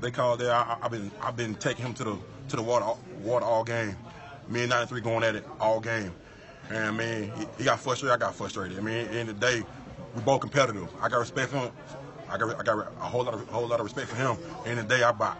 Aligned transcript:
They 0.00 0.10
called 0.10 0.40
there. 0.40 0.52
I, 0.52 0.76
have 0.82 0.90
been 0.90 1.10
I've 1.22 1.36
been 1.36 1.54
taking 1.54 1.84
him 1.84 1.94
to 1.94 2.04
the 2.04 2.18
to 2.48 2.56
the 2.56 2.62
water 2.62 2.86
water 3.22 3.44
all 3.44 3.64
game. 3.64 3.96
Me 4.48 4.60
and 4.60 4.70
93 4.70 5.00
going 5.00 5.24
at 5.24 5.34
it 5.34 5.44
all 5.58 5.80
game. 5.80 6.12
And 6.70 6.78
I 6.78 6.90
mean, 6.90 7.32
he, 7.36 7.46
he 7.58 7.64
got 7.64 7.80
frustrated. 7.80 8.14
I 8.14 8.18
got 8.18 8.34
frustrated. 8.34 8.78
I 8.78 8.80
mean, 8.80 9.06
in 9.08 9.26
the 9.26 9.32
day, 9.32 9.62
we 10.14 10.22
both 10.22 10.40
competitive. 10.40 10.88
I 11.00 11.08
got 11.08 11.18
respect 11.18 11.50
for 11.50 11.58
him. 11.58 11.72
I 12.28 12.36
got 12.36 12.60
I 12.60 12.62
got 12.62 12.78
a 12.78 13.04
whole 13.04 13.24
lot 13.24 13.34
of 13.34 13.48
whole 13.48 13.66
lot 13.66 13.80
of 13.80 13.84
respect 13.84 14.08
for 14.08 14.16
him. 14.16 14.36
In 14.66 14.76
the 14.76 14.82
day, 14.82 15.02
I 15.02 15.12
buy. 15.12 15.34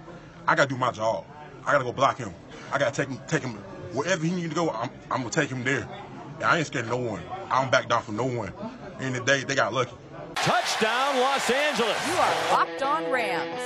I 0.47 0.55
got 0.55 0.69
to 0.69 0.75
do 0.75 0.79
my 0.79 0.93
job. 0.93 1.25
I 1.65 1.73
got 1.73 1.79
to 1.79 1.85
go 1.85 1.93
block 1.93 2.19
him. 2.19 2.33
I 2.73 2.79
got 2.79 2.95
to 2.95 3.03
take 3.03 3.11
him 3.11 3.21
take 3.27 3.43
him 3.43 3.55
wherever 3.93 4.25
he 4.25 4.31
need 4.31 4.51
to 4.51 4.55
go. 4.55 4.71
I'm, 4.71 4.91
I'm 5.11 5.19
gonna 5.19 5.31
take 5.31 5.51
him 5.51 5.65
there. 5.65 5.89
And 6.37 6.45
I 6.45 6.59
ain't 6.59 6.67
scared 6.67 6.85
of 6.85 6.91
no 6.91 6.99
one. 6.99 7.23
I 7.51 7.63
don't 7.63 7.73
back 7.73 7.89
down 7.89 8.03
from 8.03 8.17
no 8.17 8.27
one. 8.27 8.53
In 9.01 9.13
the 9.13 9.21
day, 9.21 9.45
they 9.45 9.55
got 9.55 9.73
lucky. 9.73 9.93
Touchdown, 10.35 11.19
Los 11.19 11.51
Angeles. 11.51 12.07
You 12.07 12.15
are 12.15 12.53
locked 12.53 12.83
on 12.83 13.11
Rams, 13.11 13.61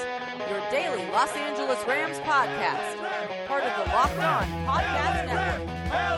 your 0.49 0.61
daily 0.71 1.05
Los 1.11 1.31
Angeles 1.37 1.79
Rams 1.87 2.19
podcast, 2.19 2.97
part 3.47 3.65
of 3.65 3.85
the 3.85 3.93
Locked 3.93 4.19
On 4.19 4.45
Podcast 4.67 5.27
Network. 5.27 5.69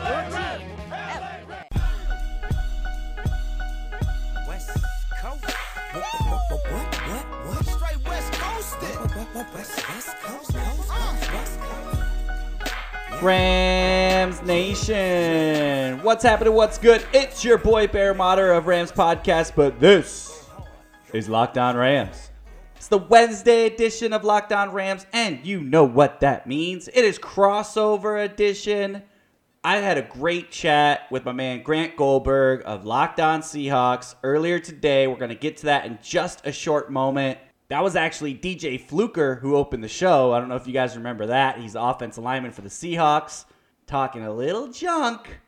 Your 0.07 0.23
team 0.31 0.93
every 1.09 1.55
day. 1.55 1.69
West 4.47 4.69
Coast. 5.19 5.45
What? 5.93 6.05
What? 6.21 6.51
What? 6.51 6.95
What? 7.09 7.25
what? 7.47 7.65
Straight 7.65 8.07
West 8.07 8.33
Coast. 8.33 8.81
West 8.81 9.53
West 9.53 9.77
Coast. 9.77 10.09
Coast. 10.21 10.51
Coast. 10.53 10.89
West 11.33 11.59
Coast. 11.59 11.59
Uh. 13.11 13.19
Rams 13.21 14.41
Nation. 14.43 16.01
What's 16.03 16.23
happening? 16.23 16.53
What's 16.53 16.77
good? 16.77 17.03
It's 17.13 17.43
your 17.43 17.57
boy 17.57 17.87
Bear 17.87 18.13
Motter 18.13 18.51
of 18.53 18.67
Rams 18.67 18.91
Podcast, 18.91 19.53
but 19.55 19.79
this 19.79 20.47
is 21.13 21.27
Locked 21.29 21.57
On 21.57 21.75
Rams. 21.75 22.29
It's 22.83 22.89
the 22.89 22.97
Wednesday 22.97 23.65
edition 23.65 24.11
of 24.11 24.25
Locked 24.25 24.51
On 24.51 24.73
Rams, 24.73 25.05
and 25.13 25.47
you 25.47 25.61
know 25.61 25.85
what 25.85 26.19
that 26.19 26.45
means. 26.45 26.89
It 26.89 27.05
is 27.05 27.17
crossover 27.17 28.21
edition. 28.21 29.03
I 29.63 29.77
had 29.77 29.97
a 29.97 30.01
great 30.01 30.51
chat 30.51 31.09
with 31.09 31.23
my 31.23 31.31
man 31.31 31.63
Grant 31.63 31.95
Goldberg 31.95 32.61
of 32.65 32.83
Locked 32.83 33.21
On 33.21 33.39
Seahawks 33.39 34.15
earlier 34.21 34.59
today. 34.59 35.07
We're 35.07 35.15
going 35.15 35.29
to 35.29 35.35
get 35.35 35.55
to 35.59 35.67
that 35.67 35.85
in 35.85 35.97
just 36.03 36.45
a 36.45 36.51
short 36.51 36.91
moment. 36.91 37.39
That 37.69 37.81
was 37.81 37.95
actually 37.95 38.35
DJ 38.35 38.77
Fluker 38.77 39.35
who 39.35 39.55
opened 39.55 39.81
the 39.81 39.87
show. 39.87 40.33
I 40.33 40.39
don't 40.41 40.49
know 40.49 40.57
if 40.57 40.67
you 40.67 40.73
guys 40.73 40.97
remember 40.97 41.27
that. 41.27 41.61
He's 41.61 41.73
the 41.73 41.81
offensive 41.81 42.25
lineman 42.25 42.51
for 42.51 42.63
the 42.63 42.67
Seahawks, 42.67 43.45
talking 43.87 44.25
a 44.25 44.33
little 44.33 44.67
junk 44.67 45.39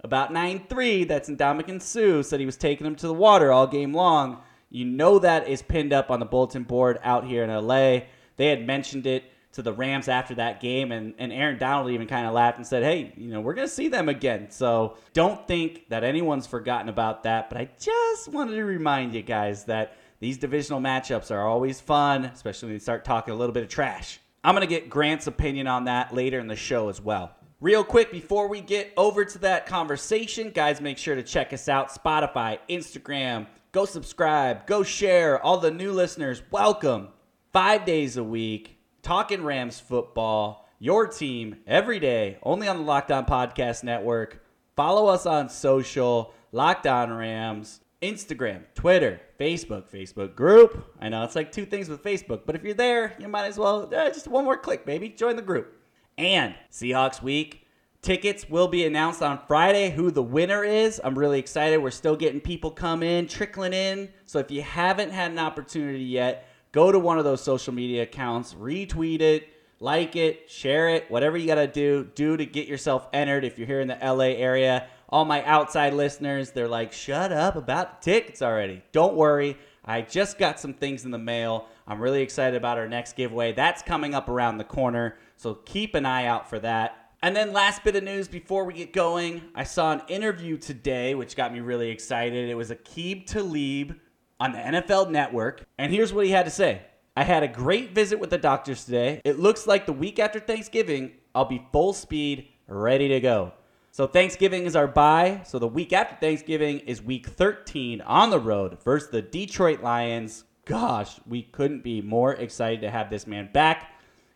about 0.00 0.32
9 0.32 0.64
3 0.68 1.04
that's 1.04 1.28
in 1.28 1.36
Ndamukong 1.36 1.80
Suh. 1.80 2.24
Said 2.24 2.40
he 2.40 2.46
was 2.46 2.56
taking 2.56 2.84
him 2.84 2.96
to 2.96 3.06
the 3.06 3.14
water 3.14 3.52
all 3.52 3.68
game 3.68 3.94
long. 3.94 4.42
You 4.74 4.84
know 4.84 5.20
that 5.20 5.46
is 5.46 5.62
pinned 5.62 5.92
up 5.92 6.10
on 6.10 6.18
the 6.18 6.26
bulletin 6.26 6.64
board 6.64 6.98
out 7.04 7.24
here 7.24 7.44
in 7.44 7.50
LA. 7.50 8.06
They 8.36 8.48
had 8.48 8.66
mentioned 8.66 9.06
it 9.06 9.22
to 9.52 9.62
the 9.62 9.72
Rams 9.72 10.08
after 10.08 10.34
that 10.34 10.60
game, 10.60 10.90
and, 10.90 11.14
and 11.16 11.32
Aaron 11.32 11.60
Donald 11.60 11.92
even 11.92 12.08
kind 12.08 12.26
of 12.26 12.34
laughed 12.34 12.58
and 12.58 12.66
said, 12.66 12.82
Hey, 12.82 13.12
you 13.16 13.30
know, 13.30 13.40
we're 13.40 13.54
going 13.54 13.68
to 13.68 13.72
see 13.72 13.86
them 13.86 14.08
again. 14.08 14.50
So 14.50 14.96
don't 15.12 15.46
think 15.46 15.88
that 15.90 16.02
anyone's 16.02 16.48
forgotten 16.48 16.88
about 16.88 17.22
that. 17.22 17.50
But 17.50 17.58
I 17.58 17.68
just 17.78 18.26
wanted 18.26 18.56
to 18.56 18.64
remind 18.64 19.14
you 19.14 19.22
guys 19.22 19.62
that 19.66 19.96
these 20.18 20.38
divisional 20.38 20.80
matchups 20.80 21.30
are 21.30 21.46
always 21.46 21.80
fun, 21.80 22.24
especially 22.24 22.66
when 22.66 22.74
you 22.74 22.80
start 22.80 23.04
talking 23.04 23.32
a 23.32 23.36
little 23.36 23.52
bit 23.52 23.62
of 23.62 23.68
trash. 23.68 24.18
I'm 24.42 24.56
going 24.56 24.66
to 24.66 24.74
get 24.74 24.90
Grant's 24.90 25.28
opinion 25.28 25.68
on 25.68 25.84
that 25.84 26.12
later 26.12 26.40
in 26.40 26.48
the 26.48 26.56
show 26.56 26.88
as 26.88 27.00
well. 27.00 27.30
Real 27.60 27.84
quick, 27.84 28.10
before 28.10 28.48
we 28.48 28.60
get 28.60 28.92
over 28.96 29.24
to 29.24 29.38
that 29.38 29.66
conversation, 29.66 30.50
guys, 30.50 30.80
make 30.80 30.98
sure 30.98 31.14
to 31.14 31.22
check 31.22 31.52
us 31.52 31.68
out 31.68 31.90
Spotify, 31.90 32.58
Instagram, 32.68 33.46
Go 33.74 33.86
subscribe, 33.86 34.68
go 34.68 34.84
share. 34.84 35.42
All 35.42 35.58
the 35.58 35.72
new 35.72 35.90
listeners, 35.90 36.40
welcome. 36.52 37.08
Five 37.52 37.84
days 37.84 38.16
a 38.16 38.22
week, 38.22 38.78
talking 39.02 39.42
Rams 39.42 39.80
football, 39.80 40.68
your 40.78 41.08
team 41.08 41.56
every 41.66 41.98
day, 41.98 42.38
only 42.44 42.68
on 42.68 42.76
the 42.76 42.84
Locked 42.84 43.10
On 43.10 43.26
Podcast 43.26 43.82
Network. 43.82 44.44
Follow 44.76 45.08
us 45.08 45.26
on 45.26 45.48
social, 45.48 46.32
Locked 46.52 46.86
On 46.86 47.12
Rams, 47.12 47.80
Instagram, 48.00 48.62
Twitter, 48.76 49.20
Facebook, 49.40 49.90
Facebook 49.90 50.36
group. 50.36 50.94
I 51.00 51.08
know 51.08 51.24
it's 51.24 51.34
like 51.34 51.50
two 51.50 51.66
things 51.66 51.88
with 51.88 52.00
Facebook, 52.00 52.42
but 52.46 52.54
if 52.54 52.62
you're 52.62 52.74
there, 52.74 53.16
you 53.18 53.26
might 53.26 53.46
as 53.46 53.58
well, 53.58 53.92
uh, 53.92 54.08
just 54.10 54.28
one 54.28 54.44
more 54.44 54.56
click, 54.56 54.86
baby. 54.86 55.08
Join 55.08 55.34
the 55.34 55.42
group. 55.42 55.76
And 56.16 56.54
Seahawks 56.70 57.20
Week, 57.20 57.63
Tickets 58.04 58.50
will 58.50 58.68
be 58.68 58.84
announced 58.84 59.22
on 59.22 59.40
Friday 59.48 59.88
who 59.88 60.10
the 60.10 60.22
winner 60.22 60.62
is. 60.62 61.00
I'm 61.02 61.18
really 61.18 61.38
excited. 61.38 61.78
We're 61.78 61.90
still 61.90 62.16
getting 62.16 62.38
people 62.38 62.70
come 62.70 63.02
in, 63.02 63.26
trickling 63.26 63.72
in. 63.72 64.10
So 64.26 64.38
if 64.40 64.50
you 64.50 64.60
haven't 64.60 65.10
had 65.10 65.30
an 65.30 65.38
opportunity 65.38 66.04
yet, 66.04 66.46
go 66.70 66.92
to 66.92 66.98
one 66.98 67.16
of 67.16 67.24
those 67.24 67.42
social 67.42 67.72
media 67.72 68.02
accounts, 68.02 68.52
retweet 68.52 69.22
it, 69.22 69.48
like 69.80 70.16
it, 70.16 70.50
share 70.50 70.90
it, 70.90 71.10
whatever 71.10 71.38
you 71.38 71.46
got 71.46 71.54
to 71.54 71.66
do, 71.66 72.10
do 72.14 72.36
to 72.36 72.44
get 72.44 72.68
yourself 72.68 73.08
entered 73.14 73.42
if 73.42 73.56
you're 73.56 73.66
here 73.66 73.80
in 73.80 73.88
the 73.88 73.98
LA 74.02 74.34
area. 74.36 74.86
All 75.08 75.24
my 75.24 75.42
outside 75.44 75.94
listeners, 75.94 76.50
they're 76.50 76.68
like, 76.68 76.92
shut 76.92 77.32
up 77.32 77.56
about 77.56 78.02
tickets 78.02 78.42
already. 78.42 78.82
Don't 78.92 79.14
worry. 79.14 79.56
I 79.82 80.02
just 80.02 80.36
got 80.36 80.60
some 80.60 80.74
things 80.74 81.06
in 81.06 81.10
the 81.10 81.16
mail. 81.16 81.68
I'm 81.86 82.02
really 82.02 82.20
excited 82.20 82.54
about 82.54 82.76
our 82.76 82.86
next 82.86 83.16
giveaway. 83.16 83.52
That's 83.52 83.80
coming 83.80 84.14
up 84.14 84.28
around 84.28 84.58
the 84.58 84.64
corner. 84.64 85.16
So 85.38 85.54
keep 85.54 85.94
an 85.94 86.04
eye 86.04 86.26
out 86.26 86.50
for 86.50 86.58
that. 86.58 87.03
And 87.24 87.34
then, 87.34 87.54
last 87.54 87.82
bit 87.82 87.96
of 87.96 88.04
news 88.04 88.28
before 88.28 88.66
we 88.66 88.74
get 88.74 88.92
going, 88.92 89.40
I 89.54 89.64
saw 89.64 89.92
an 89.92 90.02
interview 90.08 90.58
today, 90.58 91.14
which 91.14 91.36
got 91.36 91.54
me 91.54 91.60
really 91.60 91.88
excited. 91.88 92.50
It 92.50 92.54
was 92.54 92.68
Aqib 92.68 93.24
Talib 93.24 93.98
on 94.38 94.52
the 94.52 94.58
NFL 94.58 95.10
Network. 95.10 95.64
And 95.78 95.90
here's 95.90 96.12
what 96.12 96.26
he 96.26 96.32
had 96.32 96.44
to 96.44 96.50
say 96.50 96.82
I 97.16 97.24
had 97.24 97.42
a 97.42 97.48
great 97.48 97.94
visit 97.94 98.20
with 98.20 98.28
the 98.28 98.36
doctors 98.36 98.84
today. 98.84 99.22
It 99.24 99.38
looks 99.38 99.66
like 99.66 99.86
the 99.86 99.92
week 99.94 100.18
after 100.18 100.38
Thanksgiving, 100.38 101.12
I'll 101.34 101.46
be 101.46 101.66
full 101.72 101.94
speed, 101.94 102.48
ready 102.68 103.08
to 103.08 103.20
go. 103.20 103.54
So, 103.90 104.06
Thanksgiving 104.06 104.66
is 104.66 104.76
our 104.76 104.86
bye. 104.86 105.40
So, 105.46 105.58
the 105.58 105.66
week 105.66 105.94
after 105.94 106.16
Thanksgiving 106.16 106.80
is 106.80 107.00
week 107.00 107.26
13 107.26 108.02
on 108.02 108.28
the 108.28 108.38
road 108.38 108.82
versus 108.84 109.08
the 109.08 109.22
Detroit 109.22 109.80
Lions. 109.80 110.44
Gosh, 110.66 111.18
we 111.26 111.44
couldn't 111.44 111.82
be 111.82 112.02
more 112.02 112.34
excited 112.34 112.82
to 112.82 112.90
have 112.90 113.08
this 113.08 113.26
man 113.26 113.48
back. 113.50 113.93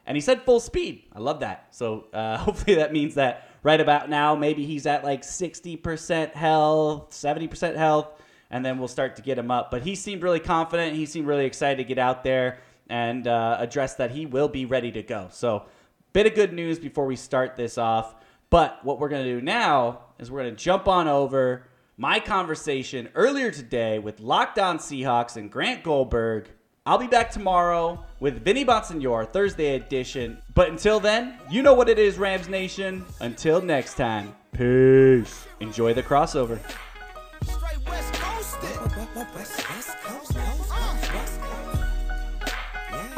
And 0.08 0.16
he 0.16 0.22
said 0.22 0.42
full 0.42 0.58
speed. 0.58 1.04
I 1.14 1.18
love 1.18 1.40
that. 1.40 1.66
So 1.70 2.06
uh, 2.14 2.38
hopefully 2.44 2.76
that 2.76 2.94
means 2.94 3.14
that 3.16 3.46
right 3.62 3.78
about 3.78 4.08
now, 4.08 4.34
maybe 4.34 4.64
he's 4.64 4.86
at 4.86 5.04
like 5.04 5.20
60% 5.20 6.32
health, 6.32 7.10
70% 7.10 7.76
health, 7.76 8.08
and 8.50 8.64
then 8.64 8.78
we'll 8.78 8.88
start 8.88 9.16
to 9.16 9.22
get 9.22 9.38
him 9.38 9.50
up. 9.50 9.70
But 9.70 9.82
he 9.82 9.94
seemed 9.94 10.22
really 10.22 10.40
confident. 10.40 10.96
He 10.96 11.04
seemed 11.04 11.26
really 11.26 11.44
excited 11.44 11.76
to 11.76 11.84
get 11.84 11.98
out 11.98 12.24
there 12.24 12.60
and 12.88 13.28
uh, 13.28 13.58
address 13.60 13.96
that 13.96 14.10
he 14.10 14.24
will 14.24 14.48
be 14.48 14.64
ready 14.64 14.90
to 14.92 15.02
go. 15.02 15.28
So, 15.30 15.66
bit 16.14 16.26
of 16.26 16.34
good 16.34 16.54
news 16.54 16.78
before 16.78 17.04
we 17.04 17.14
start 17.14 17.54
this 17.54 17.76
off. 17.76 18.14
But 18.48 18.82
what 18.82 18.98
we're 18.98 19.10
going 19.10 19.26
to 19.26 19.40
do 19.40 19.42
now 19.42 20.04
is 20.18 20.30
we're 20.30 20.40
going 20.40 20.56
to 20.56 20.64
jump 20.64 20.88
on 20.88 21.06
over 21.06 21.66
my 21.98 22.18
conversation 22.18 23.10
earlier 23.14 23.50
today 23.50 23.98
with 23.98 24.20
Locked 24.20 24.58
On 24.58 24.78
Seahawks 24.78 25.36
and 25.36 25.52
Grant 25.52 25.84
Goldberg 25.84 26.48
I'll 26.88 26.96
be 26.96 27.06
back 27.06 27.30
tomorrow 27.30 28.02
with 28.18 28.42
Vinny 28.42 28.64
Bonsignore, 28.64 29.28
Thursday 29.30 29.74
edition. 29.74 30.40
But 30.54 30.70
until 30.70 30.98
then, 30.98 31.38
you 31.50 31.60
know 31.60 31.74
what 31.74 31.90
it 31.90 31.98
is, 31.98 32.16
Rams 32.16 32.48
Nation. 32.48 33.04
Until 33.20 33.60
next 33.60 33.96
time, 33.98 34.34
peace. 34.52 35.46
Enjoy 35.60 35.92
the 35.92 36.02
crossover. 36.02 36.58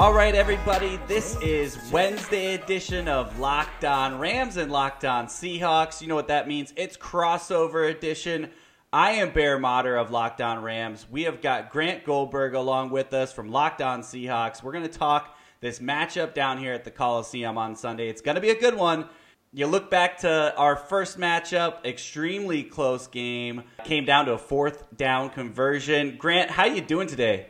All 0.00 0.12
right, 0.12 0.34
everybody, 0.34 0.98
this 1.06 1.36
is 1.40 1.78
Wednesday 1.92 2.54
edition 2.54 3.06
of 3.06 3.38
Locked 3.38 3.84
On 3.84 4.18
Rams 4.18 4.56
and 4.56 4.72
Locked 4.72 5.04
On 5.04 5.26
Seahawks. 5.26 6.02
You 6.02 6.08
know 6.08 6.16
what 6.16 6.26
that 6.26 6.48
means? 6.48 6.72
It's 6.74 6.96
crossover 6.96 7.88
edition. 7.88 8.50
I 8.92 9.12
am 9.12 9.30
Bear 9.30 9.56
Motter 9.56 9.96
of 9.96 10.10
Locked 10.10 10.40
On 10.40 10.64
Rams. 10.64 11.06
We 11.08 11.22
have 11.22 11.40
got 11.40 11.70
Grant 11.70 12.02
Goldberg 12.02 12.54
along 12.54 12.90
with 12.90 13.14
us 13.14 13.32
from 13.32 13.48
Locked 13.48 13.80
On 13.80 14.02
Seahawks. 14.02 14.64
We're 14.64 14.72
going 14.72 14.82
to 14.82 14.90
talk 14.90 15.38
this 15.60 15.78
matchup 15.78 16.34
down 16.34 16.58
here 16.58 16.72
at 16.72 16.82
the 16.82 16.90
Coliseum 16.90 17.56
on 17.56 17.76
Sunday. 17.76 18.08
It's 18.08 18.20
going 18.20 18.34
to 18.34 18.40
be 18.40 18.50
a 18.50 18.58
good 18.58 18.74
one. 18.74 19.04
You 19.52 19.68
look 19.68 19.92
back 19.92 20.18
to 20.18 20.52
our 20.56 20.74
first 20.74 21.20
matchup, 21.20 21.84
extremely 21.84 22.64
close 22.64 23.06
game. 23.06 23.62
Came 23.84 24.04
down 24.04 24.26
to 24.26 24.32
a 24.32 24.38
fourth 24.38 24.96
down 24.96 25.30
conversion. 25.30 26.16
Grant, 26.18 26.50
how 26.50 26.64
you 26.64 26.80
doing 26.80 27.06
today? 27.06 27.46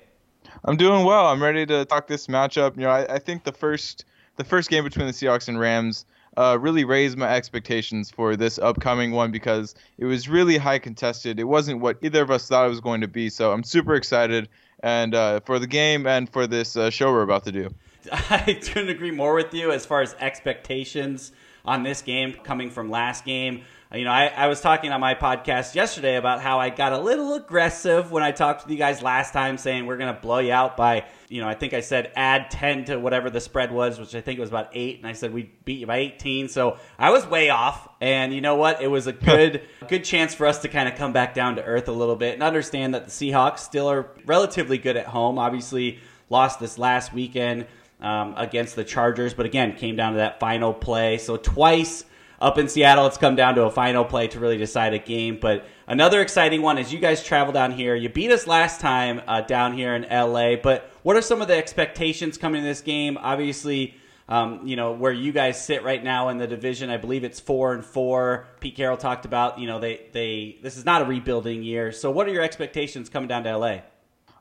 I'm 0.66 0.76
doing 0.76 1.06
well. 1.06 1.26
I'm 1.26 1.42
ready 1.42 1.64
to 1.64 1.86
talk 1.86 2.06
this 2.06 2.26
matchup. 2.26 2.76
You 2.76 2.82
know, 2.82 2.90
I, 2.90 3.14
I 3.14 3.18
think 3.18 3.44
the 3.44 3.52
first 3.52 4.04
the 4.36 4.44
first 4.44 4.68
game 4.68 4.84
between 4.84 5.06
the 5.06 5.12
Seahawks 5.14 5.48
and 5.48 5.58
Rams 5.58 6.04
uh, 6.36 6.58
really 6.60 6.84
raised 6.84 7.18
my 7.18 7.28
expectations 7.34 8.10
for 8.10 8.36
this 8.36 8.58
upcoming 8.58 9.12
one 9.12 9.30
because 9.30 9.74
it 9.98 10.04
was 10.04 10.28
really 10.28 10.56
high 10.56 10.78
contested. 10.78 11.40
It 11.40 11.44
wasn't 11.44 11.80
what 11.80 11.98
either 12.02 12.22
of 12.22 12.30
us 12.30 12.48
thought 12.48 12.66
it 12.66 12.70
was 12.70 12.80
going 12.80 13.00
to 13.00 13.08
be. 13.08 13.28
So 13.30 13.52
I'm 13.52 13.64
super 13.64 13.94
excited 13.94 14.48
and 14.82 15.14
uh, 15.14 15.40
for 15.40 15.58
the 15.58 15.66
game 15.66 16.06
and 16.06 16.30
for 16.30 16.46
this 16.46 16.76
uh, 16.76 16.90
show 16.90 17.12
we're 17.12 17.22
about 17.22 17.44
to 17.44 17.52
do. 17.52 17.74
I 18.12 18.58
couldn't 18.62 18.88
agree 18.88 19.10
more 19.10 19.34
with 19.34 19.52
you 19.52 19.72
as 19.72 19.84
far 19.84 20.02
as 20.02 20.14
expectations. 20.20 21.32
on 21.64 21.82
this 21.82 22.02
game 22.02 22.34
coming 22.42 22.70
from 22.70 22.90
last 22.90 23.24
game. 23.24 23.62
You 23.92 24.04
know, 24.04 24.12
I, 24.12 24.26
I 24.26 24.46
was 24.46 24.60
talking 24.60 24.92
on 24.92 25.00
my 25.00 25.16
podcast 25.16 25.74
yesterday 25.74 26.14
about 26.14 26.40
how 26.40 26.60
I 26.60 26.70
got 26.70 26.92
a 26.92 26.98
little 26.98 27.34
aggressive 27.34 28.12
when 28.12 28.22
I 28.22 28.30
talked 28.30 28.64
to 28.64 28.70
you 28.70 28.78
guys 28.78 29.02
last 29.02 29.32
time, 29.32 29.58
saying 29.58 29.84
we're 29.84 29.96
going 29.96 30.14
to 30.14 30.20
blow 30.20 30.38
you 30.38 30.52
out 30.52 30.76
by, 30.76 31.06
you 31.28 31.40
know, 31.40 31.48
I 31.48 31.54
think 31.54 31.74
I 31.74 31.80
said 31.80 32.12
add 32.14 32.52
10 32.52 32.84
to 32.84 33.00
whatever 33.00 33.30
the 33.30 33.40
spread 33.40 33.72
was, 33.72 33.98
which 33.98 34.14
I 34.14 34.20
think 34.20 34.38
was 34.38 34.48
about 34.48 34.68
eight, 34.74 34.98
and 34.98 35.08
I 35.08 35.12
said 35.14 35.34
we 35.34 35.50
beat 35.64 35.80
you 35.80 35.88
by 35.88 35.96
18. 35.96 36.46
So 36.46 36.78
I 37.00 37.10
was 37.10 37.26
way 37.26 37.50
off, 37.50 37.88
and 38.00 38.32
you 38.32 38.40
know 38.40 38.54
what? 38.54 38.80
It 38.80 38.86
was 38.86 39.08
a 39.08 39.12
good 39.30 39.62
good 39.88 40.04
chance 40.04 40.36
for 40.36 40.46
us 40.46 40.60
to 40.60 40.68
kind 40.68 40.88
of 40.88 40.94
come 40.94 41.12
back 41.12 41.34
down 41.34 41.56
to 41.56 41.64
earth 41.64 41.88
a 41.88 41.92
little 41.92 42.14
bit 42.14 42.34
and 42.34 42.44
understand 42.44 42.94
that 42.94 43.06
the 43.06 43.10
Seahawks 43.10 43.58
still 43.58 43.90
are 43.90 44.12
relatively 44.24 44.78
good 44.78 44.96
at 44.96 45.06
home. 45.06 45.36
Obviously, 45.36 45.98
lost 46.28 46.60
this 46.60 46.78
last 46.78 47.12
weekend 47.12 47.66
um, 48.00 48.34
against 48.36 48.76
the 48.76 48.84
Chargers, 48.84 49.34
but 49.34 49.46
again, 49.46 49.74
came 49.74 49.96
down 49.96 50.12
to 50.12 50.18
that 50.18 50.38
final 50.38 50.72
play. 50.72 51.18
So 51.18 51.36
twice 51.36 52.04
up 52.40 52.56
in 52.56 52.68
Seattle, 52.68 53.06
it's 53.06 53.18
come 53.18 53.36
down 53.36 53.54
to 53.56 53.64
a 53.64 53.70
final 53.70 54.04
play 54.04 54.26
to 54.28 54.40
really 54.40 54.56
decide 54.56 54.94
a 54.94 54.98
game. 54.98 55.38
But 55.40 55.66
another 55.86 56.22
exciting 56.22 56.62
one 56.62 56.78
is 56.78 56.92
you 56.92 56.98
guys 56.98 57.22
travel 57.22 57.52
down 57.52 57.72
here. 57.72 57.94
You 57.94 58.08
beat 58.08 58.30
us 58.30 58.46
last 58.46 58.80
time 58.80 59.20
uh, 59.26 59.42
down 59.42 59.74
here 59.74 59.94
in 59.94 60.06
LA. 60.10 60.56
But 60.56 60.90
what 61.02 61.16
are 61.16 61.22
some 61.22 61.42
of 61.42 61.48
the 61.48 61.56
expectations 61.56 62.38
coming 62.38 62.62
to 62.62 62.66
this 62.66 62.80
game? 62.80 63.18
Obviously, 63.20 63.94
um, 64.28 64.66
you 64.66 64.76
know 64.76 64.92
where 64.92 65.12
you 65.12 65.32
guys 65.32 65.62
sit 65.62 65.82
right 65.82 66.02
now 66.02 66.28
in 66.28 66.38
the 66.38 66.46
division. 66.46 66.88
I 66.88 66.96
believe 66.96 67.24
it's 67.24 67.40
four 67.40 67.74
and 67.74 67.84
four. 67.84 68.46
Pete 68.60 68.76
Carroll 68.76 68.96
talked 68.96 69.26
about 69.26 69.58
you 69.58 69.66
know 69.66 69.78
they 69.80 70.06
they 70.12 70.56
this 70.62 70.76
is 70.76 70.84
not 70.86 71.02
a 71.02 71.04
rebuilding 71.04 71.62
year. 71.62 71.92
So 71.92 72.10
what 72.10 72.26
are 72.28 72.32
your 72.32 72.44
expectations 72.44 73.10
coming 73.10 73.28
down 73.28 73.42
to 73.44 73.56
LA? 73.56 73.80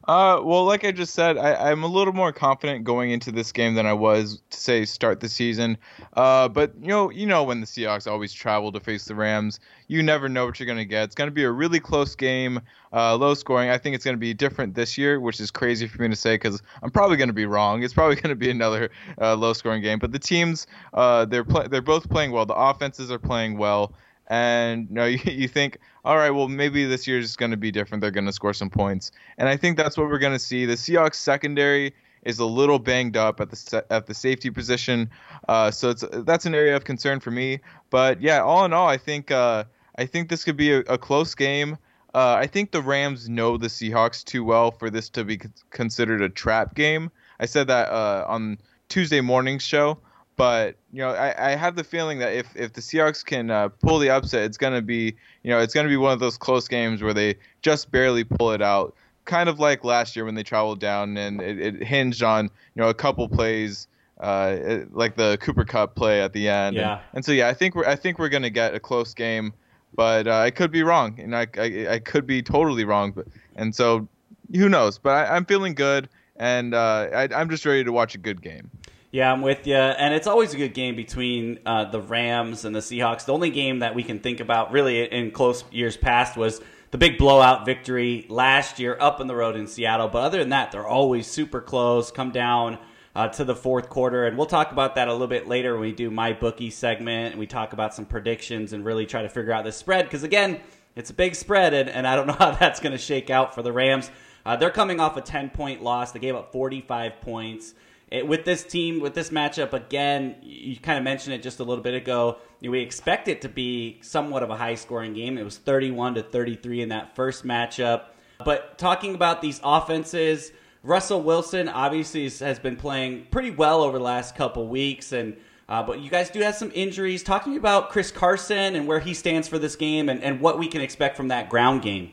Uh, 0.07 0.41
well, 0.43 0.65
like 0.65 0.85
I 0.85 0.91
just 0.91 1.13
said, 1.13 1.37
I, 1.37 1.71
I'm 1.71 1.83
a 1.83 1.87
little 1.87 2.13
more 2.13 2.31
confident 2.31 2.83
going 2.83 3.11
into 3.11 3.31
this 3.31 3.51
game 3.51 3.75
than 3.75 3.85
I 3.85 3.93
was 3.93 4.41
to 4.49 4.57
say 4.57 4.85
start 4.85 5.19
the 5.19 5.29
season. 5.29 5.77
Uh, 6.13 6.47
but 6.47 6.73
you 6.81 6.87
know, 6.87 7.09
you 7.11 7.25
know 7.25 7.43
when 7.43 7.59
the 7.59 7.67
Seahawks 7.67 8.09
always 8.09 8.31
travel 8.33 8.71
to 8.71 8.79
face 8.79 9.05
the 9.05 9.13
Rams, 9.13 9.59
you 9.87 10.01
never 10.01 10.29
know 10.29 10.45
what 10.45 10.59
you're 10.59 10.67
gonna 10.67 10.85
get. 10.85 11.03
It's 11.03 11.15
gonna 11.15 11.31
be 11.31 11.43
a 11.43 11.51
really 11.51 11.79
close 11.79 12.15
game, 12.15 12.61
uh, 12.93 13.15
low 13.17 13.33
scoring. 13.33 13.69
I 13.69 13.77
think 13.77 13.93
it's 13.93 14.05
gonna 14.05 14.17
be 14.17 14.33
different 14.33 14.73
this 14.73 14.97
year, 14.97 15.19
which 15.19 15.39
is 15.39 15.51
crazy 15.51 15.87
for 15.87 16.01
me 16.01 16.07
to 16.07 16.15
say 16.15 16.35
because 16.35 16.63
I'm 16.81 16.91
probably 16.91 17.17
gonna 17.17 17.33
be 17.33 17.45
wrong. 17.45 17.83
It's 17.83 17.93
probably 17.93 18.15
gonna 18.21 18.35
be 18.35 18.49
another 18.49 18.89
uh, 19.21 19.35
low 19.35 19.53
scoring 19.53 19.81
game. 19.81 19.99
But 19.99 20.11
the 20.11 20.19
teams, 20.19 20.65
uh, 20.93 21.25
they're 21.25 21.43
they're 21.43 21.81
both 21.81 22.09
playing 22.09 22.31
well. 22.31 22.45
The 22.45 22.55
offenses 22.55 23.11
are 23.11 23.19
playing 23.19 23.57
well 23.57 23.93
and 24.29 24.87
you 24.89 24.95
know 24.95 25.05
you, 25.05 25.19
you 25.25 25.47
think 25.47 25.79
all 26.05 26.17
right 26.17 26.29
well 26.29 26.47
maybe 26.47 26.85
this 26.85 27.07
year 27.07 27.19
is 27.19 27.35
going 27.35 27.51
to 27.51 27.57
be 27.57 27.71
different. 27.71 28.01
They're 28.01 28.11
going 28.11 28.25
to 28.25 28.33
score 28.33 28.53
some 28.53 28.69
points. 28.69 29.11
And 29.37 29.49
i 29.49 29.57
think 29.57 29.77
that's 29.77 29.97
what 29.97 30.07
we're 30.07 30.19
going 30.19 30.33
to 30.33 30.39
see. 30.39 30.65
The 30.65 30.75
seahawks 30.75 31.15
secondary 31.15 31.93
is 32.23 32.39
a 32.39 32.45
little 32.45 32.79
banged 32.79 33.17
up 33.17 33.39
at 33.39 33.49
the 33.49 33.85
at 33.89 34.05
the 34.05 34.13
safety 34.13 34.49
position. 34.49 35.09
Uh, 35.47 35.71
so 35.71 35.89
it's 35.89 36.03
that's 36.11 36.45
an 36.45 36.53
area 36.53 36.75
of 36.75 36.83
concern 36.83 37.19
for 37.19 37.31
me. 37.31 37.59
But 37.89 38.21
yeah 38.21 38.41
all 38.41 38.65
in 38.65 38.73
all 38.73 38.87
i 38.87 38.97
think 38.97 39.31
uh, 39.31 39.63
i 39.97 40.05
think 40.05 40.29
this 40.29 40.43
could 40.43 40.57
be 40.57 40.71
a, 40.73 40.79
a 40.79 40.97
close 40.97 41.35
game. 41.35 41.77
Uh, 42.13 42.35
i 42.39 42.47
think 42.47 42.71
the 42.71 42.81
rams 42.81 43.29
know 43.29 43.57
the 43.57 43.67
seahawks 43.67 44.23
too 44.23 44.43
well 44.43 44.71
for 44.71 44.89
this 44.89 45.09
to 45.09 45.23
be 45.23 45.39
considered 45.69 46.21
a 46.21 46.29
trap 46.29 46.75
game. 46.75 47.11
I 47.39 47.45
said 47.45 47.67
that 47.67 47.89
uh, 47.89 48.25
on 48.27 48.57
tuesday 48.89 49.21
morning's 49.21 49.63
show 49.63 49.99
but 50.39 50.77
you 50.93 50.99
know, 50.99 51.09
I, 51.09 51.51
I 51.51 51.55
have 51.55 51.75
the 51.75 51.83
feeling 51.83 52.19
that 52.19 52.33
if, 52.33 52.55
if 52.55 52.71
the 52.71 52.79
Seahawks 52.79 53.25
can 53.25 53.51
uh, 53.51 53.67
pull 53.67 53.99
the 53.99 54.09
upset, 54.09 54.43
it's 54.43 54.57
gonna 54.57 54.81
be 54.81 55.13
you 55.43 55.49
know 55.49 55.59
it's 55.59 55.73
gonna 55.73 55.89
be 55.89 55.97
one 55.97 56.13
of 56.13 56.21
those 56.21 56.37
close 56.37 56.69
games 56.69 57.01
where 57.01 57.13
they 57.13 57.35
just 57.61 57.91
barely 57.91 58.23
pull 58.23 58.53
it 58.53 58.61
out, 58.61 58.95
kind 59.25 59.49
of 59.49 59.59
like 59.59 59.83
last 59.83 60.15
year 60.15 60.23
when 60.23 60.35
they 60.35 60.43
traveled 60.43 60.79
down 60.79 61.17
and 61.17 61.41
it, 61.41 61.59
it 61.59 61.83
hinged 61.83 62.23
on 62.23 62.45
you 62.45 62.81
know 62.81 62.87
a 62.87 62.93
couple 62.93 63.27
plays. 63.27 63.87
Uh, 64.21 64.79
like 64.91 65.15
the 65.15 65.37
Cooper 65.41 65.63
Kupp 65.63 65.95
play 65.95 66.21
at 66.21 66.33
the 66.33 66.49
end, 66.49 66.75
Yeah. 66.75 66.93
and, 66.93 67.01
and 67.13 67.25
so 67.25 67.31
yeah, 67.31 67.47
I 67.47 67.53
think 67.53 67.73
we're 67.75 67.85
I 67.85 67.95
think 67.97 68.17
we're 68.17 68.29
gonna 68.29 68.49
get 68.49 68.73
a 68.75 68.79
close 68.79 69.13
game, 69.13 69.53
but 69.95 70.25
uh, 70.27 70.39
I 70.39 70.51
could 70.51 70.71
be 70.71 70.83
wrong, 70.83 71.19
and 71.19 71.35
I, 71.35 71.47
I 71.57 71.87
I 71.95 71.99
could 71.99 72.25
be 72.25 72.41
totally 72.41 72.85
wrong, 72.85 73.11
but 73.13 73.27
and 73.55 73.73
so 73.75 74.07
who 74.53 74.67
knows? 74.69 74.97
But 74.97 75.11
I, 75.11 75.35
I'm 75.35 75.45
feeling 75.45 75.73
good, 75.73 76.09
and 76.35 76.73
uh, 76.73 77.07
I, 77.13 77.29
I'm 77.33 77.49
just 77.49 77.65
ready 77.65 77.83
to 77.85 77.91
watch 77.93 78.13
a 78.15 78.17
good 78.17 78.41
game. 78.41 78.69
Yeah, 79.11 79.31
I'm 79.31 79.41
with 79.41 79.65
you. 79.65 79.75
And 79.75 80.13
it's 80.13 80.27
always 80.27 80.53
a 80.53 80.57
good 80.57 80.75
game 80.75 80.95
between 80.95 81.59
uh, 81.65 81.85
the 81.85 81.99
Rams 81.99 82.63
and 82.63 82.75
the 82.75 82.79
Seahawks. 82.79 83.25
The 83.25 83.33
only 83.33 83.49
game 83.49 83.79
that 83.79 83.95
we 83.95 84.03
can 84.03 84.19
think 84.19 84.39
about 84.39 84.71
really 84.71 85.01
in 85.11 85.31
close 85.31 85.63
years 85.71 85.97
past 85.97 86.37
was 86.37 86.61
the 86.91 86.99
big 86.99 87.17
blowout 87.17 87.65
victory 87.65 88.27
last 88.29 88.77
year 88.77 88.95
up 88.99 89.19
in 89.19 89.25
the 89.25 89.35
road 89.35 89.55
in 89.55 89.65
Seattle. 89.65 90.09
But 90.09 90.19
other 90.19 90.37
than 90.37 90.49
that, 90.49 90.71
they're 90.71 90.87
always 90.87 91.25
super 91.25 91.59
close, 91.59 92.11
come 92.11 92.29
down 92.29 92.77
uh, 93.15 93.29
to 93.29 93.43
the 93.43 93.55
fourth 93.55 93.89
quarter. 93.89 94.27
And 94.27 94.37
we'll 94.37 94.45
talk 94.45 94.71
about 94.71 94.93
that 94.93 95.07
a 95.07 95.11
little 95.11 95.27
bit 95.27 95.47
later 95.47 95.73
when 95.73 95.81
we 95.81 95.91
do 95.91 96.11
MyBookie 96.11 96.71
segment 96.71 97.31
and 97.31 97.39
we 97.39 97.47
talk 97.47 97.73
about 97.73 97.95
some 97.95 98.05
predictions 98.05 98.73
and 98.73 98.85
really 98.85 99.07
try 99.07 99.23
to 99.23 99.29
figure 99.29 99.51
out 99.51 99.63
the 99.63 99.71
spread. 99.71 100.05
Because 100.05 100.21
again, 100.21 100.59
it's 100.95 101.09
a 101.09 101.15
big 101.15 101.33
spread, 101.33 101.73
and, 101.73 101.89
and 101.89 102.05
I 102.05 102.15
don't 102.15 102.27
know 102.27 102.33
how 102.37 102.51
that's 102.51 102.79
going 102.79 102.91
to 102.91 102.99
shake 102.99 103.31
out 103.31 103.55
for 103.55 103.63
the 103.63 103.71
Rams. 103.71 104.11
Uh, 104.45 104.55
they're 104.55 104.69
coming 104.69 104.99
off 104.99 105.17
a 105.17 105.21
10 105.21 105.49
point 105.49 105.81
loss, 105.81 106.11
they 106.11 106.19
gave 106.19 106.35
up 106.35 106.51
45 106.51 107.21
points 107.21 107.73
it, 108.11 108.27
with 108.27 108.43
this 108.43 108.63
team, 108.63 108.99
with 108.99 109.13
this 109.13 109.29
matchup, 109.29 109.73
again, 109.73 110.35
you, 110.41 110.77
kind 110.77 110.97
of 110.97 111.03
mentioned 111.03 111.35
it 111.35 111.43
just 111.43 111.59
a 111.59 111.63
little 111.63 111.83
bit 111.83 111.93
ago. 111.93 112.37
We 112.61 112.79
expect 112.79 113.27
it 113.27 113.41
to 113.41 113.49
be 113.49 113.99
somewhat 114.01 114.41
of 114.41 114.49
a 114.49 114.55
high 114.55 114.75
scoring 114.75 115.13
game. 115.13 115.37
It 115.37 115.43
was 115.43 115.57
31 115.57 116.15
to 116.15 116.23
33 116.23 116.81
in 116.81 116.89
that 116.89 117.15
first 117.15 117.45
matchup. 117.45 118.05
But 118.43 118.77
talking 118.77 119.15
about 119.15 119.41
these 119.41 119.61
offenses, 119.63 120.51
Russell 120.81 121.21
Wilson 121.21 121.69
obviously 121.69 122.29
has 122.45 122.57
been 122.57 122.77
playing 122.77 123.27
pretty 123.31 123.51
well 123.51 123.83
over 123.83 123.97
the 123.97 124.03
last 124.03 124.35
couple 124.35 124.67
weeks, 124.67 125.11
and 125.11 125.35
uh, 125.67 125.83
but 125.83 125.99
you 125.99 126.09
guys 126.09 126.29
do 126.29 126.39
have 126.39 126.55
some 126.55 126.71
injuries. 126.73 127.21
Talking 127.21 127.57
about 127.57 127.89
Chris 127.89 128.11
Carson 128.11 128.75
and 128.75 128.87
where 128.87 128.99
he 128.99 129.13
stands 129.13 129.47
for 129.47 129.59
this 129.59 129.75
game, 129.75 130.09
and, 130.09 130.23
and 130.23 130.39
what 130.39 130.57
we 130.57 130.67
can 130.67 130.81
expect 130.81 131.17
from 131.17 131.27
that 131.27 131.49
ground 131.49 131.81
game. 131.81 132.11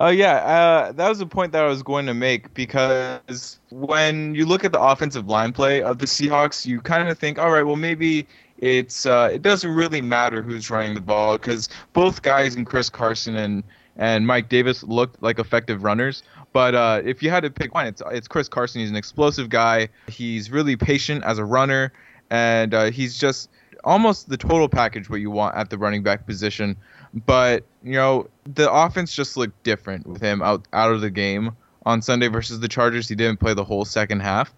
Uh, 0.00 0.06
yeah, 0.06 0.36
uh, 0.36 0.92
that 0.92 1.08
was 1.08 1.20
a 1.20 1.26
point 1.26 1.52
that 1.52 1.64
I 1.64 1.68
was 1.68 1.82
going 1.82 2.06
to 2.06 2.14
make 2.14 2.52
because 2.54 3.58
when 3.70 4.34
you 4.34 4.46
look 4.46 4.64
at 4.64 4.72
the 4.72 4.80
offensive 4.80 5.28
line 5.28 5.52
play 5.52 5.82
of 5.82 5.98
the 5.98 6.06
Seahawks, 6.06 6.64
you 6.64 6.80
kind 6.80 7.08
of 7.08 7.18
think, 7.18 7.38
all 7.38 7.50
right, 7.50 7.62
well 7.62 7.76
maybe 7.76 8.26
it's 8.58 9.06
uh, 9.06 9.28
it 9.32 9.42
doesn't 9.42 9.70
really 9.70 10.00
matter 10.00 10.40
who's 10.40 10.70
running 10.70 10.94
the 10.94 11.00
ball 11.00 11.36
because 11.36 11.68
both 11.92 12.22
guys 12.22 12.54
and 12.54 12.64
Chris 12.66 12.88
Carson 12.88 13.36
and 13.36 13.64
and 13.96 14.26
Mike 14.26 14.48
Davis 14.48 14.82
looked 14.82 15.22
like 15.22 15.38
effective 15.38 15.82
runners. 15.82 16.22
But 16.52 16.74
uh, 16.74 17.02
if 17.04 17.22
you 17.22 17.28
had 17.28 17.42
to 17.42 17.50
pick 17.50 17.74
one, 17.74 17.86
it's 17.86 18.00
it's 18.10 18.28
Chris 18.28 18.48
Carson. 18.48 18.80
He's 18.80 18.90
an 18.90 18.96
explosive 18.96 19.48
guy. 19.50 19.88
He's 20.08 20.50
really 20.50 20.76
patient 20.76 21.24
as 21.24 21.38
a 21.38 21.44
runner, 21.44 21.92
and 22.30 22.72
uh, 22.72 22.90
he's 22.90 23.18
just 23.18 23.50
almost 23.84 24.28
the 24.28 24.36
total 24.36 24.68
package 24.68 25.10
what 25.10 25.20
you 25.20 25.30
want 25.30 25.56
at 25.56 25.70
the 25.70 25.76
running 25.76 26.02
back 26.02 26.24
position. 26.24 26.76
But 27.14 27.64
you 27.82 27.92
know, 27.92 28.28
the 28.44 28.72
offense 28.72 29.14
just 29.14 29.36
looked 29.36 29.62
different 29.62 30.06
with 30.06 30.22
him 30.22 30.42
out 30.42 30.66
out 30.72 30.92
of 30.92 31.00
the 31.00 31.10
game 31.10 31.56
on 31.84 32.00
Sunday 32.00 32.28
versus 32.28 32.60
the 32.60 32.68
Chargers. 32.68 33.08
He 33.08 33.14
didn't 33.14 33.40
play 33.40 33.54
the 33.54 33.64
whole 33.64 33.84
second 33.84 34.20
half, 34.20 34.54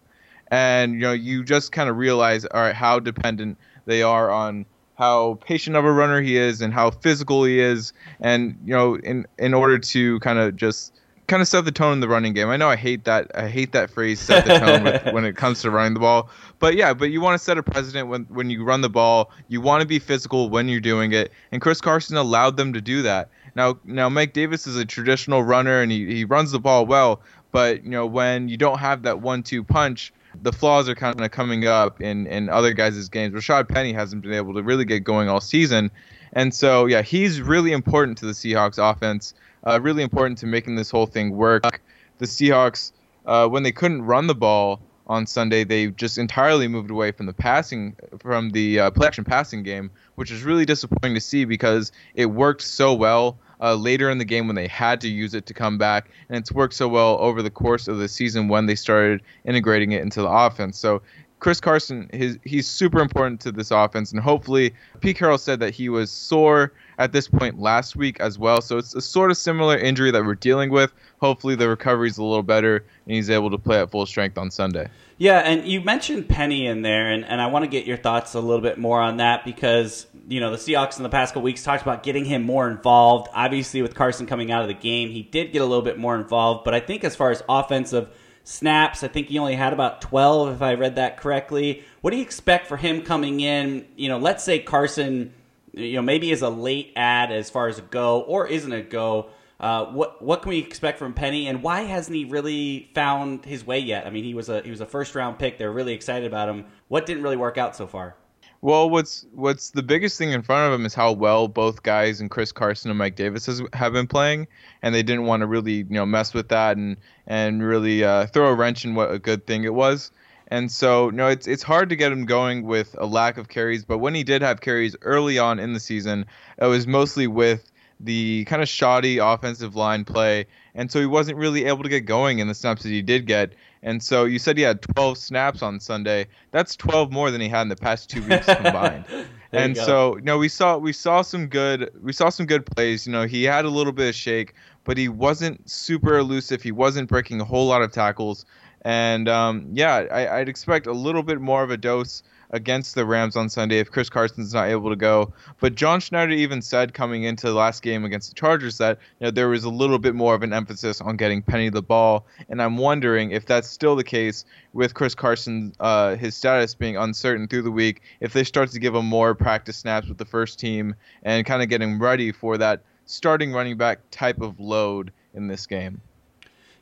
and 0.48 0.94
you 0.94 1.00
know, 1.00 1.12
you 1.12 1.44
just 1.44 1.72
kind 1.72 1.88
of 1.90 1.96
realize, 1.96 2.44
all 2.44 2.60
right, 2.60 2.74
how 2.74 3.00
dependent 3.00 3.58
they 3.86 4.02
are 4.02 4.30
on 4.30 4.66
how 4.96 5.38
patient 5.44 5.74
of 5.76 5.84
a 5.84 5.92
runner 5.92 6.20
he 6.20 6.36
is 6.36 6.60
and 6.60 6.72
how 6.72 6.90
physical 6.90 7.44
he 7.44 7.58
is, 7.58 7.92
and 8.20 8.56
you 8.64 8.74
know, 8.74 8.96
in 8.96 9.26
in 9.38 9.54
order 9.54 9.78
to 9.78 10.20
kind 10.20 10.38
of 10.38 10.54
just 10.56 10.94
kind 11.26 11.40
of 11.40 11.48
set 11.48 11.64
the 11.64 11.72
tone 11.72 11.94
in 11.94 12.00
the 12.00 12.08
running 12.08 12.32
game. 12.32 12.48
I 12.48 12.56
know 12.56 12.68
I 12.68 12.76
hate 12.76 13.04
that. 13.04 13.30
I 13.34 13.48
hate 13.48 13.72
that 13.72 13.90
phrase 13.90 14.20
"set 14.20 14.44
the 14.44 14.58
tone" 14.58 14.84
with, 14.84 15.04
when 15.12 15.24
it 15.24 15.36
comes 15.36 15.62
to 15.62 15.70
running 15.70 15.94
the 15.94 16.00
ball. 16.00 16.30
But 16.58 16.74
yeah, 16.74 16.94
but 16.94 17.10
you 17.10 17.20
want 17.20 17.38
to 17.38 17.44
set 17.44 17.58
a 17.58 17.62
precedent 17.62 18.08
when 18.08 18.24
when 18.24 18.50
you 18.50 18.64
run 18.64 18.80
the 18.80 18.90
ball. 18.90 19.30
You 19.48 19.60
want 19.60 19.80
to 19.80 19.86
be 19.86 19.98
physical 19.98 20.50
when 20.50 20.68
you're 20.68 20.80
doing 20.80 21.12
it, 21.12 21.32
and 21.52 21.60
Chris 21.60 21.80
Carson 21.80 22.16
allowed 22.16 22.56
them 22.56 22.72
to 22.72 22.80
do 22.80 23.02
that. 23.02 23.30
Now, 23.56 23.78
now 23.84 24.08
Mike 24.08 24.32
Davis 24.32 24.66
is 24.66 24.76
a 24.76 24.84
traditional 24.84 25.42
runner 25.42 25.80
and 25.80 25.90
he, 25.90 26.06
he 26.06 26.24
runs 26.24 26.50
the 26.50 26.58
ball 26.58 26.86
well, 26.86 27.20
but 27.52 27.84
you 27.84 27.90
know 27.90 28.06
when 28.06 28.48
you 28.48 28.56
don't 28.56 28.78
have 28.78 29.02
that 29.02 29.20
one-two 29.20 29.62
punch, 29.62 30.12
the 30.42 30.52
flaws 30.52 30.88
are 30.88 30.94
kind 30.94 31.20
of 31.20 31.30
coming 31.30 31.66
up 31.66 32.00
in 32.00 32.26
in 32.26 32.48
other 32.48 32.72
guys' 32.72 33.08
games. 33.08 33.34
Rashaad 33.34 33.68
Penny 33.68 33.92
hasn't 33.92 34.22
been 34.22 34.32
able 34.32 34.54
to 34.54 34.62
really 34.62 34.84
get 34.84 35.04
going 35.04 35.28
all 35.28 35.40
season, 35.40 35.90
and 36.34 36.52
so 36.52 36.86
yeah, 36.86 37.02
he's 37.02 37.40
really 37.40 37.72
important 37.72 38.18
to 38.18 38.26
the 38.26 38.32
Seahawks 38.32 38.78
offense 38.78 39.34
uh, 39.66 39.80
really 39.80 40.02
important 40.02 40.38
to 40.38 40.46
making 40.46 40.76
this 40.76 40.90
whole 40.90 41.06
thing 41.06 41.30
work. 41.30 41.82
The 42.18 42.26
Seahawks, 42.26 42.92
uh, 43.26 43.48
when 43.48 43.62
they 43.62 43.72
couldn't 43.72 44.02
run 44.02 44.26
the 44.26 44.34
ball 44.34 44.80
on 45.06 45.26
Sunday, 45.26 45.64
they 45.64 45.88
just 45.88 46.18
entirely 46.18 46.68
moved 46.68 46.90
away 46.90 47.12
from 47.12 47.26
the 47.26 47.32
passing, 47.32 47.96
from 48.20 48.50
the 48.50 48.80
uh, 48.80 48.90
play 48.90 49.06
action 49.06 49.24
passing 49.24 49.62
game, 49.62 49.90
which 50.14 50.30
is 50.30 50.42
really 50.42 50.64
disappointing 50.64 51.14
to 51.14 51.20
see 51.20 51.44
because 51.44 51.92
it 52.14 52.26
worked 52.26 52.62
so 52.62 52.94
well 52.94 53.38
uh, 53.60 53.74
later 53.74 54.10
in 54.10 54.18
the 54.18 54.24
game 54.24 54.46
when 54.46 54.56
they 54.56 54.66
had 54.66 55.00
to 55.00 55.08
use 55.08 55.34
it 55.34 55.46
to 55.46 55.54
come 55.54 55.78
back, 55.78 56.10
and 56.28 56.38
it's 56.38 56.52
worked 56.52 56.74
so 56.74 56.88
well 56.88 57.16
over 57.20 57.42
the 57.42 57.50
course 57.50 57.88
of 57.88 57.98
the 57.98 58.08
season 58.08 58.48
when 58.48 58.66
they 58.66 58.74
started 58.74 59.22
integrating 59.44 59.92
it 59.92 60.02
into 60.02 60.20
the 60.20 60.28
offense. 60.28 60.78
So 60.78 61.02
Chris 61.40 61.60
Carson, 61.60 62.08
his, 62.12 62.38
he's 62.44 62.66
super 62.66 63.00
important 63.00 63.40
to 63.42 63.52
this 63.52 63.70
offense, 63.70 64.12
and 64.12 64.20
hopefully, 64.20 64.72
Pete 65.00 65.18
Carroll 65.18 65.36
said 65.36 65.60
that 65.60 65.74
he 65.74 65.90
was 65.90 66.10
sore 66.10 66.72
at 66.98 67.12
this 67.12 67.28
point 67.28 67.58
last 67.58 67.96
week 67.96 68.18
as 68.20 68.38
well. 68.38 68.62
So 68.62 68.78
it's 68.78 68.94
a 68.94 69.00
sort 69.02 69.30
of 69.30 69.36
similar 69.36 69.76
injury 69.76 70.10
that 70.10 70.24
we're 70.24 70.36
dealing 70.36 70.70
with. 70.70 70.92
Hopefully, 71.20 71.54
the 71.54 71.68
recovery's 71.68 72.16
a 72.16 72.22
little 72.22 72.42
better, 72.42 72.76
and 72.76 73.14
he's 73.14 73.28
able 73.28 73.50
to 73.50 73.58
play 73.58 73.78
at 73.78 73.90
full 73.90 74.06
strength 74.06 74.38
on 74.38 74.50
Sunday. 74.50 74.88
Yeah, 75.18 75.40
and 75.40 75.66
you 75.68 75.82
mentioned 75.82 76.28
Penny 76.28 76.66
in 76.66 76.80
there, 76.80 77.10
and, 77.10 77.26
and 77.26 77.42
I 77.42 77.48
want 77.48 77.64
to 77.64 77.70
get 77.70 77.84
your 77.84 77.98
thoughts 77.98 78.34
a 78.34 78.40
little 78.40 78.62
bit 78.62 78.78
more 78.78 79.00
on 79.00 79.18
that 79.18 79.44
because, 79.44 80.06
you 80.26 80.40
know, 80.40 80.50
the 80.50 80.56
Seahawks 80.56 80.96
in 80.96 81.02
the 81.02 81.10
past 81.10 81.34
couple 81.34 81.42
weeks 81.42 81.62
talked 81.62 81.82
about 81.82 82.02
getting 82.02 82.24
him 82.24 82.42
more 82.42 82.70
involved. 82.70 83.28
Obviously, 83.34 83.82
with 83.82 83.94
Carson 83.94 84.26
coming 84.26 84.50
out 84.50 84.62
of 84.62 84.68
the 84.68 84.74
game, 84.74 85.10
he 85.10 85.22
did 85.22 85.52
get 85.52 85.60
a 85.60 85.66
little 85.66 85.84
bit 85.84 85.98
more 85.98 86.16
involved, 86.16 86.64
but 86.64 86.74
I 86.74 86.80
think 86.80 87.04
as 87.04 87.14
far 87.14 87.30
as 87.30 87.42
offensive– 87.48 88.08
snaps. 88.44 89.02
I 89.02 89.08
think 89.08 89.28
he 89.28 89.38
only 89.38 89.56
had 89.56 89.72
about 89.72 90.00
12, 90.00 90.54
if 90.54 90.62
I 90.62 90.74
read 90.74 90.96
that 90.96 91.16
correctly. 91.16 91.82
What 92.02 92.10
do 92.10 92.16
you 92.16 92.22
expect 92.22 92.66
for 92.66 92.76
him 92.76 93.02
coming 93.02 93.40
in? 93.40 93.86
You 93.96 94.08
know, 94.08 94.18
let's 94.18 94.44
say 94.44 94.60
Carson, 94.60 95.32
you 95.72 95.94
know, 95.94 96.02
maybe 96.02 96.30
is 96.30 96.42
a 96.42 96.50
late 96.50 96.92
ad 96.94 97.32
as 97.32 97.50
far 97.50 97.66
as 97.66 97.78
a 97.78 97.82
go 97.82 98.20
or 98.20 98.46
isn't 98.46 98.72
a 98.72 98.82
go. 98.82 99.30
Uh, 99.58 99.86
what 99.86 100.20
what 100.20 100.42
can 100.42 100.50
we 100.50 100.58
expect 100.58 100.98
from 100.98 101.14
Penny, 101.14 101.46
and 101.46 101.62
why 101.62 101.82
hasn't 101.82 102.14
he 102.14 102.24
really 102.24 102.90
found 102.92 103.44
his 103.44 103.64
way 103.64 103.78
yet? 103.78 104.04
I 104.04 104.10
mean, 104.10 104.24
he 104.24 104.34
was 104.34 104.48
a 104.48 104.60
he 104.62 104.70
was 104.70 104.80
a 104.80 104.86
first 104.86 105.14
round 105.14 105.38
pick. 105.38 105.58
They're 105.58 105.72
really 105.72 105.94
excited 105.94 106.26
about 106.26 106.48
him. 106.48 106.66
What 106.88 107.06
didn't 107.06 107.22
really 107.22 107.36
work 107.36 107.56
out 107.56 107.76
so 107.76 107.86
far? 107.86 108.16
Well, 108.64 108.88
what's 108.88 109.26
what's 109.34 109.72
the 109.72 109.82
biggest 109.82 110.16
thing 110.16 110.32
in 110.32 110.40
front 110.40 110.72
of 110.72 110.80
him 110.80 110.86
is 110.86 110.94
how 110.94 111.12
well 111.12 111.48
both 111.48 111.82
guys 111.82 112.22
and 112.22 112.30
Chris 112.30 112.50
Carson 112.50 112.90
and 112.90 112.96
Mike 112.96 113.14
Davis 113.14 113.44
has, 113.44 113.60
have 113.74 113.92
been 113.92 114.06
playing, 114.06 114.48
and 114.80 114.94
they 114.94 115.02
didn't 115.02 115.26
want 115.26 115.42
to 115.42 115.46
really 115.46 115.74
you 115.74 115.86
know 115.90 116.06
mess 116.06 116.32
with 116.32 116.48
that 116.48 116.78
and 116.78 116.96
and 117.26 117.62
really 117.62 118.02
uh, 118.02 118.24
throw 118.24 118.48
a 118.48 118.54
wrench 118.54 118.86
in 118.86 118.94
what 118.94 119.10
a 119.10 119.18
good 119.18 119.46
thing 119.46 119.64
it 119.64 119.74
was. 119.74 120.12
And 120.48 120.72
so, 120.72 121.10
no, 121.10 121.28
it's 121.28 121.46
it's 121.46 121.62
hard 121.62 121.90
to 121.90 121.96
get 121.96 122.10
him 122.10 122.24
going 122.24 122.62
with 122.62 122.96
a 122.98 123.04
lack 123.04 123.36
of 123.36 123.50
carries. 123.50 123.84
But 123.84 123.98
when 123.98 124.14
he 124.14 124.24
did 124.24 124.40
have 124.40 124.62
carries 124.62 124.96
early 125.02 125.38
on 125.38 125.58
in 125.58 125.74
the 125.74 125.80
season, 125.80 126.24
it 126.56 126.64
was 126.64 126.86
mostly 126.86 127.26
with 127.26 127.70
the 128.00 128.46
kind 128.46 128.62
of 128.62 128.68
shoddy 128.68 129.18
offensive 129.18 129.76
line 129.76 130.06
play, 130.06 130.46
and 130.74 130.90
so 130.90 131.00
he 131.00 131.06
wasn't 131.06 131.36
really 131.36 131.66
able 131.66 131.82
to 131.82 131.90
get 131.90 132.06
going 132.06 132.38
in 132.38 132.48
the 132.48 132.54
snaps 132.54 132.82
that 132.84 132.88
he 132.88 133.02
did 133.02 133.26
get. 133.26 133.52
And 133.84 134.02
so 134.02 134.24
you 134.24 134.38
said 134.38 134.56
he 134.56 134.62
had 134.62 134.80
12 134.80 135.18
snaps 135.18 135.62
on 135.62 135.78
Sunday. 135.78 136.26
That's 136.52 136.74
12 136.74 137.12
more 137.12 137.30
than 137.30 137.42
he 137.42 137.50
had 137.50 137.62
in 137.62 137.68
the 137.68 137.76
past 137.76 138.08
two 138.08 138.22
weeks 138.22 138.46
combined. 138.46 139.04
and 139.52 139.76
so, 139.76 140.16
you 140.16 140.22
know, 140.22 140.38
we 140.38 140.48
saw 140.48 140.78
we 140.78 140.94
saw 140.94 141.20
some 141.20 141.48
good 141.48 141.90
we 142.02 142.14
saw 142.14 142.30
some 142.30 142.46
good 142.46 142.64
plays. 142.64 143.06
You 143.06 143.12
know, 143.12 143.26
he 143.26 143.44
had 143.44 143.66
a 143.66 143.68
little 143.68 143.92
bit 143.92 144.08
of 144.08 144.14
shake, 144.14 144.54
but 144.84 144.96
he 144.96 145.08
wasn't 145.08 145.68
super 145.68 146.16
elusive. 146.16 146.62
He 146.62 146.72
wasn't 146.72 147.10
breaking 147.10 147.42
a 147.42 147.44
whole 147.44 147.66
lot 147.66 147.82
of 147.82 147.92
tackles. 147.92 148.46
And 148.86 149.28
um, 149.28 149.68
yeah, 149.74 150.06
I, 150.10 150.38
I'd 150.38 150.48
expect 150.48 150.86
a 150.86 150.92
little 150.92 151.22
bit 151.22 151.38
more 151.40 151.62
of 151.62 151.70
a 151.70 151.76
dose 151.76 152.22
against 152.54 152.94
the 152.94 153.04
Rams 153.04 153.34
on 153.34 153.48
Sunday 153.50 153.80
if 153.80 153.90
Chris 153.90 154.08
Carson's 154.08 154.54
not 154.54 154.68
able 154.68 154.88
to 154.88 154.96
go. 154.96 155.32
But 155.60 155.74
John 155.74 155.98
Schneider 155.98 156.32
even 156.32 156.62
said 156.62 156.94
coming 156.94 157.24
into 157.24 157.48
the 157.48 157.54
last 157.54 157.82
game 157.82 158.04
against 158.04 158.28
the 158.28 158.34
Chargers 158.36 158.78
that 158.78 158.98
you 159.18 159.26
know 159.26 159.30
there 159.32 159.48
was 159.48 159.64
a 159.64 159.70
little 159.70 159.98
bit 159.98 160.14
more 160.14 160.34
of 160.34 160.42
an 160.42 160.52
emphasis 160.52 161.00
on 161.00 161.16
getting 161.16 161.42
Penny 161.42 161.68
the 161.68 161.82
ball, 161.82 162.26
and 162.48 162.62
I'm 162.62 162.78
wondering 162.78 163.32
if 163.32 163.44
that's 163.44 163.68
still 163.68 163.96
the 163.96 164.04
case 164.04 164.44
with 164.72 164.94
Chris 164.94 165.14
Carson, 165.14 165.74
uh, 165.80 166.14
his 166.14 166.36
status 166.36 166.74
being 166.74 166.96
uncertain 166.96 167.48
through 167.48 167.62
the 167.62 167.72
week. 167.72 168.02
If 168.20 168.32
they 168.32 168.44
start 168.44 168.70
to 168.70 168.78
give 168.78 168.94
him 168.94 169.06
more 169.06 169.34
practice 169.34 169.76
snaps 169.76 170.08
with 170.08 170.18
the 170.18 170.24
first 170.24 170.60
team 170.60 170.94
and 171.24 171.44
kind 171.44 171.62
of 171.62 171.68
getting 171.68 171.98
ready 171.98 172.30
for 172.30 172.56
that 172.58 172.82
starting 173.06 173.52
running 173.52 173.76
back 173.76 173.98
type 174.10 174.40
of 174.40 174.60
load 174.60 175.12
in 175.34 175.48
this 175.48 175.66
game. 175.66 176.00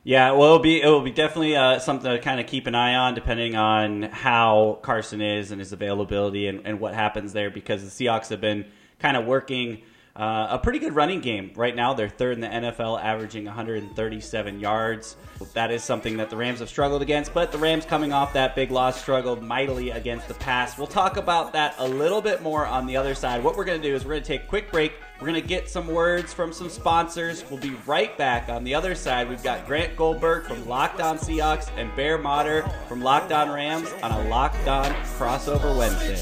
Yeah, 0.05 0.31
well, 0.31 0.47
it'll 0.47 0.59
be 0.59 0.81
it 0.81 0.87
will 0.87 1.01
be 1.01 1.11
definitely 1.11 1.55
uh, 1.55 1.79
something 1.79 2.11
to 2.11 2.19
kind 2.19 2.41
of 2.41 2.47
keep 2.47 2.67
an 2.67 2.75
eye 2.75 2.95
on, 2.95 3.15
depending 3.15 3.55
on 3.55 4.03
how 4.03 4.79
Carson 4.81 5.21
is 5.21 5.51
and 5.51 5.61
his 5.61 5.71
availability 5.71 6.47
and, 6.47 6.61
and 6.65 6.81
what 6.81 6.93
happens 6.93 7.31
there, 7.31 7.49
because 7.49 7.83
the 7.83 8.05
Seahawks 8.05 8.27
have 8.27 8.41
been 8.41 8.65
kind 8.99 9.15
of 9.15 9.25
working 9.25 9.81
uh, 10.15 10.47
a 10.51 10.59
pretty 10.59 10.77
good 10.77 10.93
running 10.93 11.21
game 11.21 11.51
right 11.55 11.75
now. 11.75 11.93
They're 11.93 12.09
third 12.09 12.33
in 12.33 12.41
the 12.41 12.47
NFL, 12.47 13.01
averaging 13.01 13.45
137 13.45 14.59
yards. 14.59 15.15
That 15.53 15.71
is 15.71 15.83
something 15.83 16.17
that 16.17 16.29
the 16.29 16.37
Rams 16.37 16.59
have 16.59 16.69
struggled 16.69 17.01
against, 17.01 17.33
but 17.33 17.51
the 17.51 17.57
Rams 17.57 17.85
coming 17.85 18.13
off 18.13 18.33
that 18.33 18.55
big 18.55 18.71
loss 18.71 19.01
struggled 19.01 19.41
mightily 19.41 19.89
against 19.89 20.27
the 20.27 20.35
pass. 20.35 20.77
We'll 20.77 20.85
talk 20.85 21.17
about 21.17 21.53
that 21.53 21.75
a 21.79 21.87
little 21.87 22.21
bit 22.21 22.43
more 22.43 22.65
on 22.65 22.85
the 22.85 22.97
other 22.97 23.15
side. 23.15 23.43
What 23.43 23.57
we're 23.57 23.65
going 23.65 23.81
to 23.81 23.87
do 23.87 23.95
is 23.95 24.05
we're 24.05 24.11
going 24.11 24.23
to 24.23 24.27
take 24.27 24.43
a 24.43 24.47
quick 24.47 24.71
break. 24.71 24.93
We're 25.23 25.29
going 25.29 25.41
to 25.41 25.47
get 25.47 25.69
some 25.69 25.87
words 25.87 26.33
from 26.33 26.51
some 26.51 26.67
sponsors. 26.67 27.45
We'll 27.49 27.61
be 27.61 27.77
right 27.85 28.17
back. 28.17 28.49
On 28.49 28.65
the 28.65 28.75
other 28.75 28.93
side, 28.93 29.29
we've 29.29 29.41
got 29.41 29.65
Grant 29.65 29.95
Goldberg 29.95 30.43
from 30.47 30.67
Locked 30.67 30.99
On 30.99 31.17
Seahawks 31.17 31.69
and 31.77 31.95
Bear 31.95 32.17
Motter 32.17 32.69
from 32.89 33.01
Locked 33.01 33.31
On 33.31 33.49
Rams 33.49 33.89
on 34.03 34.11
a 34.11 34.27
Locked 34.27 34.67
On 34.67 34.91
crossover 35.17 35.77
Wednesday. 35.77 36.21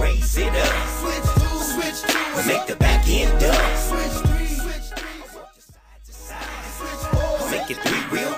Raise 0.00 0.34
it 0.38 0.48
up. 0.48 2.46
Make 2.46 2.66
the 2.66 2.76
back 2.76 3.06
end 3.06 3.42
up. 3.44 3.90
Make 7.50 7.70
it 7.70 7.76
three 7.76 8.18
wheel 8.18 8.32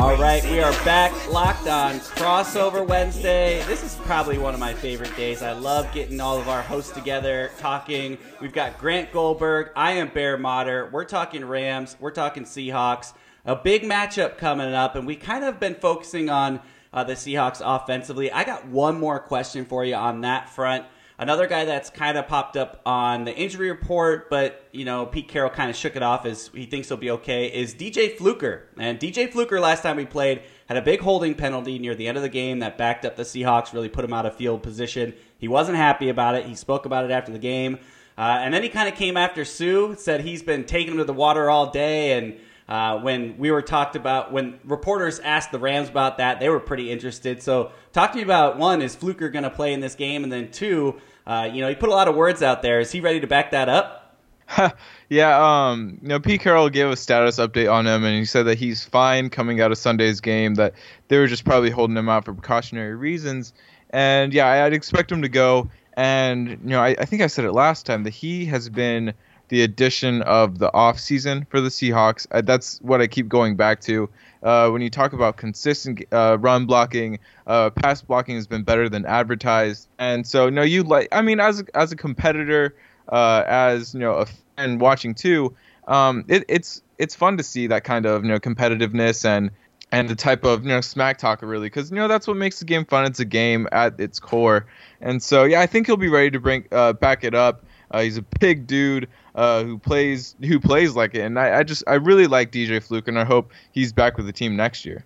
All 0.00 0.16
right, 0.16 0.42
we 0.44 0.60
are 0.60 0.72
back 0.82 1.12
locked 1.30 1.68
on 1.68 1.96
Crossover 2.00 2.86
Wednesday. 2.86 3.62
This 3.66 3.84
is 3.84 3.96
probably 3.96 4.38
one 4.38 4.54
of 4.54 4.58
my 4.58 4.72
favorite 4.72 5.14
days. 5.14 5.42
I 5.42 5.52
love 5.52 5.92
getting 5.92 6.22
all 6.22 6.38
of 6.38 6.48
our 6.48 6.62
hosts 6.62 6.92
together 6.92 7.50
talking. 7.58 8.16
We've 8.40 8.54
got 8.54 8.78
Grant 8.78 9.12
Goldberg. 9.12 9.72
I 9.76 9.92
am 9.92 10.08
Bear 10.08 10.38
Motter. 10.38 10.88
We're 10.90 11.04
talking 11.04 11.44
Rams. 11.44 11.98
We're 12.00 12.12
talking 12.12 12.44
Seahawks. 12.44 13.12
A 13.44 13.54
big 13.54 13.82
matchup 13.82 14.38
coming 14.38 14.72
up, 14.72 14.96
and 14.96 15.06
we 15.06 15.16
kind 15.16 15.44
of 15.44 15.60
been 15.60 15.74
focusing 15.74 16.30
on 16.30 16.60
uh, 16.94 17.04
the 17.04 17.12
Seahawks 17.12 17.60
offensively. 17.62 18.32
I 18.32 18.44
got 18.44 18.66
one 18.68 18.98
more 18.98 19.20
question 19.20 19.66
for 19.66 19.84
you 19.84 19.96
on 19.96 20.22
that 20.22 20.48
front. 20.48 20.86
Another 21.20 21.46
guy 21.46 21.66
that's 21.66 21.90
kind 21.90 22.16
of 22.16 22.26
popped 22.28 22.56
up 22.56 22.80
on 22.86 23.24
the 23.24 23.36
injury 23.36 23.70
report, 23.70 24.30
but 24.30 24.66
you 24.72 24.86
know 24.86 25.04
Pete 25.04 25.28
Carroll 25.28 25.50
kind 25.50 25.68
of 25.68 25.76
shook 25.76 25.94
it 25.94 26.02
off 26.02 26.24
as 26.24 26.48
he 26.54 26.64
thinks 26.64 26.88
he'll 26.88 26.96
be 26.96 27.10
okay. 27.10 27.48
Is 27.48 27.74
DJ 27.74 28.16
Fluker 28.16 28.68
and 28.78 28.98
DJ 28.98 29.30
Fluker 29.30 29.60
last 29.60 29.82
time 29.82 29.98
we 29.98 30.06
played 30.06 30.40
had 30.64 30.78
a 30.78 30.82
big 30.82 31.00
holding 31.00 31.34
penalty 31.34 31.78
near 31.78 31.94
the 31.94 32.08
end 32.08 32.16
of 32.16 32.22
the 32.22 32.30
game 32.30 32.60
that 32.60 32.78
backed 32.78 33.04
up 33.04 33.16
the 33.16 33.22
Seahawks, 33.22 33.74
really 33.74 33.90
put 33.90 34.02
him 34.02 34.14
out 34.14 34.24
of 34.24 34.34
field 34.34 34.62
position. 34.62 35.12
He 35.36 35.46
wasn't 35.46 35.76
happy 35.76 36.08
about 36.08 36.36
it. 36.36 36.46
He 36.46 36.54
spoke 36.54 36.86
about 36.86 37.04
it 37.04 37.10
after 37.10 37.32
the 37.32 37.38
game, 37.38 37.78
uh, 38.16 38.38
and 38.40 38.54
then 38.54 38.62
he 38.62 38.70
kind 38.70 38.88
of 38.88 38.94
came 38.94 39.18
after 39.18 39.44
Suh, 39.44 39.96
said 39.96 40.22
he's 40.22 40.42
been 40.42 40.64
taking 40.64 40.92
him 40.92 40.98
to 40.98 41.04
the 41.04 41.12
water 41.12 41.50
all 41.50 41.70
day 41.70 42.16
and 42.16 42.40
uh, 42.70 43.00
when 43.00 43.36
we 43.36 43.50
were 43.50 43.62
talked 43.62 43.96
about, 43.96 44.32
when 44.32 44.60
reporters 44.64 45.18
asked 45.18 45.50
the 45.50 45.58
Rams 45.58 45.88
about 45.88 46.18
that, 46.18 46.38
they 46.38 46.48
were 46.48 46.60
pretty 46.60 46.90
interested. 46.92 47.42
So, 47.42 47.72
talk 47.92 48.12
to 48.12 48.16
me 48.16 48.22
about 48.22 48.58
one: 48.58 48.80
is 48.80 48.94
Fluker 48.94 49.28
going 49.28 49.42
to 49.42 49.50
play 49.50 49.72
in 49.72 49.80
this 49.80 49.96
game? 49.96 50.22
And 50.22 50.32
then 50.32 50.52
two, 50.52 51.00
uh, 51.26 51.50
you 51.52 51.60
know, 51.62 51.68
he 51.68 51.74
put 51.74 51.88
a 51.88 51.92
lot 51.92 52.06
of 52.06 52.14
words 52.14 52.42
out 52.42 52.62
there. 52.62 52.78
Is 52.78 52.92
he 52.92 53.00
ready 53.00 53.18
to 53.18 53.26
back 53.26 53.50
that 53.50 53.68
up? 53.68 54.16
yeah, 55.08 55.70
um, 55.70 55.98
you 56.00 56.08
know, 56.08 56.20
Pete 56.20 56.40
Carroll 56.40 56.70
gave 56.70 56.88
a 56.88 56.96
status 56.96 57.38
update 57.38 57.72
on 57.72 57.88
him, 57.88 58.04
and 58.04 58.16
he 58.16 58.24
said 58.24 58.44
that 58.44 58.56
he's 58.58 58.84
fine 58.84 59.30
coming 59.30 59.60
out 59.60 59.72
of 59.72 59.78
Sunday's 59.78 60.20
game. 60.20 60.54
That 60.54 60.74
they 61.08 61.18
were 61.18 61.26
just 61.26 61.44
probably 61.44 61.70
holding 61.70 61.96
him 61.96 62.08
out 62.08 62.24
for 62.24 62.32
precautionary 62.32 62.94
reasons. 62.94 63.52
And 63.90 64.32
yeah, 64.32 64.46
I'd 64.46 64.72
expect 64.72 65.10
him 65.10 65.22
to 65.22 65.28
go. 65.28 65.68
And 65.94 66.50
you 66.50 66.58
know, 66.70 66.80
I, 66.80 66.94
I 66.98 67.04
think 67.04 67.22
I 67.22 67.26
said 67.26 67.44
it 67.44 67.52
last 67.52 67.84
time 67.84 68.04
that 68.04 68.14
he 68.14 68.46
has 68.46 68.68
been 68.68 69.12
the 69.50 69.62
addition 69.62 70.22
of 70.22 70.58
the 70.58 70.70
offseason 70.70 71.46
for 71.48 71.60
the 71.60 71.68
Seahawks. 71.68 72.26
Uh, 72.30 72.40
that's 72.40 72.80
what 72.80 73.00
I 73.00 73.06
keep 73.06 73.28
going 73.28 73.56
back 73.56 73.80
to. 73.82 74.08
Uh, 74.42 74.70
when 74.70 74.80
you 74.80 74.88
talk 74.88 75.12
about 75.12 75.36
consistent 75.36 76.02
uh, 76.12 76.38
run 76.40 76.64
blocking, 76.64 77.18
uh, 77.46 77.68
pass 77.70 78.00
blocking 78.00 78.36
has 78.36 78.46
been 78.46 78.62
better 78.62 78.88
than 78.88 79.04
advertised. 79.04 79.88
And 79.98 80.26
so, 80.26 80.48
no, 80.48 80.62
you 80.62 80.82
like, 80.82 81.08
I 81.12 81.20
mean, 81.20 81.40
as 81.40 81.60
a, 81.60 81.64
as 81.74 81.92
a 81.92 81.96
competitor, 81.96 82.74
uh, 83.10 83.44
as 83.46 83.92
you 83.92 84.00
know, 84.00 84.14
a 84.14 84.26
fan 84.56 84.78
watching 84.78 85.14
too, 85.14 85.54
um, 85.88 86.24
it, 86.28 86.44
it's 86.48 86.80
it's 86.98 87.14
fun 87.14 87.36
to 87.36 87.42
see 87.42 87.66
that 87.66 87.82
kind 87.82 88.06
of 88.06 88.24
you 88.24 88.30
know 88.30 88.38
competitiveness 88.38 89.24
and 89.24 89.50
and 89.90 90.08
the 90.08 90.14
type 90.14 90.44
of 90.44 90.62
you 90.62 90.68
know 90.68 90.80
smack 90.80 91.18
talker 91.18 91.46
really 91.46 91.66
because 91.66 91.90
you 91.90 91.96
know 91.96 92.06
that's 92.06 92.28
what 92.28 92.36
makes 92.36 92.60
the 92.60 92.64
game 92.64 92.84
fun. 92.84 93.04
It's 93.04 93.18
a 93.18 93.24
game 93.24 93.66
at 93.72 93.98
its 93.98 94.20
core, 94.20 94.66
and 95.00 95.20
so 95.22 95.44
yeah, 95.44 95.60
I 95.60 95.66
think 95.66 95.86
he'll 95.86 95.96
be 95.96 96.08
ready 96.08 96.30
to 96.30 96.38
bring 96.38 96.66
uh, 96.70 96.92
back 96.92 97.24
it 97.24 97.34
up. 97.34 97.64
Uh, 97.90 98.02
he's 98.02 98.16
a 98.16 98.22
big 98.38 98.66
dude 98.66 99.08
uh, 99.34 99.64
who 99.64 99.78
plays 99.78 100.34
who 100.40 100.60
plays 100.60 100.94
like 100.94 101.14
it, 101.14 101.20
and 101.20 101.38
I, 101.38 101.58
I 101.58 101.62
just 101.62 101.84
I 101.86 101.94
really 101.94 102.26
like 102.26 102.52
DJ 102.52 102.82
Fluker, 102.82 103.10
and 103.10 103.18
I 103.18 103.24
hope 103.24 103.52
he's 103.72 103.92
back 103.92 104.16
with 104.16 104.26
the 104.26 104.32
team 104.32 104.56
next 104.56 104.84
year. 104.84 105.04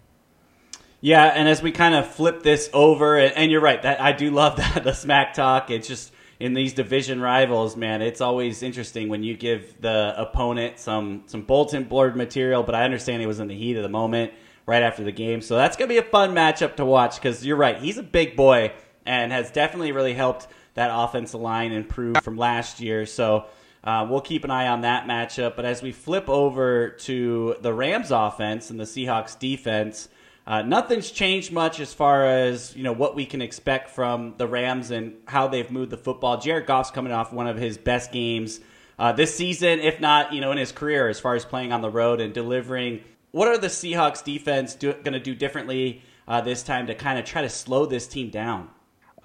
Yeah, 1.00 1.24
and 1.26 1.48
as 1.48 1.62
we 1.62 1.70
kind 1.70 1.94
of 1.94 2.06
flip 2.06 2.42
this 2.42 2.70
over, 2.72 3.18
and, 3.18 3.36
and 3.36 3.52
you're 3.52 3.60
right, 3.60 3.82
that 3.82 4.00
I 4.00 4.12
do 4.12 4.30
love 4.30 4.56
that 4.58 4.84
the 4.84 4.94
smack 4.94 5.34
talk. 5.34 5.70
It's 5.70 5.86
just 5.86 6.12
in 6.40 6.54
these 6.54 6.72
division 6.72 7.20
rivals, 7.20 7.76
man, 7.76 8.02
it's 8.02 8.20
always 8.20 8.62
interesting 8.62 9.08
when 9.08 9.22
you 9.22 9.36
give 9.36 9.80
the 9.80 10.14
opponent 10.16 10.78
some 10.78 11.24
some 11.26 11.42
bulletin 11.42 11.84
board 11.84 12.16
material. 12.16 12.62
But 12.62 12.74
I 12.74 12.84
understand 12.84 13.20
he 13.20 13.26
was 13.26 13.40
in 13.40 13.48
the 13.48 13.56
heat 13.56 13.76
of 13.76 13.82
the 13.82 13.88
moment 13.88 14.32
right 14.66 14.82
after 14.82 15.04
the 15.04 15.12
game, 15.12 15.42
so 15.42 15.56
that's 15.56 15.76
gonna 15.76 15.88
be 15.88 15.98
a 15.98 16.02
fun 16.02 16.34
matchup 16.34 16.76
to 16.76 16.84
watch 16.84 17.16
because 17.16 17.44
you're 17.44 17.56
right, 17.56 17.78
he's 17.78 17.98
a 17.98 18.02
big 18.02 18.34
boy 18.34 18.72
and 19.06 19.32
has 19.32 19.50
definitely 19.50 19.92
really 19.92 20.14
helped 20.14 20.46
that 20.74 20.90
offensive 20.92 21.40
line 21.40 21.72
improve 21.72 22.16
from 22.22 22.36
last 22.36 22.80
year. 22.80 23.06
So 23.06 23.46
uh, 23.84 24.06
we'll 24.08 24.20
keep 24.20 24.44
an 24.44 24.50
eye 24.50 24.66
on 24.66 24.80
that 24.80 25.06
matchup. 25.06 25.54
But 25.54 25.64
as 25.64 25.82
we 25.82 25.92
flip 25.92 26.28
over 26.28 26.88
to 26.88 27.54
the 27.60 27.72
Rams 27.72 28.10
offense 28.10 28.70
and 28.70 28.80
the 28.80 28.84
Seahawks 28.84 29.38
defense, 29.38 30.08
Uh, 30.46 30.60
nothing's 30.60 31.10
changed 31.10 31.52
much 31.52 31.80
as 31.80 31.94
far 31.94 32.26
as 32.26 32.76
you 32.76 32.82
know 32.82 32.92
what 32.92 33.14
we 33.14 33.24
can 33.24 33.40
expect 33.40 33.88
from 33.88 34.34
the 34.36 34.46
Rams 34.46 34.90
and 34.90 35.14
how 35.26 35.48
they've 35.48 35.70
moved 35.70 35.90
the 35.90 35.96
football. 35.96 36.36
Jared 36.36 36.66
Goff's 36.66 36.90
coming 36.90 37.14
off 37.14 37.32
one 37.32 37.46
of 37.46 37.56
his 37.56 37.78
best 37.78 38.12
games 38.12 38.60
uh, 38.98 39.12
this 39.12 39.34
season, 39.34 39.80
if 39.80 40.00
not 40.00 40.34
you 40.34 40.42
know 40.42 40.52
in 40.52 40.58
his 40.58 40.70
career, 40.70 41.08
as 41.08 41.18
far 41.18 41.34
as 41.34 41.46
playing 41.46 41.72
on 41.72 41.80
the 41.80 41.88
road 41.88 42.20
and 42.20 42.34
delivering. 42.34 43.00
What 43.32 43.48
are 43.48 43.56
the 43.56 43.68
Seahawks 43.70 44.22
defense 44.22 44.76
going 44.76 45.16
to 45.16 45.18
do 45.18 45.34
differently 45.34 46.02
uh, 46.28 46.42
this 46.42 46.62
time 46.62 46.88
to 46.88 46.94
kind 46.94 47.18
of 47.18 47.24
try 47.24 47.40
to 47.40 47.48
slow 47.48 47.86
this 47.86 48.06
team 48.06 48.28
down? 48.28 48.68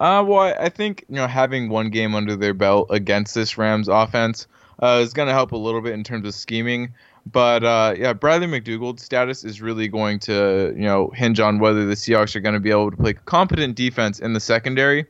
Uh, 0.00 0.24
well, 0.26 0.54
I- 0.58 0.70
think 0.70 1.04
you 1.08 1.16
know 1.16 1.26
having 1.26 1.68
one 1.68 1.90
game 1.90 2.14
under 2.14 2.34
their 2.34 2.54
belt 2.54 2.88
against 2.90 3.34
this 3.34 3.58
Rams 3.58 3.86
offense 3.86 4.46
uh, 4.82 5.00
is 5.02 5.12
going 5.12 5.28
to 5.28 5.34
help 5.34 5.52
a 5.52 5.56
little 5.56 5.82
bit 5.82 5.92
in 5.92 6.02
terms 6.02 6.26
of 6.26 6.34
scheming. 6.34 6.94
But 7.30 7.62
uh, 7.62 7.94
yeah, 7.98 8.14
Bradley 8.14 8.46
McDougald's 8.46 9.02
status 9.04 9.44
is 9.44 9.60
really 9.60 9.88
going 9.88 10.18
to 10.20 10.72
you 10.74 10.84
know 10.84 11.10
hinge 11.14 11.38
on 11.38 11.58
whether 11.58 11.84
the 11.84 11.94
Seahawks 11.94 12.34
are 12.34 12.40
going 12.40 12.54
to 12.54 12.60
be 12.60 12.70
able 12.70 12.90
to 12.90 12.96
play 12.96 13.12
competent 13.12 13.76
defense 13.76 14.18
in 14.18 14.32
the 14.32 14.40
secondary. 14.40 15.04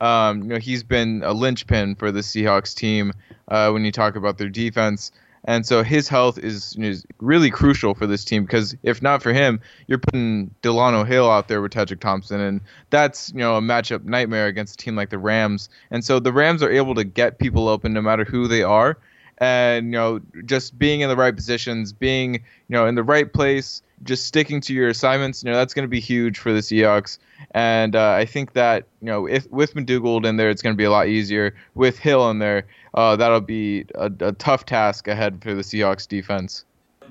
Um, 0.00 0.42
you 0.42 0.48
know, 0.48 0.58
he's 0.58 0.84
been 0.84 1.22
a 1.24 1.32
linchpin 1.32 1.96
for 1.96 2.12
the 2.12 2.20
Seahawks 2.20 2.74
team 2.74 3.12
uh, 3.48 3.70
when 3.70 3.84
you 3.84 3.90
talk 3.90 4.14
about 4.14 4.38
their 4.38 4.50
defense. 4.50 5.10
And 5.44 5.64
so 5.64 5.82
his 5.82 6.08
health 6.08 6.38
is, 6.38 6.76
is 6.78 7.06
really 7.20 7.50
crucial 7.50 7.94
for 7.94 8.06
this 8.06 8.24
team 8.24 8.44
because 8.44 8.76
if 8.82 9.00
not 9.00 9.22
for 9.22 9.32
him, 9.32 9.60
you're 9.86 9.98
putting 9.98 10.50
Delano 10.62 11.04
Hill 11.04 11.30
out 11.30 11.46
there 11.48 11.62
with 11.62 11.72
Tedric 11.72 12.00
Thompson, 12.00 12.40
and 12.40 12.60
that's 12.90 13.30
you 13.32 13.38
know 13.38 13.56
a 13.56 13.60
matchup 13.60 14.04
nightmare 14.04 14.46
against 14.46 14.80
a 14.80 14.84
team 14.84 14.96
like 14.96 15.10
the 15.10 15.18
Rams. 15.18 15.68
And 15.90 16.04
so 16.04 16.18
the 16.18 16.32
Rams 16.32 16.62
are 16.62 16.70
able 16.70 16.94
to 16.96 17.04
get 17.04 17.38
people 17.38 17.68
open 17.68 17.92
no 17.92 18.02
matter 18.02 18.24
who 18.24 18.48
they 18.48 18.62
are, 18.64 18.98
and 19.38 19.86
you 19.86 19.92
know 19.92 20.20
just 20.44 20.78
being 20.78 21.00
in 21.00 21.08
the 21.08 21.16
right 21.16 21.34
positions, 21.34 21.92
being 21.92 22.34
you 22.34 22.40
know 22.70 22.86
in 22.86 22.96
the 22.96 23.04
right 23.04 23.32
place, 23.32 23.82
just 24.02 24.26
sticking 24.26 24.60
to 24.62 24.74
your 24.74 24.88
assignments. 24.88 25.44
You 25.44 25.50
know 25.50 25.56
that's 25.56 25.74
going 25.74 25.84
to 25.84 25.88
be 25.88 26.00
huge 26.00 26.38
for 26.38 26.52
the 26.52 26.60
Seahawks. 26.60 27.18
And 27.52 27.94
uh, 27.94 28.12
I 28.12 28.24
think 28.24 28.54
that 28.54 28.86
you 29.00 29.06
know 29.06 29.26
if 29.26 29.50
with 29.50 29.74
McDougald 29.74 30.26
in 30.26 30.36
there, 30.36 30.50
it's 30.50 30.62
going 30.62 30.74
to 30.74 30.78
be 30.78 30.84
a 30.84 30.90
lot 30.90 31.08
easier. 31.08 31.54
With 31.74 31.98
Hill 31.98 32.28
in 32.30 32.38
there, 32.38 32.66
uh, 32.96 33.16
that'll 33.16 33.40
be 33.40 33.84
a, 33.94 34.10
a 34.20 34.32
tough 34.32 34.64
task 34.64 35.06
ahead 35.06 35.42
for 35.42 35.54
the 35.54 35.62
Seahawks 35.62 36.08
defense. 36.08 36.64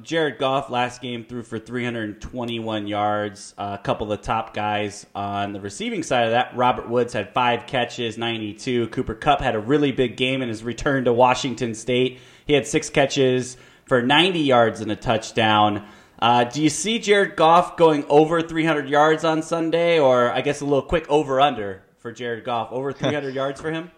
Jared 0.03 0.37
Goff 0.37 0.69
last 0.69 1.01
game 1.01 1.23
threw 1.23 1.43
for 1.43 1.57
321 1.57 2.87
yards. 2.87 3.53
Uh, 3.57 3.77
a 3.79 3.83
couple 3.83 4.11
of 4.11 4.19
the 4.19 4.25
top 4.25 4.53
guys 4.53 5.05
on 5.15 5.53
the 5.53 5.61
receiving 5.61 6.03
side 6.03 6.25
of 6.25 6.31
that, 6.31 6.55
Robert 6.55 6.89
Woods 6.89 7.13
had 7.13 7.33
five 7.33 7.65
catches, 7.67 8.17
92. 8.17 8.87
Cooper 8.87 9.15
Kupp 9.15 9.41
had 9.41 9.55
a 9.55 9.59
really 9.59 9.91
big 9.91 10.17
game 10.17 10.41
in 10.41 10.49
his 10.49 10.63
return 10.63 11.05
to 11.05 11.13
Washington 11.13 11.73
State. 11.75 12.19
He 12.45 12.53
had 12.53 12.67
six 12.67 12.89
catches 12.89 13.57
for 13.85 14.01
90 14.01 14.39
yards 14.39 14.81
and 14.81 14.91
a 14.91 14.95
touchdown. 14.95 15.85
Uh, 16.19 16.43
do 16.45 16.61
you 16.61 16.69
see 16.69 16.99
Jared 16.99 17.35
Goff 17.35 17.77
going 17.77 18.05
over 18.09 18.41
300 18.41 18.89
yards 18.89 19.23
on 19.23 19.41
Sunday, 19.41 19.99
or 19.99 20.31
I 20.31 20.41
guess 20.41 20.61
a 20.61 20.65
little 20.65 20.81
quick 20.81 21.05
over 21.09 21.39
under 21.39 21.83
for 21.99 22.11
Jared 22.11 22.43
Goff? 22.43 22.71
Over 22.71 22.91
300 22.91 23.33
yards 23.35 23.61
for 23.61 23.71
him? 23.71 23.91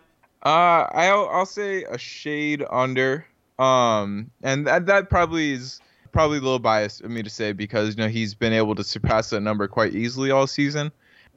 Uh, 0.44 0.88
I'll 0.91 1.29
I'll 1.29 1.46
say 1.46 1.84
a 1.84 1.98
shade 1.98 2.63
under. 2.70 3.25
Um, 3.60 4.29
and 4.44 4.67
that 4.67 4.86
that 4.86 5.10
probably 5.10 5.51
is 5.53 5.79
probably 6.12 6.38
a 6.38 6.41
little 6.41 6.60
biased 6.60 7.01
of 7.01 7.12
me 7.12 7.24
to 7.24 7.29
say 7.29 7.53
because 7.53 7.96
you 7.96 8.03
know 8.03 8.10
he's 8.10 8.34
been 8.34 8.53
able 8.53 8.75
to 8.75 8.84
surpass 8.84 9.29
that 9.32 9.41
number 9.41 9.67
quite 9.67 9.94
easily 9.94 10.32
all 10.32 10.48
season. 10.48 10.91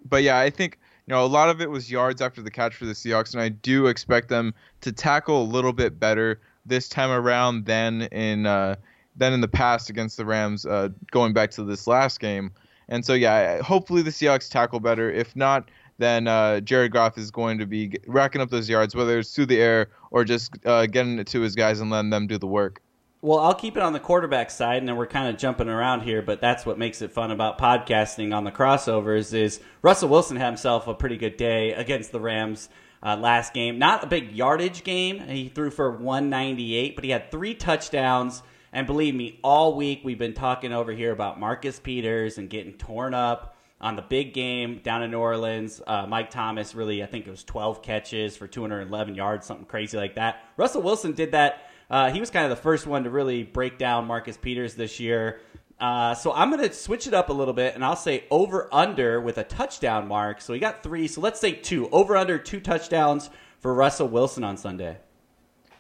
But 0.09 0.23
yeah, 0.23 0.39
I 0.39 0.51
think 0.51 0.79
you 1.07 1.15
know 1.15 1.25
a 1.25 1.29
lot 1.29 1.49
of 1.49 1.61
it 1.61 1.71
was 1.71 1.91
yards 1.91 2.21
after 2.21 2.43
the 2.43 2.51
catch 2.51 2.75
for 2.75 2.85
the 2.85 2.93
Seahawks, 2.93 3.33
and 3.33 3.43
I 3.43 3.49
do 3.49 3.87
expect 3.87 4.29
them 4.29 4.55
to 4.83 4.93
tackle 4.93 5.43
a 5.43 5.45
little 5.45 5.73
bit 5.73 5.99
better 5.99 6.41
this 6.67 6.89
time 6.89 7.11
around 7.11 7.65
than 7.65 8.03
in 8.03 8.47
uh, 8.47 8.77
than 9.17 9.33
in 9.33 9.41
the 9.41 9.49
past 9.49 9.91
against 9.91 10.17
the 10.17 10.25
Rams. 10.25 10.67
Uh, 10.67 10.91
going 11.11 11.33
back 11.33 11.51
to 11.53 11.65
this 11.65 11.87
last 11.87 12.21
game, 12.21 12.53
and 12.89 13.05
so 13.05 13.15
yeah, 13.15 13.63
hopefully 13.63 14.03
the 14.03 14.11
Seahawks 14.11 14.51
tackle 14.51 14.81
better. 14.81 15.11
If 15.11 15.35
not, 15.35 15.71
then 16.01 16.27
uh, 16.27 16.61
Jared 16.61 16.93
Goff 16.93 17.19
is 17.19 17.31
going 17.31 17.59
to 17.59 17.67
be 17.67 17.93
racking 18.07 18.41
up 18.41 18.51
those 18.51 18.69
yards, 18.69 18.95
whether 18.95 19.19
it's 19.19 19.35
through 19.35 19.47
the 19.47 19.61
air 19.61 19.91
or 20.11 20.25
just 20.25 20.55
uh, 20.67 20.87
getting 20.87 21.19
it 21.19 21.27
to 21.29 21.41
his 21.41 21.55
guys 21.55 21.81
and 21.81 21.91
letting 21.91 22.11
them 22.11 22.27
do 22.27 22.39
the 22.39 22.47
work. 22.47 22.83
Well, 23.23 23.39
I'll 23.39 23.55
keep 23.55 23.77
it 23.77 23.83
on 23.83 23.93
the 23.93 24.01
quarterback 24.01 24.51
side, 24.51 24.79
and 24.79 24.89
then 24.89 24.97
we're 24.97 25.07
kind 25.07 25.29
of 25.29 25.39
jumping 25.39 25.69
around 25.69 26.01
here, 26.01 26.23
but 26.23 26.41
that's 26.41 26.65
what 26.65 26.79
makes 26.79 27.03
it 27.03 27.13
fun 27.13 27.31
about 27.31 27.59
podcasting 27.59 28.35
on 28.35 28.45
the 28.45 28.51
crossovers. 28.51 29.35
Is 29.35 29.61
Russell 29.83 30.09
Wilson 30.09 30.39
had 30.39 30.47
himself 30.47 30.87
a 30.87 30.95
pretty 30.95 31.19
good 31.19 31.37
day 31.37 31.75
against 31.75 32.13
the 32.13 32.21
Rams 32.21 32.71
uh, 33.03 33.17
last 33.17 33.53
game? 33.53 33.79
Not 33.79 34.05
a 34.05 34.07
big 34.07 34.33
yardage 34.33 34.85
game. 34.85 35.21
He 35.21 35.51
threw 35.51 35.71
for 35.71 35.91
198, 35.91 36.95
but 36.95 37.05
he 37.05 37.11
had 37.11 37.31
three 37.31 37.55
touchdowns. 37.55 38.43
And 38.73 38.87
believe 38.87 39.15
me, 39.15 39.39
all 39.45 39.77
week 39.77 40.01
we've 40.03 40.19
been 40.19 40.33
talking 40.33 40.73
over 40.73 40.93
here 40.93 41.13
about 41.13 41.39
Marcus 41.39 41.79
Peters 41.79 42.39
and 42.39 42.49
getting 42.49 42.73
torn 42.73 43.13
up 43.13 43.55
on 43.81 43.97
the 43.97 44.03
big 44.03 44.35
game 44.35 44.81
down 44.83 45.03
in 45.03 45.11
New 45.11 45.19
Orleans. 45.19 45.81
Uh, 45.87 46.07
Mike 46.07 46.31
Thomas 46.31 46.75
really, 46.75 47.03
I 47.03 47.07
think 47.07 47.27
it 47.27 47.31
was 47.31 47.45
12 47.45 47.83
catches 47.83 48.37
for 48.37 48.47
211 48.47 49.15
yards, 49.15 49.47
something 49.47 49.67
crazy 49.67 49.97
like 49.97 50.17
that. 50.17 50.45
Russell 50.57 50.83
Wilson 50.83 51.13
did 51.13 51.33
that. 51.33 51.71
Uh, 51.89 52.11
he 52.11 52.21
was 52.21 52.31
kind 52.31 52.45
of 52.45 52.51
the 52.51 52.63
first 52.63 52.87
one 52.87 53.05
to 53.05 53.11
really 53.11 53.43
break 53.43 53.79
down 53.79 54.07
Marcus 54.07 54.37
Peters 54.37 54.75
this 54.75 55.01
year. 55.01 55.41
Uh, 55.81 56.15
so 56.15 56.33
I'm 56.33 56.51
going 56.51 56.69
to 56.69 56.75
switch 56.75 57.07
it 57.07 57.15
up 57.15 57.31
a 57.31 57.33
little 57.33 57.55
bit, 57.55 57.75
and 57.75 57.83
I'll 57.83 57.97
say 57.97 58.25
over 58.31 58.69
under 58.71 59.21
with 59.21 59.39
a 59.39 59.45
touchdown 59.45 60.07
mark. 60.07 60.43
So 60.43 60.53
we 60.53 60.59
got 60.59 60.83
three. 60.83 61.09
So 61.09 61.23
let's 61.23 61.41
say 61.41 61.53
two. 61.53 61.89
Over 61.89 62.17
under 62.17 62.39
two 62.39 62.61
touchdowns 62.61 63.31
for 63.61 63.73
Russell 63.73 64.09
Wilson 64.09 64.45
on 64.45 64.59
Sunday. 64.59 64.99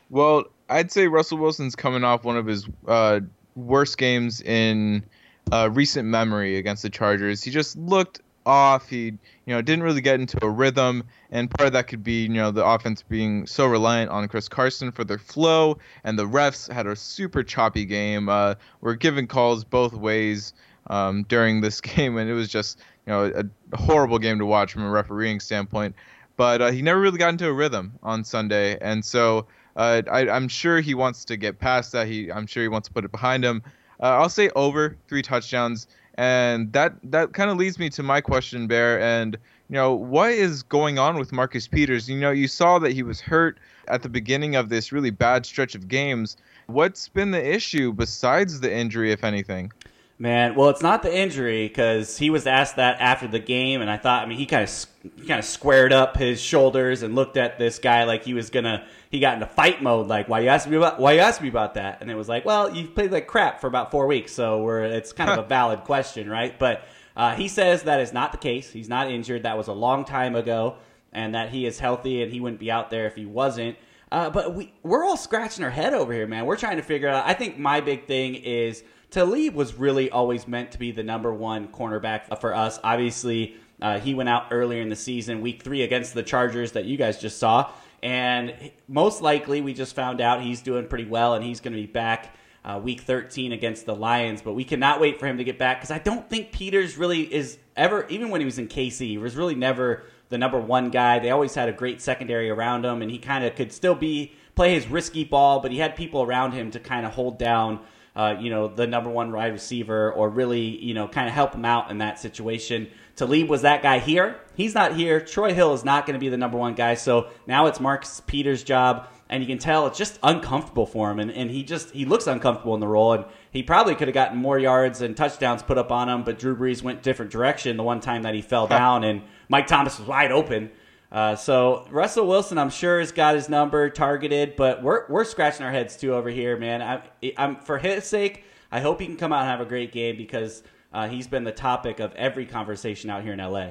Well, 0.08 0.44
I'd 0.70 0.90
say 0.90 1.06
Russell 1.06 1.38
Wilson's 1.38 1.76
coming 1.76 2.02
off 2.02 2.24
one 2.24 2.38
of 2.38 2.46
his 2.46 2.66
uh, 2.88 3.20
worst 3.54 3.98
games 3.98 4.40
in 4.40 5.04
uh, 5.52 5.68
recent 5.72 6.08
memory 6.08 6.56
against 6.56 6.82
the 6.82 6.90
Chargers. 6.90 7.42
He 7.42 7.50
just 7.50 7.76
looked 7.76 8.20
off. 8.46 8.88
He, 8.88 9.06
you 9.06 9.54
know, 9.54 9.62
didn't 9.62 9.82
really 9.82 10.00
get 10.00 10.20
into 10.20 10.42
a 10.44 10.48
rhythm, 10.48 11.04
and 11.30 11.50
part 11.50 11.68
of 11.68 11.72
that 11.74 11.86
could 11.86 12.02
be, 12.02 12.22
you 12.22 12.28
know, 12.28 12.50
the 12.50 12.64
offense 12.64 13.02
being 13.02 13.46
so 13.46 13.66
reliant 13.66 14.10
on 14.10 14.26
Chris 14.28 14.48
Carson 14.48 14.92
for 14.92 15.04
their 15.04 15.18
flow, 15.18 15.78
and 16.04 16.18
the 16.18 16.26
refs 16.26 16.70
had 16.70 16.86
a 16.86 16.96
super 16.96 17.42
choppy 17.42 17.84
game. 17.84 18.28
Uh, 18.28 18.54
were 18.80 18.94
giving 18.94 19.26
calls 19.26 19.64
both 19.64 19.92
ways 19.92 20.52
um, 20.88 21.24
during 21.24 21.60
this 21.60 21.80
game, 21.80 22.16
and 22.16 22.30
it 22.30 22.34
was 22.34 22.48
just, 22.48 22.78
you 23.06 23.12
know, 23.12 23.24
a, 23.34 23.44
a 23.72 23.76
horrible 23.76 24.18
game 24.18 24.38
to 24.38 24.46
watch 24.46 24.72
from 24.72 24.84
a 24.84 24.90
refereeing 24.90 25.40
standpoint. 25.40 25.94
But 26.36 26.62
uh, 26.62 26.70
he 26.70 26.80
never 26.80 27.00
really 27.00 27.18
got 27.18 27.30
into 27.30 27.46
a 27.46 27.52
rhythm 27.52 27.98
on 28.02 28.24
Sunday, 28.24 28.78
and 28.80 29.04
so. 29.04 29.46
Uh, 29.76 30.02
I, 30.10 30.28
I'm 30.28 30.48
sure 30.48 30.80
he 30.80 30.94
wants 30.94 31.24
to 31.26 31.36
get 31.36 31.60
past 31.60 31.92
that. 31.92 32.08
He, 32.08 32.30
I'm 32.30 32.48
sure 32.48 32.60
he 32.60 32.68
wants 32.68 32.88
to 32.88 32.92
put 32.92 33.04
it 33.04 33.12
behind 33.12 33.44
him. 33.44 33.62
Uh, 34.02 34.18
I'll 34.18 34.28
say 34.28 34.50
over 34.56 34.96
three 35.08 35.22
touchdowns, 35.22 35.86
and 36.14 36.72
that 36.72 36.94
that 37.04 37.32
kind 37.32 37.50
of 37.50 37.56
leads 37.56 37.78
me 37.78 37.90
to 37.90 38.02
my 38.02 38.20
question, 38.20 38.66
Bear. 38.66 39.00
And 39.00 39.36
you 39.68 39.74
know, 39.74 39.94
what 39.94 40.30
is 40.30 40.62
going 40.62 40.98
on 40.98 41.18
with 41.18 41.32
Marcus 41.32 41.68
Peters? 41.68 42.08
You 42.08 42.18
know, 42.18 42.30
you 42.30 42.48
saw 42.48 42.78
that 42.78 42.92
he 42.92 43.02
was 43.02 43.20
hurt 43.20 43.58
at 43.88 44.02
the 44.02 44.08
beginning 44.08 44.56
of 44.56 44.68
this 44.68 44.92
really 44.92 45.10
bad 45.10 45.46
stretch 45.46 45.74
of 45.74 45.86
games. 45.88 46.36
What's 46.66 47.08
been 47.08 47.30
the 47.30 47.54
issue 47.54 47.92
besides 47.92 48.60
the 48.60 48.72
injury, 48.72 49.12
if 49.12 49.22
anything? 49.22 49.72
Man, 50.20 50.54
well, 50.54 50.68
it's 50.68 50.82
not 50.82 51.02
the 51.02 51.18
injury 51.18 51.66
because 51.66 52.18
he 52.18 52.28
was 52.28 52.46
asked 52.46 52.76
that 52.76 53.00
after 53.00 53.26
the 53.26 53.38
game, 53.38 53.80
and 53.80 53.90
I 53.90 53.96
thought, 53.96 54.22
I 54.22 54.26
mean, 54.26 54.36
he 54.36 54.44
kind 54.44 54.62
of 54.64 54.86
he 55.16 55.26
kind 55.26 55.38
of 55.38 55.46
squared 55.46 55.94
up 55.94 56.18
his 56.18 56.42
shoulders 56.42 57.02
and 57.02 57.14
looked 57.14 57.38
at 57.38 57.58
this 57.58 57.78
guy 57.78 58.04
like 58.04 58.24
he 58.24 58.34
was 58.34 58.50
gonna. 58.50 58.86
He 59.10 59.18
got 59.18 59.32
into 59.32 59.46
fight 59.46 59.82
mode, 59.82 60.08
like, 60.08 60.28
why 60.28 60.40
you 60.40 60.50
asked 60.50 60.68
me 60.68 60.76
about 60.76 61.00
why 61.00 61.12
you 61.12 61.20
asked 61.20 61.40
me 61.40 61.48
about 61.48 61.72
that? 61.74 62.02
And 62.02 62.10
it 62.10 62.16
was 62.16 62.28
like, 62.28 62.44
well, 62.44 62.76
you've 62.76 62.94
played 62.94 63.12
like 63.12 63.28
crap 63.28 63.62
for 63.62 63.66
about 63.66 63.90
four 63.90 64.06
weeks, 64.06 64.34
so 64.34 64.62
we're 64.62 64.82
it's 64.82 65.14
kind 65.14 65.30
of 65.30 65.38
a 65.38 65.48
valid 65.48 65.84
question, 65.84 66.28
right? 66.28 66.58
But 66.58 66.82
uh, 67.16 67.34
he 67.34 67.48
says 67.48 67.84
that 67.84 68.00
is 68.00 68.12
not 68.12 68.32
the 68.32 68.38
case. 68.38 68.70
He's 68.70 68.90
not 68.90 69.10
injured. 69.10 69.44
That 69.44 69.56
was 69.56 69.68
a 69.68 69.72
long 69.72 70.04
time 70.04 70.36
ago, 70.36 70.76
and 71.14 71.34
that 71.34 71.48
he 71.48 71.64
is 71.64 71.78
healthy 71.78 72.22
and 72.22 72.30
he 72.30 72.40
wouldn't 72.40 72.60
be 72.60 72.70
out 72.70 72.90
there 72.90 73.06
if 73.06 73.16
he 73.16 73.24
wasn't. 73.24 73.78
Uh, 74.12 74.28
but 74.28 74.54
we 74.54 74.72
we're 74.82 75.04
all 75.04 75.16
scratching 75.16 75.64
our 75.64 75.70
head 75.70 75.94
over 75.94 76.12
here, 76.12 76.26
man. 76.26 76.46
We're 76.46 76.56
trying 76.56 76.78
to 76.78 76.82
figure 76.82 77.08
out. 77.08 77.26
I 77.26 77.34
think 77.34 77.58
my 77.58 77.80
big 77.80 78.06
thing 78.06 78.34
is 78.34 78.82
Talib 79.10 79.54
was 79.54 79.74
really 79.74 80.10
always 80.10 80.48
meant 80.48 80.72
to 80.72 80.78
be 80.78 80.90
the 80.90 81.04
number 81.04 81.32
one 81.32 81.68
cornerback 81.68 82.40
for 82.40 82.54
us. 82.54 82.80
Obviously, 82.82 83.56
uh, 83.80 84.00
he 84.00 84.14
went 84.14 84.28
out 84.28 84.48
earlier 84.50 84.82
in 84.82 84.88
the 84.88 84.96
season, 84.96 85.40
week 85.40 85.62
three 85.62 85.82
against 85.82 86.14
the 86.14 86.24
Chargers 86.24 86.72
that 86.72 86.86
you 86.86 86.96
guys 86.96 87.20
just 87.20 87.38
saw, 87.38 87.70
and 88.02 88.72
most 88.88 89.22
likely 89.22 89.60
we 89.60 89.74
just 89.74 89.94
found 89.94 90.20
out 90.20 90.42
he's 90.42 90.60
doing 90.60 90.88
pretty 90.88 91.06
well 91.06 91.34
and 91.34 91.44
he's 91.44 91.60
going 91.60 91.74
to 91.74 91.80
be 91.80 91.86
back. 91.86 92.34
Uh, 92.62 92.78
week 92.78 93.00
13 93.00 93.52
against 93.52 93.86
the 93.86 93.94
Lions, 93.94 94.42
but 94.42 94.52
we 94.52 94.64
cannot 94.64 95.00
wait 95.00 95.18
for 95.18 95.26
him 95.26 95.38
to 95.38 95.44
get 95.44 95.58
back 95.58 95.78
because 95.78 95.90
I 95.90 95.98
don't 95.98 96.28
think 96.28 96.52
Peters 96.52 96.98
really 96.98 97.22
is 97.22 97.56
ever, 97.74 98.06
even 98.08 98.28
when 98.28 98.42
he 98.42 98.44
was 98.44 98.58
in 98.58 98.68
KC, 98.68 99.06
he 99.06 99.16
was 99.16 99.34
really 99.34 99.54
never 99.54 100.04
the 100.30 100.38
number 100.38 100.58
one 100.58 100.90
guy. 100.90 101.18
They 101.18 101.30
always 101.30 101.54
had 101.54 101.68
a 101.68 101.72
great 101.72 102.00
secondary 102.00 102.48
around 102.48 102.84
him, 102.84 103.02
and 103.02 103.10
he 103.10 103.18
kind 103.18 103.44
of 103.44 103.54
could 103.54 103.72
still 103.72 103.94
be 103.94 104.32
play 104.54 104.74
his 104.74 104.88
risky 104.88 105.24
ball, 105.24 105.60
but 105.60 105.70
he 105.70 105.78
had 105.78 105.94
people 105.94 106.22
around 106.22 106.52
him 106.52 106.70
to 106.70 106.80
kind 106.80 107.06
of 107.06 107.12
hold 107.12 107.38
down, 107.38 107.80
uh, 108.16 108.34
you 108.40 108.50
know, 108.50 108.68
the 108.68 108.86
number 108.86 109.08
one 109.08 109.32
wide 109.32 109.52
receiver 109.52 110.12
or 110.12 110.28
really, 110.28 110.60
you 110.84 110.92
know, 110.92 111.08
kind 111.08 111.28
of 111.28 111.34
help 111.34 111.54
him 111.54 111.64
out 111.64 111.90
in 111.90 111.98
that 111.98 112.18
situation. 112.18 112.88
Talib 113.16 113.48
was 113.48 113.62
that 113.62 113.82
guy 113.82 113.98
here. 114.00 114.40
He's 114.54 114.74
not 114.74 114.94
here. 114.94 115.20
Troy 115.20 115.54
Hill 115.54 115.72
is 115.74 115.84
not 115.84 116.06
going 116.06 116.14
to 116.14 116.20
be 116.20 116.28
the 116.28 116.36
number 116.36 116.58
one 116.58 116.74
guy. 116.74 116.94
So 116.94 117.28
now 117.46 117.66
it's 117.66 117.80
Marcus 117.80 118.20
Peters' 118.26 118.62
job. 118.62 119.08
and 119.30 119.42
you 119.42 119.46
can 119.46 119.58
tell 119.58 119.86
it's 119.86 119.96
just 119.96 120.18
uncomfortable 120.24 120.86
for 120.86 121.10
him, 121.10 121.20
and, 121.20 121.30
and 121.30 121.50
he 121.50 121.62
just 121.62 121.92
he 121.92 122.04
looks 122.04 122.26
uncomfortable 122.26 122.74
in 122.74 122.80
the 122.80 122.88
role, 122.88 123.12
and 123.12 123.24
he 123.52 123.62
probably 123.62 123.94
could 123.94 124.08
have 124.08 124.14
gotten 124.14 124.36
more 124.36 124.58
yards 124.58 125.00
and 125.00 125.16
touchdowns 125.16 125.62
put 125.62 125.78
up 125.78 125.92
on 125.92 126.08
him, 126.08 126.24
but 126.24 126.38
Drew 126.38 126.56
Brees 126.56 126.82
went 126.82 127.02
different 127.02 127.30
direction 127.30 127.76
the 127.76 127.84
one 127.84 128.00
time 128.00 128.22
that 128.24 128.34
he 128.34 128.42
fell 128.42 128.66
down, 128.66 129.04
and 129.04 129.22
Mike 129.50 129.66
Thomas 129.66 129.98
was 129.98 130.06
wide 130.08 130.32
open. 130.32 130.70
Uh, 131.12 131.34
so 131.34 131.86
Russell 131.90 132.26
Wilson, 132.26 132.56
I'm 132.56 132.70
sure, 132.70 133.00
has 133.00 133.10
got 133.10 133.34
his 133.34 133.48
number 133.48 133.90
targeted, 133.90 134.54
but 134.54 134.80
we're 134.80 135.06
we're 135.08 135.24
scratching 135.24 135.66
our 135.66 135.72
heads 135.72 135.96
too 135.96 136.14
over 136.14 136.30
here, 136.30 136.56
man. 136.56 136.80
I, 136.80 137.32
I'm 137.36 137.56
for 137.56 137.76
his 137.76 138.04
sake, 138.04 138.44
I 138.70 138.78
hope 138.78 139.00
he 139.00 139.06
can 139.06 139.16
come 139.16 139.32
out 139.32 139.40
and 139.40 139.50
have 139.50 139.60
a 139.60 139.68
great 139.68 139.90
game 139.90 140.16
because 140.16 140.62
uh, 140.92 141.08
he's 141.08 141.26
been 141.26 141.42
the 141.42 141.52
topic 141.52 141.98
of 141.98 142.14
every 142.14 142.46
conversation 142.46 143.10
out 143.10 143.24
here 143.24 143.32
in 143.32 143.40
LA. 143.40 143.70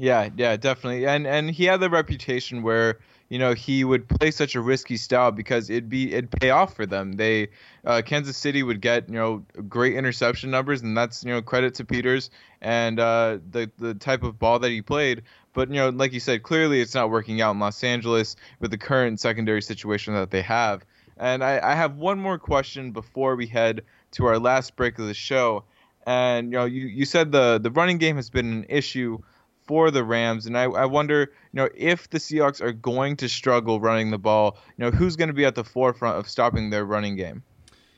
Yeah, 0.00 0.30
yeah, 0.34 0.56
definitely. 0.56 1.06
And 1.06 1.26
and 1.26 1.50
he 1.50 1.64
had 1.64 1.80
the 1.80 1.90
reputation 1.90 2.62
where 2.62 2.98
you 3.28 3.38
know 3.38 3.52
he 3.52 3.84
would 3.84 4.08
play 4.08 4.30
such 4.30 4.54
a 4.54 4.60
risky 4.62 4.96
style 4.96 5.30
because 5.30 5.68
it'd 5.68 5.90
be 5.90 6.14
it'd 6.14 6.30
pay 6.30 6.48
off 6.48 6.74
for 6.74 6.86
them. 6.86 7.12
They 7.12 7.48
uh, 7.84 8.00
Kansas 8.00 8.38
City 8.38 8.62
would 8.62 8.80
get 8.80 9.10
you 9.10 9.16
know 9.16 9.44
great 9.68 9.94
interception 9.94 10.50
numbers, 10.50 10.80
and 10.80 10.96
that's 10.96 11.22
you 11.22 11.30
know 11.30 11.42
credit 11.42 11.74
to 11.74 11.84
Peters 11.84 12.30
and 12.62 12.98
uh, 12.98 13.40
the 13.50 13.70
the 13.76 13.92
type 13.92 14.22
of 14.22 14.38
ball 14.38 14.58
that 14.60 14.70
he 14.70 14.80
played. 14.80 15.20
But 15.52 15.68
you 15.68 15.74
know, 15.74 15.90
like 15.90 16.14
you 16.14 16.20
said, 16.20 16.44
clearly 16.44 16.80
it's 16.80 16.94
not 16.94 17.10
working 17.10 17.42
out 17.42 17.50
in 17.50 17.58
Los 17.58 17.84
Angeles 17.84 18.36
with 18.58 18.70
the 18.70 18.78
current 18.78 19.20
secondary 19.20 19.60
situation 19.60 20.14
that 20.14 20.30
they 20.30 20.42
have. 20.42 20.82
And 21.18 21.44
I, 21.44 21.60
I 21.62 21.74
have 21.74 21.96
one 21.96 22.18
more 22.18 22.38
question 22.38 22.90
before 22.92 23.36
we 23.36 23.46
head 23.46 23.82
to 24.12 24.24
our 24.24 24.38
last 24.38 24.76
break 24.76 24.98
of 24.98 25.06
the 25.06 25.12
show. 25.12 25.64
And 26.06 26.46
you 26.52 26.58
know, 26.58 26.64
you, 26.64 26.86
you 26.86 27.04
said 27.04 27.32
the 27.32 27.58
the 27.62 27.70
running 27.70 27.98
game 27.98 28.16
has 28.16 28.30
been 28.30 28.50
an 28.50 28.66
issue 28.70 29.18
for 29.70 29.92
the 29.92 30.02
Rams, 30.02 30.46
and 30.46 30.58
I, 30.58 30.64
I 30.64 30.84
wonder, 30.84 31.20
you 31.20 31.26
know, 31.52 31.68
if 31.76 32.10
the 32.10 32.18
Seahawks 32.18 32.60
are 32.60 32.72
going 32.72 33.14
to 33.18 33.28
struggle 33.28 33.78
running 33.78 34.10
the 34.10 34.18
ball, 34.18 34.58
you 34.76 34.84
know, 34.84 34.90
who's 34.90 35.14
going 35.14 35.28
to 35.28 35.32
be 35.32 35.44
at 35.44 35.54
the 35.54 35.62
forefront 35.62 36.18
of 36.18 36.28
stopping 36.28 36.70
their 36.70 36.84
running 36.84 37.14
game? 37.14 37.44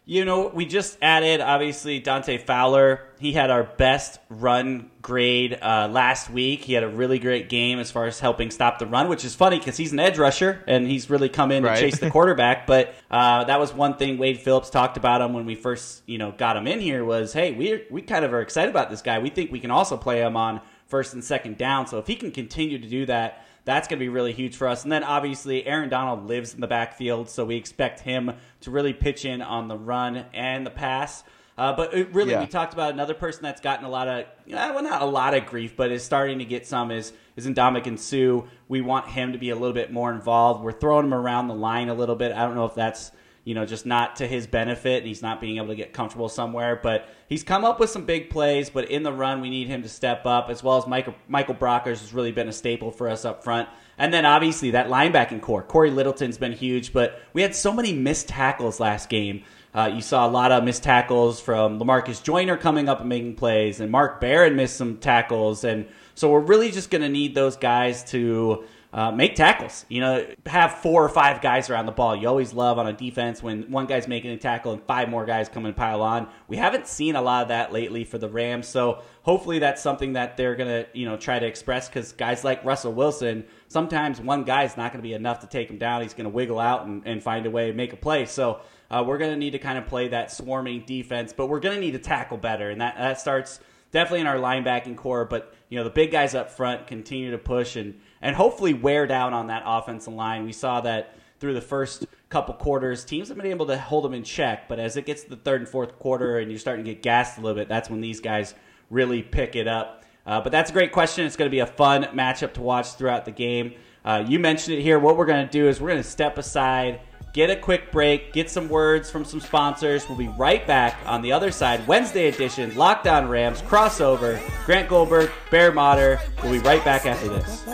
You 0.05 0.27
know, 0.27 0.49
we 0.49 0.67
just 0.67 0.99
added 1.01 1.41
obviously 1.41 1.99
Dante 1.99 2.37
Fowler. 2.37 3.01
He 3.21 3.33
had 3.33 3.51
our 3.51 3.63
best 3.63 4.19
run 4.29 4.91
grade 5.01 5.57
uh, 5.63 5.89
last 5.91 6.29
week. 6.29 6.63
He 6.63 6.75
had 6.75 6.83
a 6.83 6.89
really 6.89 7.19
great 7.21 7.49
game 7.49 7.79
as 7.79 7.91
far 7.91 8.05
as 8.05 8.21
helping 8.21 8.51
stop 8.51 8.79
the 8.81 8.87
run, 8.87 9.09
which 9.09 9.25
is 9.25 9.35
funny 9.35 9.59
because 9.59 9.79
he's 9.79 9.93
an 9.93 10.01
edge 10.01 10.19
rusher 10.19 10.63
and 10.67 10.87
he's 10.89 11.09
really 11.09 11.31
come 11.31 11.53
in 11.53 11.63
Right. 11.63 11.77
to 11.77 11.81
chase 11.81 12.01
the 12.01 12.11
quarterback. 12.17 12.67
But 12.67 12.95
uh, 13.11 13.45
that 13.45 13.59
was 13.61 13.73
one 13.73 13.97
thing 13.97 14.19
Wade 14.19 14.41
Phillips 14.41 14.69
talked 14.69 14.99
about 14.99 15.23
him 15.23 15.33
when 15.33 15.47
we 15.47 15.55
first, 15.55 16.03
you 16.07 16.19
know, 16.19 16.33
got 16.33 16.57
him 16.57 16.67
in 16.67 16.81
here 16.81 17.05
was, 17.05 17.33
hey, 17.33 17.53
we 17.53 17.85
we 17.89 18.03
kind 18.03 18.25
of 18.27 18.35
are 18.35 18.43
excited 18.43 18.71
about 18.71 18.91
this 18.91 19.01
guy. 19.03 19.21
We 19.21 19.31
think 19.31 19.53
we 19.53 19.61
can 19.61 19.71
also 19.71 19.97
play 19.97 20.21
him 20.21 20.37
on 20.37 20.61
first 20.87 21.15
and 21.15 21.23
second 21.25 21.57
down. 21.59 21.87
So 21.87 21.99
if 21.99 22.07
he 22.07 22.17
can 22.17 22.31
continue 22.31 22.79
to 22.79 22.89
do 22.89 23.07
that, 23.07 23.45
that's 23.65 23.87
going 23.87 23.99
to 23.99 24.05
be 24.05 24.09
really 24.09 24.33
huge 24.33 24.57
for 24.57 24.67
us. 24.67 24.83
And 24.83 24.91
then 24.91 25.05
obviously, 25.05 25.65
Aaron 25.67 25.89
Donald 25.89 26.27
lives 26.27 26.53
in 26.55 26.61
the 26.61 26.67
backfield, 26.67 27.31
so 27.31 27.45
we 27.45 27.57
expect 27.57 28.01
him 28.01 28.33
to 28.63 28.71
really 28.71 28.93
pitch 28.93 29.25
in 29.25 29.41
on 29.41 29.69
the 29.69 29.77
run 29.77 30.25
and 30.35 30.67
the 30.67 30.71
pass. 30.71 31.23
Uh, 31.57 31.73
but 31.75 31.95
it 31.95 32.13
really, 32.15 32.33
Yeah. 32.33 32.41
we 32.41 32.47
talked 32.47 32.73
about 32.73 32.93
another 32.93 33.15
person 33.15 33.43
that's 33.43 33.61
gotten 33.61 33.85
a 33.85 33.89
lot 33.89 34.09
of, 34.09 34.25
well, 34.49 34.83
not 34.83 35.03
a 35.03 35.07
lot 35.07 35.35
of 35.35 35.47
grief, 35.47 35.77
but 35.77 35.93
is 35.93 36.03
starting 36.03 36.39
to 36.39 36.45
get 36.45 36.67
some 36.67 36.91
is 36.91 37.13
is 37.37 37.47
Ndamukong 37.47 37.99
Suh. 37.99 38.47
We 38.69 38.81
want 38.81 39.07
him 39.09 39.33
to 39.33 39.39
be 39.39 39.51
a 39.51 39.55
little 39.55 39.73
bit 39.73 39.93
more 39.93 40.13
involved. 40.13 40.63
We're 40.65 40.73
throwing 40.73 41.07
him 41.07 41.15
around 41.15 41.49
the 41.49 41.55
line 41.55 41.89
a 41.89 41.95
little 41.95 42.17
bit. 42.17 42.33
I 42.33 42.41
don't 42.45 42.55
know 42.55 42.65
if 42.67 42.75
that's 42.75 43.13
you 43.45 43.55
know, 43.55 43.67
just 43.67 43.87
not 43.87 44.17
to 44.17 44.27
his 44.27 44.47
benefit, 44.47 44.99
and 44.99 45.07
he's 45.07 45.23
not 45.23 45.41
being 45.41 45.57
able 45.57 45.69
to 45.69 45.75
get 45.75 45.93
comfortable 45.93 46.29
somewhere. 46.29 46.79
But 46.81 47.09
he's 47.29 47.43
come 47.43 47.65
up 47.65 47.81
with 47.81 47.91
some 47.91 48.05
big 48.05 48.31
plays, 48.31 48.71
but 48.71 48.91
in 48.91 49.03
the 49.03 49.13
run, 49.13 49.41
we 49.41 49.51
need 49.51 49.69
him 49.69 49.83
to 49.83 49.89
step 49.89 50.27
up, 50.27 50.49
as 50.49 50.63
well 50.63 50.77
as 50.77 50.87
Michael, 50.87 51.15
Michael 51.29 51.55
Brockers 51.55 52.01
has 52.01 52.13
really 52.13 52.33
been 52.33 52.49
a 52.49 52.53
staple 52.53 52.91
for 52.91 53.09
us 53.09 53.25
up 53.25 53.43
front. 53.43 53.69
And 53.99 54.13
then 54.13 54.25
obviously 54.25 54.71
that 54.73 54.89
linebacking 54.89 55.41
corps. 55.43 55.63
Cory 55.63 55.91
Littleton's 55.91 56.39
been 56.39 56.53
huge, 56.53 56.93
but 56.93 57.21
we 57.33 57.43
had 57.43 57.55
so 57.55 57.73
many 57.73 57.93
missed 57.93 58.29
tackles 58.29 58.81
last 58.81 59.09
game. 59.09 59.45
Uh, 59.75 59.91
you 59.95 60.03
saw 60.03 60.27
a 60.27 60.31
lot 60.31 60.53
of 60.53 60.65
missed 60.65 60.83
tackles 60.83 61.41
from 61.41 61.79
Lamarcus 61.79 62.23
Joyner 62.23 62.57
coming 62.57 62.89
up 62.89 63.01
and 63.01 63.09
making 63.09 63.37
plays, 63.37 63.81
and 63.81 63.91
Mark 63.91 64.21
Barron 64.21 64.55
missed 64.55 64.77
some 64.77 64.99
tackles. 64.99 65.65
And 65.65 65.87
so 66.15 66.31
we're 66.31 66.41
really 66.41 66.71
just 66.71 66.91
going 66.91 67.03
to 67.03 67.09
need 67.09 67.35
those 67.35 67.57
guys 67.57 68.05
to 68.05 68.65
uh, 68.93 69.11
make 69.11 69.35
tackles. 69.35 69.87
You 69.89 70.01
know, 70.01 70.27
have 70.47 70.75
four 70.75 71.03
or 71.03 71.09
five 71.09 71.41
guys 71.41 71.71
around 71.71 71.87
the 71.87 71.93
ball. 71.93 72.15
You 72.15 72.29
always 72.29 72.53
love 72.53 72.79
on 72.79 72.87
a 72.87 72.93
defense 72.93 73.43
when 73.43 73.71
one 73.71 73.87
guy's 73.87 74.07
making 74.07 74.31
a 74.33 74.37
tackle 74.37 74.73
and 74.73 74.83
five 74.83 75.09
more 75.09 75.25
guys 75.25 75.49
come 75.49 75.65
and 75.65 75.75
pile 75.75 76.03
on. 76.03 76.29
We 76.47 76.59
haven't 76.59 76.87
seen 76.87 77.17
a 77.17 77.23
lot 77.23 77.43
of 77.43 77.49
that 77.49 77.73
lately 77.73 78.05
for 78.05 78.19
the 78.19 78.29
Rams, 78.29 78.69
so 78.69 79.03
hopefully 79.23 79.59
that's 79.59 79.81
something 79.81 80.13
that 80.13 80.37
they're 80.37 80.57
gonna 80.57 80.87
you 80.93 81.07
know 81.07 81.17
try 81.17 81.39
to 81.39 81.47
express 81.47 81.89
because 81.89 82.13
guys 82.13 82.45
like 82.45 82.63
Russell 82.65 82.93
Wilson, 82.93 83.45
sometimes 83.69 84.21
one 84.21 84.45
guy's 84.45 84.77
not 84.77 84.93
gonna 84.93 85.03
be 85.03 85.15
enough 85.15 85.41
to 85.41 85.47
take 85.47 85.71
him 85.71 85.79
down. 85.79 86.03
He's 86.03 86.15
gonna 86.15 86.29
wiggle 86.29 86.59
out 86.59 86.87
and, 86.87 87.03
and 87.07 87.23
find 87.23 87.47
a 87.47 87.51
way 87.51 87.69
to 87.69 87.73
make 87.75 87.93
a 87.93 87.97
play. 87.97 88.27
So. 88.27 88.61
Uh, 88.91 89.03
we're 89.03 89.17
going 89.17 89.31
to 89.31 89.39
need 89.39 89.53
to 89.53 89.59
kind 89.59 89.79
of 89.79 89.87
play 89.87 90.09
that 90.09 90.31
swarming 90.31 90.85
defense, 90.85 91.33
but 91.33 91.47
we're 91.47 91.61
going 91.61 91.75
to 91.75 91.81
need 91.81 91.93
to 91.93 91.99
tackle 91.99 92.37
better, 92.37 92.69
and 92.69 92.83
that, 92.83 92.95
that 92.99 93.19
starts 93.19 93.59
definitely 93.91 94.21
in 94.21 94.27
our 94.27 94.37
linebacking 94.37 94.97
corps. 94.97 95.25
But 95.25 95.55
you 95.71 95.79
know, 95.79 95.85
the 95.85 95.91
big 95.91 96.11
guys 96.11 96.35
up 96.35 96.51
front 96.51 96.87
continue 96.87 97.31
to 97.31 97.39
push 97.39 97.77
and 97.77 97.99
and 98.23 98.35
hopefully 98.37 98.73
wear 98.73 99.07
down 99.07 99.35
on 99.35 99.49
that 99.49 99.63
offensive 99.67 100.15
line. 100.15 100.45
We 100.45 100.53
saw 100.53 100.81
that 100.83 101.17
through 101.41 101.55
the 101.55 101.61
first 101.61 102.07
couple 102.29 102.55
quarters, 102.55 103.05
teams 103.05 103.29
have 103.29 103.37
been 103.37 103.47
able 103.47 103.67
to 103.67 103.77
hold 103.77 104.05
them 104.05 104.15
in 104.15 104.23
check. 104.23 104.69
But 104.69 104.79
as 104.79 104.97
it 104.97 105.05
gets 105.05 105.25
to 105.25 105.31
the 105.31 105.37
third 105.37 105.61
and 105.61 105.69
fourth 105.69 105.99
quarter, 105.99 106.39
and 106.39 106.51
you're 106.51 106.61
starting 106.61 106.85
to 106.85 106.95
get 106.95 107.03
gassed 107.03 107.37
a 107.37 107.41
little 107.41 107.57
bit, 107.57 107.69
that's 107.69 107.91
when 107.91 108.01
these 108.01 108.21
guys 108.21 108.55
really 108.91 109.23
pick 109.23 109.57
it 109.57 109.67
up. 109.67 110.05
Uh, 110.25 110.41
but 110.41 110.53
that's 110.53 110.71
a 110.71 110.73
great 110.73 110.93
question. 110.93 111.27
It's 111.27 111.37
going 111.37 111.51
to 111.51 111.55
be 111.55 111.59
a 111.59 111.67
fun 111.67 112.05
matchup 112.15 112.55
to 112.55 112.63
watch 112.63 112.93
throughout 112.93 113.25
the 113.25 113.33
game. 113.33 113.75
Uh, 114.05 114.25
you 114.27 114.39
mentioned 114.39 114.79
it 114.79 114.83
here. 114.83 114.99
What 114.99 115.17
we're 115.17 115.27
going 115.27 115.45
to 115.45 115.51
do 115.51 115.69
is 115.69 115.81
we're 115.81 115.91
going 115.91 116.03
to 116.03 116.09
step 116.09 116.39
aside 116.39 117.01
get 117.33 117.51
a 117.51 117.57
quick 117.57 117.91
break, 117.91 118.33
get 118.33 118.51
some 118.51 118.69
words 118.69 119.11
from 119.11 119.25
some 119.25 119.41
sponsors. 119.41 120.09
We'll 120.09 120.19
be 120.19 120.29
right 120.29 120.67
back 120.67 120.99
on 121.07 121.23
the 121.23 121.33
other 121.33 121.51
side. 121.51 121.87
Wednesday 121.87 122.29
edition, 122.29 122.75
Locked 122.77 123.07
On 123.07 123.29
Rams, 123.29 123.63
crossover. 123.63 124.41
Grant 124.67 124.89
Goldberg, 124.89 125.31
Bear 125.51 125.73
Motter. 125.73 126.21
We'll 126.43 126.53
be 126.53 126.59
right 126.59 126.85
back 126.85 127.07
after 127.07 127.29
this. 127.29 127.65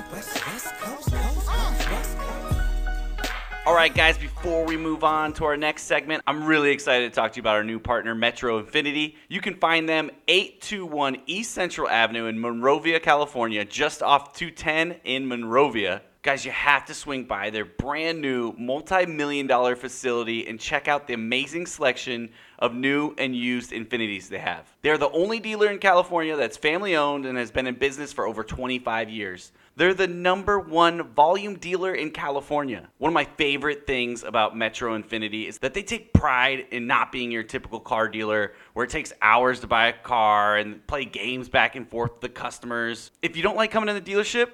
All 3.67 3.75
right, 3.75 3.95
guys, 3.95 4.17
before 4.17 4.65
we 4.65 4.79
move 4.79 5.05
on 5.05 5.35
to 5.35 5.45
our 5.45 5.57
next 5.57 5.83
segment, 5.83 6.23
I'm 6.27 6.47
really 6.47 6.71
excited 6.71 7.13
to 7.13 7.15
talk 7.15 7.33
to 7.33 7.37
you 7.37 7.43
about 7.43 7.57
our 7.57 7.65
new 7.65 7.79
partner, 7.79 8.15
Metro 8.15 8.63
Infiniti. 8.63 9.17
You 9.29 9.43
can 9.43 9.57
find 9.57 9.87
them 9.87 10.11
821 10.27 11.19
East 11.27 11.53
Central 11.53 11.87
Avenue 11.87 12.27
in 12.27 12.41
Monrovia, 12.41 12.99
California, 12.99 13.67
just 13.67 14.03
off 14.03 14.33
210 14.33 15.01
in 15.05 15.29
Monrovia. 15.29 16.01
Guys, 16.29 16.45
you 16.45 16.51
have 16.51 16.85
to 16.85 16.93
swing 16.93 17.25
by 17.25 17.49
their 17.49 17.65
brand 17.65 18.21
new 18.21 18.53
multi 18.59 19.07
million 19.07 19.47
dollar 19.47 19.75
facility 19.75 20.47
and 20.47 20.61
check 20.61 20.87
out 20.87 21.07
the 21.07 21.15
amazing 21.15 21.65
selection 21.65 22.29
of 22.59 22.75
new 22.75 23.15
and 23.17 23.35
used 23.35 23.71
Infinitis 23.71 24.29
they 24.29 24.37
have. 24.37 24.71
They're 24.83 24.99
the 24.99 25.09
only 25.09 25.41
dealer 25.41 25.69
in 25.69 25.79
California 25.79 26.37
that's 26.37 26.59
family 26.59 26.97
owned 26.97 27.25
and 27.25 27.39
has 27.39 27.51
been 27.51 27.67
in 27.67 27.77
business 27.77 28.13
for 28.13 28.27
over 28.27 28.45
25 28.45 29.09
years. 29.09 29.53
They're 29.77 29.95
the 29.95 30.07
number 30.07 30.61
one 30.61 31.15
volume 31.15 31.55
dealer 31.55 31.95
in 31.95 32.11
California. 32.11 32.91
One 32.99 33.09
of 33.09 33.15
my 33.15 33.25
favorite 33.25 33.87
things 33.87 34.23
about 34.23 34.55
Metro 34.55 35.01
Infiniti 35.01 35.49
is 35.49 35.57
that 35.61 35.73
they 35.73 35.83
take 35.83 36.13
pride 36.13 36.67
in 36.73 36.87
not 36.87 37.11
being 37.11 37.33
your 37.33 37.43
typical 37.43 37.81
car 37.81 38.07
dealer 38.07 38.53
where 38.75 38.85
it 38.85 38.91
takes 38.91 39.15
hours 39.23 39.61
to 39.61 39.67
buy 39.67 39.87
a 39.87 39.95
car 39.95 40.59
and 40.59 40.87
play 40.87 41.07
games 41.07 41.49
back 41.49 41.75
and 41.75 41.89
forth 41.89 42.13
with 42.13 42.21
the 42.21 42.29
customers. 42.29 43.13
If 43.23 43.35
you 43.35 43.43
don't 43.43 43.57
like 43.57 43.71
coming 43.71 43.87
to 43.95 43.99
the 43.99 44.13
dealership, 44.13 44.51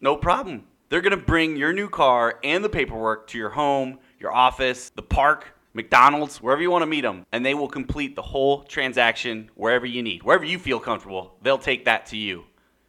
no 0.00 0.16
problem. 0.16 0.64
They're 0.90 1.00
going 1.00 1.12
to 1.12 1.24
bring 1.24 1.54
your 1.54 1.72
new 1.72 1.88
car 1.88 2.40
and 2.42 2.64
the 2.64 2.68
paperwork 2.68 3.28
to 3.28 3.38
your 3.38 3.50
home, 3.50 4.00
your 4.18 4.32
office, 4.32 4.90
the 4.90 5.02
park, 5.02 5.46
McDonald's, 5.72 6.42
wherever 6.42 6.60
you 6.60 6.68
want 6.68 6.82
to 6.82 6.86
meet 6.86 7.02
them, 7.02 7.24
and 7.30 7.46
they 7.46 7.54
will 7.54 7.68
complete 7.68 8.16
the 8.16 8.22
whole 8.22 8.64
transaction 8.64 9.50
wherever 9.54 9.86
you 9.86 10.02
need. 10.02 10.24
Wherever 10.24 10.44
you 10.44 10.58
feel 10.58 10.80
comfortable, 10.80 11.36
they'll 11.42 11.58
take 11.58 11.84
that 11.84 12.06
to 12.06 12.16
you. 12.16 12.42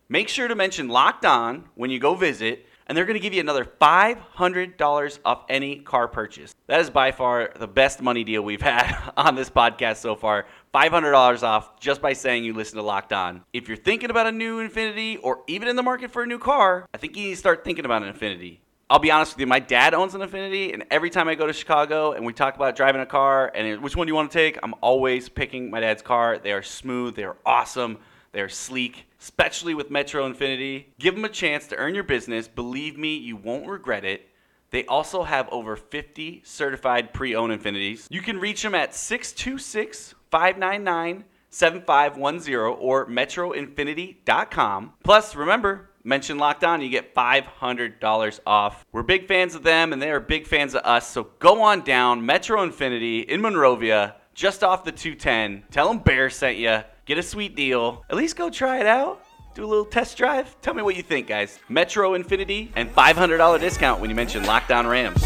Make 0.10 0.30
sure 0.30 0.48
to 0.48 0.56
mention 0.56 0.90
Locked 0.90 1.26
On 1.26 1.66
when 1.76 1.92
you 1.92 2.00
go 2.00 2.16
visit, 2.16 2.66
and 2.88 2.98
they're 2.98 3.06
going 3.06 3.20
to 3.20 3.22
give 3.22 3.36
you 3.36 3.40
another 3.40 3.66
$500 3.66 5.20
off 5.24 5.46
any 5.48 5.76
car 5.78 6.08
purchase. 6.08 6.56
That 6.66 6.82
is 6.82 6.90
by 6.90 7.12
far 7.12 7.52
the 7.56 7.68
best 7.68 8.02
money 8.02 8.24
deal 8.24 8.42
we've 8.42 8.62
had 8.64 9.12
on 9.16 9.36
this 9.36 9.52
podcast 9.52 9.98
so 9.98 10.16
far. 10.16 10.48
$500 10.74 11.44
off 11.44 11.80
just 11.80 12.02
by 12.02 12.14
saying 12.14 12.46
you 12.46 12.54
listen 12.54 12.78
to 12.78 12.82
Locked 12.84 13.12
On. 13.12 13.44
If 13.52 13.68
you're 13.68 13.76
thinking 13.76 14.10
about 14.10 14.28
a 14.28 14.32
new 14.32 14.66
Infiniti 14.66 15.20
or 15.22 15.42
even 15.48 15.68
in 15.68 15.76
the 15.76 15.84
market 15.84 16.12
for 16.12 16.24
a 16.24 16.26
new 16.26 16.40
car, 16.40 16.86
I 16.94 16.98
think 16.98 17.18
you 17.18 17.24
need 17.24 17.32
to 17.32 17.36
start 17.36 17.66
thinking 17.66 17.84
about 17.84 18.04
an 18.04 18.14
Infiniti. 18.14 18.60
I'll 18.90 19.00
be 19.00 19.12
honest 19.12 19.34
with 19.34 19.42
you, 19.42 19.48
my 19.48 19.60
dad 19.60 19.94
owns 19.94 20.16
an 20.16 20.22
Infiniti, 20.22 20.74
and 20.74 20.84
every 20.92 21.10
time 21.10 21.28
I 21.28 21.36
go 21.36 21.48
to 21.48 21.54
Chicago 21.54 22.14
and 22.14 22.26
we 22.26 22.34
talk 22.34 22.56
about 22.56 22.76
driving 22.76 23.02
a 23.02 23.06
car 23.06 23.52
and 23.54 23.82
which 23.82 23.96
one 23.96 24.08
do 24.08 24.12
you 24.12 24.16
want 24.16 24.32
to 24.32 24.38
take, 24.38 24.60
I'm 24.64 24.76
always 24.82 25.28
picking 25.30 25.70
my 25.70 25.82
dad's 25.82 26.02
car. 26.02 26.38
They 26.38 26.52
are 26.54 26.64
smooth, 26.64 27.16
they 27.16 27.24
are 27.24 27.38
awesome, 27.46 27.98
they 28.32 28.42
are 28.42 28.50
sleek, 28.50 29.08
especially 29.20 29.74
with 29.74 29.92
Metro 29.92 30.30
Infiniti. 30.30 30.86
Give 31.00 31.16
them 31.16 31.26
a 31.26 31.30
chance 31.30 31.68
to 31.68 31.76
earn 31.78 31.96
your 31.96 32.06
business. 32.06 32.48
Believe 32.48 32.98
me, 32.98 33.18
you 33.18 33.36
won't 33.36 33.68
regret 33.68 34.06
it. 34.06 34.30
They 34.70 34.86
also 34.86 35.24
have 35.24 35.50
over 35.50 35.76
50 35.76 36.44
certified 36.46 37.14
pre 37.14 37.36
owned 37.36 37.52
Infinitis. 37.52 38.08
You 38.10 38.22
can 38.22 38.40
reach 38.40 38.62
them 38.64 38.74
at 38.74 38.96
626 38.96 40.16
599 40.32 41.26
7510 41.50 42.78
or 42.80 43.06
metroinfiniti.com. 43.08 44.94
Plus, 45.04 45.36
remember, 45.36 45.90
Mention 46.04 46.38
Locked 46.40 46.64
On, 46.64 46.82
you 46.82 46.90
get 46.90 47.14
$500 47.14 48.40
off. 48.48 48.86
We're 48.92 49.04
big 49.04 49.28
fans 49.28 49.54
of 49.54 49.64
them, 49.64 49.94
and 49.94 50.02
they 50.02 50.10
are 50.10 50.20
big 50.20 50.48
fans 50.48 50.74
of 50.74 50.84
us. 50.84 51.08
So 51.08 51.28
go 51.40 51.62
on 51.62 51.82
down 51.82 52.26
Metro 52.26 52.66
Infiniti 52.66 53.26
in 53.26 53.42
Monrovia, 53.42 54.16
just 54.34 54.64
off 54.64 54.84
the 54.84 54.92
210. 54.92 55.66
Tell 55.70 55.88
them 55.90 56.00
Bear 56.00 56.30
sent 56.30 56.58
you. 56.58 56.80
Get 57.06 57.18
a 57.18 57.24
sweet 57.24 57.56
deal. 57.56 58.04
At 58.10 58.16
least 58.16 58.36
go 58.36 58.50
try 58.50 58.80
it 58.80 58.88
out. 58.88 59.24
Do 59.54 59.66
a 59.66 59.68
little 59.68 59.86
test 59.86 60.18
drive. 60.18 60.60
Tell 60.62 60.74
me 60.74 60.82
what 60.82 60.96
you 60.96 61.04
think, 61.04 61.28
guys. 61.28 61.60
Metro 61.68 62.18
Infiniti 62.18 62.70
and 62.76 62.90
$500 62.90 63.60
discount 63.60 64.00
when 64.00 64.10
you 64.10 64.16
mention 64.16 64.46
Locked 64.46 64.72
On 64.72 64.88
Rams. 64.88 65.22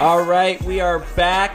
All 0.00 0.22
right, 0.22 0.58
we 0.62 0.80
are 0.80 1.00
back. 1.14 1.54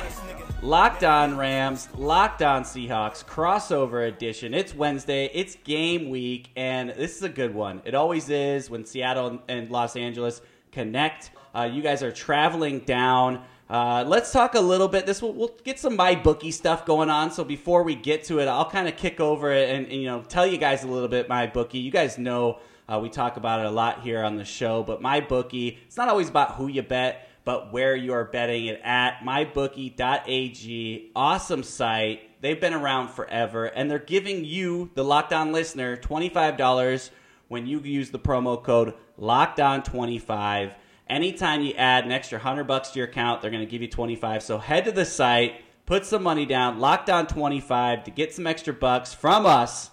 Locked 0.61 1.03
on 1.03 1.35
Rams, 1.35 1.89
Locked 1.95 2.43
on 2.43 2.61
Seahawks, 2.61 3.25
crossover 3.25 4.07
edition. 4.07 4.53
It's 4.53 4.75
Wednesday, 4.75 5.31
it's 5.33 5.55
game 5.63 6.11
week, 6.11 6.51
and 6.55 6.91
this 6.91 7.17
is 7.17 7.23
a 7.23 7.29
good 7.29 7.55
one. 7.55 7.81
It 7.85 7.95
always 7.95 8.29
is 8.29 8.69
when 8.69 8.85
Seattle 8.85 9.41
and 9.47 9.71
Los 9.71 9.95
Angeles 9.95 10.43
connect. 10.71 11.31
Uh, 11.55 11.63
you 11.63 11.81
guys 11.81 12.03
are 12.03 12.11
traveling 12.11 12.81
down. 12.81 13.41
Uh, 13.67 14.05
let's 14.05 14.31
talk 14.31 14.53
a 14.53 14.61
little 14.61 14.87
bit. 14.87 15.07
This 15.07 15.23
will 15.23 15.33
we'll 15.33 15.57
get 15.63 15.79
some 15.79 15.97
MyBookie 15.97 16.53
stuff 16.53 16.85
going 16.85 17.09
on. 17.09 17.31
So 17.31 17.43
before 17.43 17.81
we 17.81 17.95
get 17.95 18.25
to 18.25 18.37
it, 18.41 18.47
I'll 18.47 18.69
kind 18.69 18.87
of 18.87 18.95
kick 18.95 19.19
over 19.19 19.51
it 19.51 19.71
and, 19.71 19.87
and 19.87 19.95
you 19.95 20.05
know 20.05 20.21
tell 20.21 20.45
you 20.45 20.59
guys 20.59 20.83
a 20.83 20.87
little 20.87 21.09
bit 21.09 21.27
MyBookie. 21.27 21.81
You 21.81 21.89
guys 21.89 22.19
know 22.19 22.59
uh, 22.87 22.99
we 23.01 23.09
talk 23.09 23.37
about 23.37 23.61
it 23.61 23.65
a 23.65 23.71
lot 23.71 24.03
here 24.03 24.23
on 24.23 24.35
the 24.35 24.45
show, 24.45 24.83
but 24.83 25.01
MyBookie. 25.01 25.79
It's 25.87 25.97
not 25.97 26.09
always 26.09 26.29
about 26.29 26.51
who 26.51 26.67
you 26.67 26.83
bet 26.83 27.27
but 27.45 27.71
where 27.71 27.95
you 27.95 28.11
are 28.11 28.25
betting 28.25 28.65
it 28.65 28.81
at. 28.83 29.19
MyBookie.ag, 29.19 31.11
awesome 31.15 31.63
site. 31.63 32.41
They've 32.41 32.59
been 32.59 32.73
around 32.73 33.09
forever, 33.09 33.65
and 33.65 33.89
they're 33.89 33.99
giving 33.99 34.43
you, 34.43 34.89
the 34.95 35.03
Locked 35.03 35.31
On 35.31 35.51
listener, 35.53 35.95
$25 35.95 37.11
when 37.47 37.67
you 37.67 37.79
use 37.79 38.09
the 38.09 38.19
promo 38.19 38.61
code 38.61 38.95
LOCKEDON25. 39.19 40.73
Anytime 41.07 41.61
you 41.61 41.73
add 41.75 42.05
an 42.05 42.11
extra 42.11 42.39
100 42.39 42.63
bucks 42.63 42.89
to 42.89 42.99
your 42.99 43.07
account, 43.07 43.41
they're 43.41 43.51
going 43.51 43.65
to 43.65 43.69
give 43.69 43.83
you 43.83 43.87
25. 43.87 44.41
So 44.41 44.57
head 44.57 44.85
to 44.85 44.91
the 44.91 45.05
site, 45.05 45.61
put 45.85 46.03
some 46.03 46.23
money 46.23 46.47
down, 46.47 46.79
LOCKEDON25 46.79 48.05
to 48.05 48.11
get 48.11 48.33
some 48.33 48.47
extra 48.47 48.73
bucks 48.73 49.13
from 49.13 49.45
us. 49.45 49.91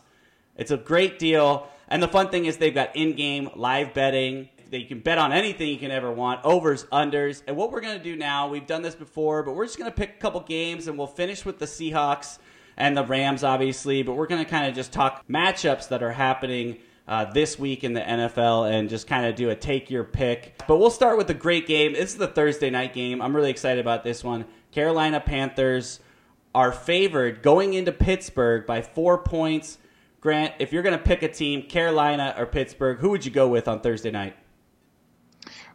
It's 0.57 0.71
a 0.71 0.79
great 0.79 1.19
deal. 1.19 1.69
And 1.89 2.03
the 2.03 2.09
fun 2.09 2.31
thing 2.31 2.47
is 2.47 2.57
they've 2.57 2.73
got 2.73 2.97
in-game 2.97 3.51
live 3.55 3.93
betting 3.93 4.49
you 4.81 4.87
can 4.87 5.01
bet 5.01 5.19
on 5.19 5.33
anything 5.33 5.69
you 5.69 5.79
can 5.79 5.91
ever 5.91 6.11
want 6.11 6.45
overs 6.45 6.85
unders. 6.85 7.43
And 7.47 7.57
what 7.57 7.71
we're 7.71 7.81
going 7.81 7.99
to 7.99 8.03
do 8.03 8.17
now 8.17 8.49
we've 8.49 8.67
done 8.67 8.83
this 8.83 8.95
before 8.95 9.43
but 9.43 9.55
we're 9.55 9.67
just 9.67 9.79
going 9.79 9.91
to 9.91 9.97
pick 9.97 10.11
a 10.11 10.19
couple 10.19 10.41
games 10.41 10.89
and 10.89 10.97
we'll 10.97 11.07
finish 11.07 11.45
with 11.45 11.59
the 11.59 11.67
seahawks 11.67 12.39
and 12.77 12.97
the 12.97 13.05
rams 13.05 13.45
obviously. 13.45 14.03
But 14.03 14.15
we're 14.15 14.27
going 14.27 14.45
to 14.45 14.51
kind 14.51 14.67
of 14.67 14.75
just 14.75 14.93
talk 14.93 15.27
matchups 15.29 15.89
that 15.89 16.03
are 16.03 16.13
happening 16.13 16.79
uh, 17.07 17.27
this 17.33 17.59
week 17.59 17.85
in 17.85 17.93
the 17.93 18.01
nfl 18.01 18.71
and 18.71 18.89
just 18.89 19.07
kind 19.07 19.27
of 19.27 19.35
do 19.35 19.51
a 19.51 19.57
take 19.57 19.91
your 19.91 20.05
pick. 20.05 20.63
But 20.67 20.79
we'll 20.79 20.91
start 20.91 21.19
with 21.19 21.29
a 21.31 21.35
great 21.35 21.67
game. 21.67 21.93
This 21.93 22.13
is 22.13 22.17
the 22.17 22.29
thursday 22.29 22.71
night 22.71 22.95
game. 22.95 23.21
I'm 23.21 23.35
really 23.35 23.51
excited 23.51 23.81
about 23.81 24.05
this 24.05 24.23
one. 24.25 24.45
Carolina 24.71 25.21
panthers 25.21 26.01
are 26.55 26.73
favored 26.73 27.43
going 27.43 27.75
into 27.75 27.93
pittsburgh 27.93 28.67
by 28.67 28.81
four 28.83 29.19
points. 29.19 29.79
Grant 30.21 30.55
if 30.61 30.73
you're 30.73 30.85
going 30.85 30.97
to 30.97 31.05
pick 31.05 31.25
a 31.25 31.29
team 31.29 31.63
carolina 31.63 32.33
or 32.39 32.47
pittsburgh 32.47 32.99
who 32.99 33.11
would 33.11 33.25
you 33.25 33.33
go 33.33 33.49
with 33.49 33.67
on 33.67 33.81
thursday 33.81 34.13
night 34.13 34.37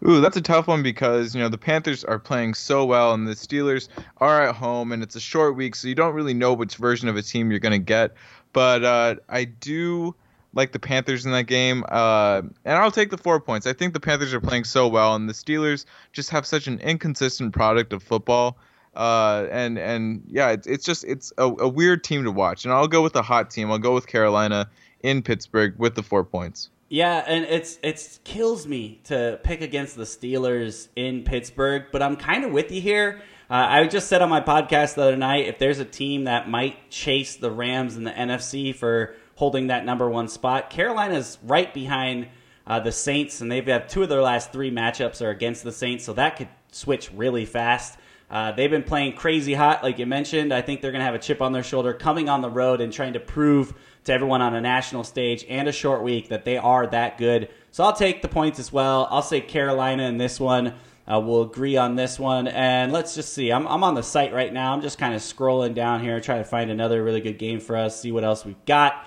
Ooh, 0.05 0.21
that's 0.21 0.37
a 0.37 0.41
tough 0.41 0.67
one 0.67 0.83
because 0.83 1.33
you 1.33 1.41
know 1.41 1.49
the 1.49 1.57
Panthers 1.57 2.03
are 2.03 2.19
playing 2.19 2.53
so 2.53 2.85
well, 2.85 3.13
and 3.13 3.27
the 3.27 3.33
Steelers 3.33 3.87
are 4.17 4.43
at 4.43 4.55
home, 4.55 4.91
and 4.91 5.01
it's 5.01 5.15
a 5.15 5.19
short 5.19 5.55
week, 5.55 5.75
so 5.75 5.87
you 5.87 5.95
don't 5.95 6.13
really 6.13 6.33
know 6.33 6.53
which 6.53 6.75
version 6.75 7.07
of 7.09 7.15
a 7.15 7.21
team 7.21 7.49
you're 7.49 7.59
going 7.59 7.71
to 7.71 7.79
get. 7.79 8.13
But 8.53 8.83
uh, 8.83 9.15
I 9.29 9.45
do 9.45 10.15
like 10.53 10.71
the 10.71 10.79
Panthers 10.79 11.25
in 11.25 11.31
that 11.31 11.43
game, 11.43 11.83
uh, 11.89 12.41
and 12.65 12.77
I'll 12.77 12.91
take 12.91 13.09
the 13.09 13.17
four 13.17 13.39
points. 13.39 13.65
I 13.65 13.73
think 13.73 13.93
the 13.93 13.99
Panthers 13.99 14.33
are 14.33 14.41
playing 14.41 14.65
so 14.65 14.87
well, 14.87 15.15
and 15.15 15.27
the 15.27 15.33
Steelers 15.33 15.85
just 16.13 16.29
have 16.29 16.45
such 16.45 16.67
an 16.67 16.79
inconsistent 16.79 17.53
product 17.53 17.91
of 17.93 18.03
football. 18.03 18.57
Uh, 18.95 19.47
and 19.51 19.77
and 19.77 20.23
yeah, 20.27 20.49
it's 20.49 20.65
it's 20.65 20.85
just 20.85 21.03
it's 21.05 21.31
a, 21.37 21.45
a 21.45 21.67
weird 21.67 22.03
team 22.03 22.23
to 22.23 22.31
watch, 22.31 22.65
and 22.65 22.73
I'll 22.73 22.87
go 22.87 23.01
with 23.01 23.13
the 23.13 23.21
hot 23.21 23.51
team. 23.51 23.71
I'll 23.71 23.77
go 23.77 23.93
with 23.93 24.07
Carolina 24.07 24.69
in 25.01 25.21
Pittsburgh 25.21 25.75
with 25.77 25.95
the 25.95 26.03
four 26.03 26.23
points. 26.23 26.69
Yeah, 26.89 27.23
and 27.27 27.43
it's 27.45 27.77
it's 27.83 28.19
kills 28.23 28.65
me 28.65 29.01
to 29.05 29.39
pick 29.43 29.61
against 29.61 29.97
the 29.97 30.03
Steelers 30.03 30.87
in 30.95 31.23
Pittsburgh, 31.23 31.85
but 31.91 32.01
I'm 32.01 32.15
kind 32.15 32.45
of 32.45 32.51
with 32.51 32.71
you 32.71 32.79
here. 32.79 33.21
Uh, 33.49 33.65
I 33.69 33.87
just 33.87 34.07
said 34.07 34.21
on 34.21 34.29
my 34.29 34.41
podcast 34.41 34.95
the 34.95 35.03
other 35.03 35.17
night 35.17 35.47
if 35.47 35.59
there's 35.59 35.79
a 35.79 35.85
team 35.85 36.25
that 36.25 36.49
might 36.49 36.89
chase 36.89 37.35
the 37.35 37.51
Rams 37.51 37.97
in 37.97 38.03
the 38.03 38.11
NFC 38.11 38.73
for 38.73 39.15
holding 39.35 39.67
that 39.67 39.85
number 39.85 40.09
one 40.09 40.27
spot, 40.29 40.69
Carolina's 40.69 41.37
right 41.43 41.73
behind 41.73 42.27
uh, 42.65 42.79
the 42.79 42.91
Saints, 42.91 43.41
and 43.41 43.51
they've 43.51 43.65
had 43.65 43.89
two 43.89 44.03
of 44.03 44.09
their 44.09 44.21
last 44.21 44.51
three 44.51 44.71
matchups 44.71 45.21
are 45.21 45.29
against 45.29 45.63
the 45.63 45.71
Saints, 45.71 46.05
so 46.05 46.13
that 46.13 46.37
could 46.37 46.49
switch 46.71 47.11
really 47.13 47.45
fast. 47.45 47.97
Uh, 48.29 48.51
they've 48.51 48.69
been 48.69 48.83
playing 48.83 49.13
crazy 49.13 49.53
hot, 49.53 49.83
like 49.83 49.99
you 49.99 50.05
mentioned. 50.05 50.53
I 50.53 50.61
think 50.61 50.81
they're 50.81 50.91
going 50.91 50.99
to 50.99 51.05
have 51.05 51.15
a 51.15 51.19
chip 51.19 51.41
on 51.41 51.53
their 51.53 51.63
shoulder 51.63 51.93
coming 51.93 52.27
on 52.27 52.41
the 52.41 52.49
road 52.49 52.81
and 52.81 52.91
trying 52.91 53.13
to 53.13 53.19
prove 53.19 53.73
to 54.03 54.13
everyone 54.13 54.41
on 54.41 54.53
a 54.53 54.61
national 54.61 55.05
stage 55.05 55.45
and 55.47 55.67
a 55.67 55.71
short 55.71 56.03
week 56.03 56.27
that 56.29 56.43
they 56.43 56.57
are 56.57 56.87
that 56.87 57.17
good. 57.17 57.49
So 57.71 57.83
I'll 57.83 57.93
take 57.93 58.21
the 58.21 58.27
points 58.27 58.59
as 58.59 58.71
well. 58.71 59.07
I'll 59.11 59.21
say 59.21 59.39
Carolina 59.39 60.03
in 60.03 60.17
this 60.17 60.39
one. 60.39 60.73
Uh, 61.09 61.21
we'll 61.21 61.43
agree 61.43 61.77
on 61.77 61.95
this 61.95 62.19
one. 62.19 62.49
And 62.49 62.91
let's 62.91 63.15
just 63.15 63.31
see. 63.33 63.49
I'm, 63.49 63.65
I'm 63.65 63.83
on 63.83 63.95
the 63.95 64.03
site 64.03 64.33
right 64.33 64.51
now. 64.51 64.73
I'm 64.73 64.81
just 64.81 64.97
kind 64.97 65.13
of 65.13 65.21
scrolling 65.21 65.73
down 65.73 66.01
here, 66.01 66.19
trying 66.19 66.43
to 66.43 66.49
find 66.49 66.69
another 66.69 67.01
really 67.03 67.21
good 67.21 67.37
game 67.37 67.61
for 67.61 67.77
us, 67.77 68.01
see 68.01 68.11
what 68.11 68.25
else 68.25 68.43
we've 68.43 68.65
got. 68.65 69.05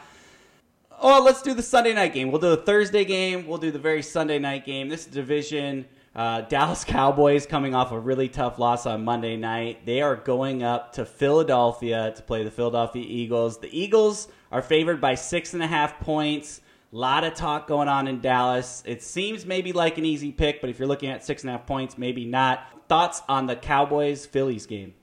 Oh, 0.99 1.23
let's 1.23 1.43
do 1.43 1.53
the 1.53 1.63
Sunday 1.63 1.93
night 1.93 2.15
game. 2.15 2.31
We'll 2.31 2.41
do 2.41 2.51
the 2.51 2.59
Thursday 2.59 3.05
game. 3.05 3.47
We'll 3.47 3.59
do 3.59 3.71
the 3.71 3.79
very 3.79 4.03
Sunday 4.03 4.39
night 4.39 4.65
game. 4.65 4.89
This 4.89 5.05
division. 5.05 5.87
Uh, 6.15 6.41
Dallas 6.43 6.85
Cowboys 6.85 7.47
coming 7.47 7.73
off 7.73 7.93
a 7.93 7.99
really 7.99 8.29
tough 8.29 8.59
loss 8.59 8.85
on 8.85 9.05
Monday 9.05 9.37
night. 9.37 9.87
They 9.87 10.03
are 10.03 10.17
going 10.17 10.63
up 10.65 10.93
to 10.95 11.05
Philadelphia 11.05 12.13
to 12.17 12.23
play 12.23 12.43
the 12.43 12.51
Philadelphia 12.51 13.05
Eagles. 13.07 13.59
The 13.59 13.79
Eagles 13.79 14.27
are 14.51 14.61
favored 14.61 15.01
by 15.01 15.15
six 15.15 15.55
and 15.55 15.63
a 15.63 15.69
half 15.69 16.01
points. 16.01 16.63
A 16.93 16.97
lot 16.97 17.23
of 17.23 17.35
talk 17.35 17.69
going 17.69 17.87
on 17.87 18.09
in 18.09 18.21
Dallas. 18.21 18.83
It 18.85 19.05
seems 19.05 19.47
maybe 19.47 19.73
like 19.73 19.99
an 19.99 20.05
easy 20.05 20.33
pick, 20.33 20.61
but 20.61 20.69
if 20.69 20.81
you're 20.81 20.89
looking 20.89 21.11
at 21.11 21.25
six 21.25 21.45
and 21.45 21.51
a 21.51 21.53
half 21.53 21.67
points, 21.67 21.97
maybe 21.97 22.25
not. 22.25 22.67
Thoughts 22.89 23.23
on 23.29 23.47
the 23.47 23.55
Cowboys 23.55 24.27
Phillies 24.27 24.67
game? 24.67 24.95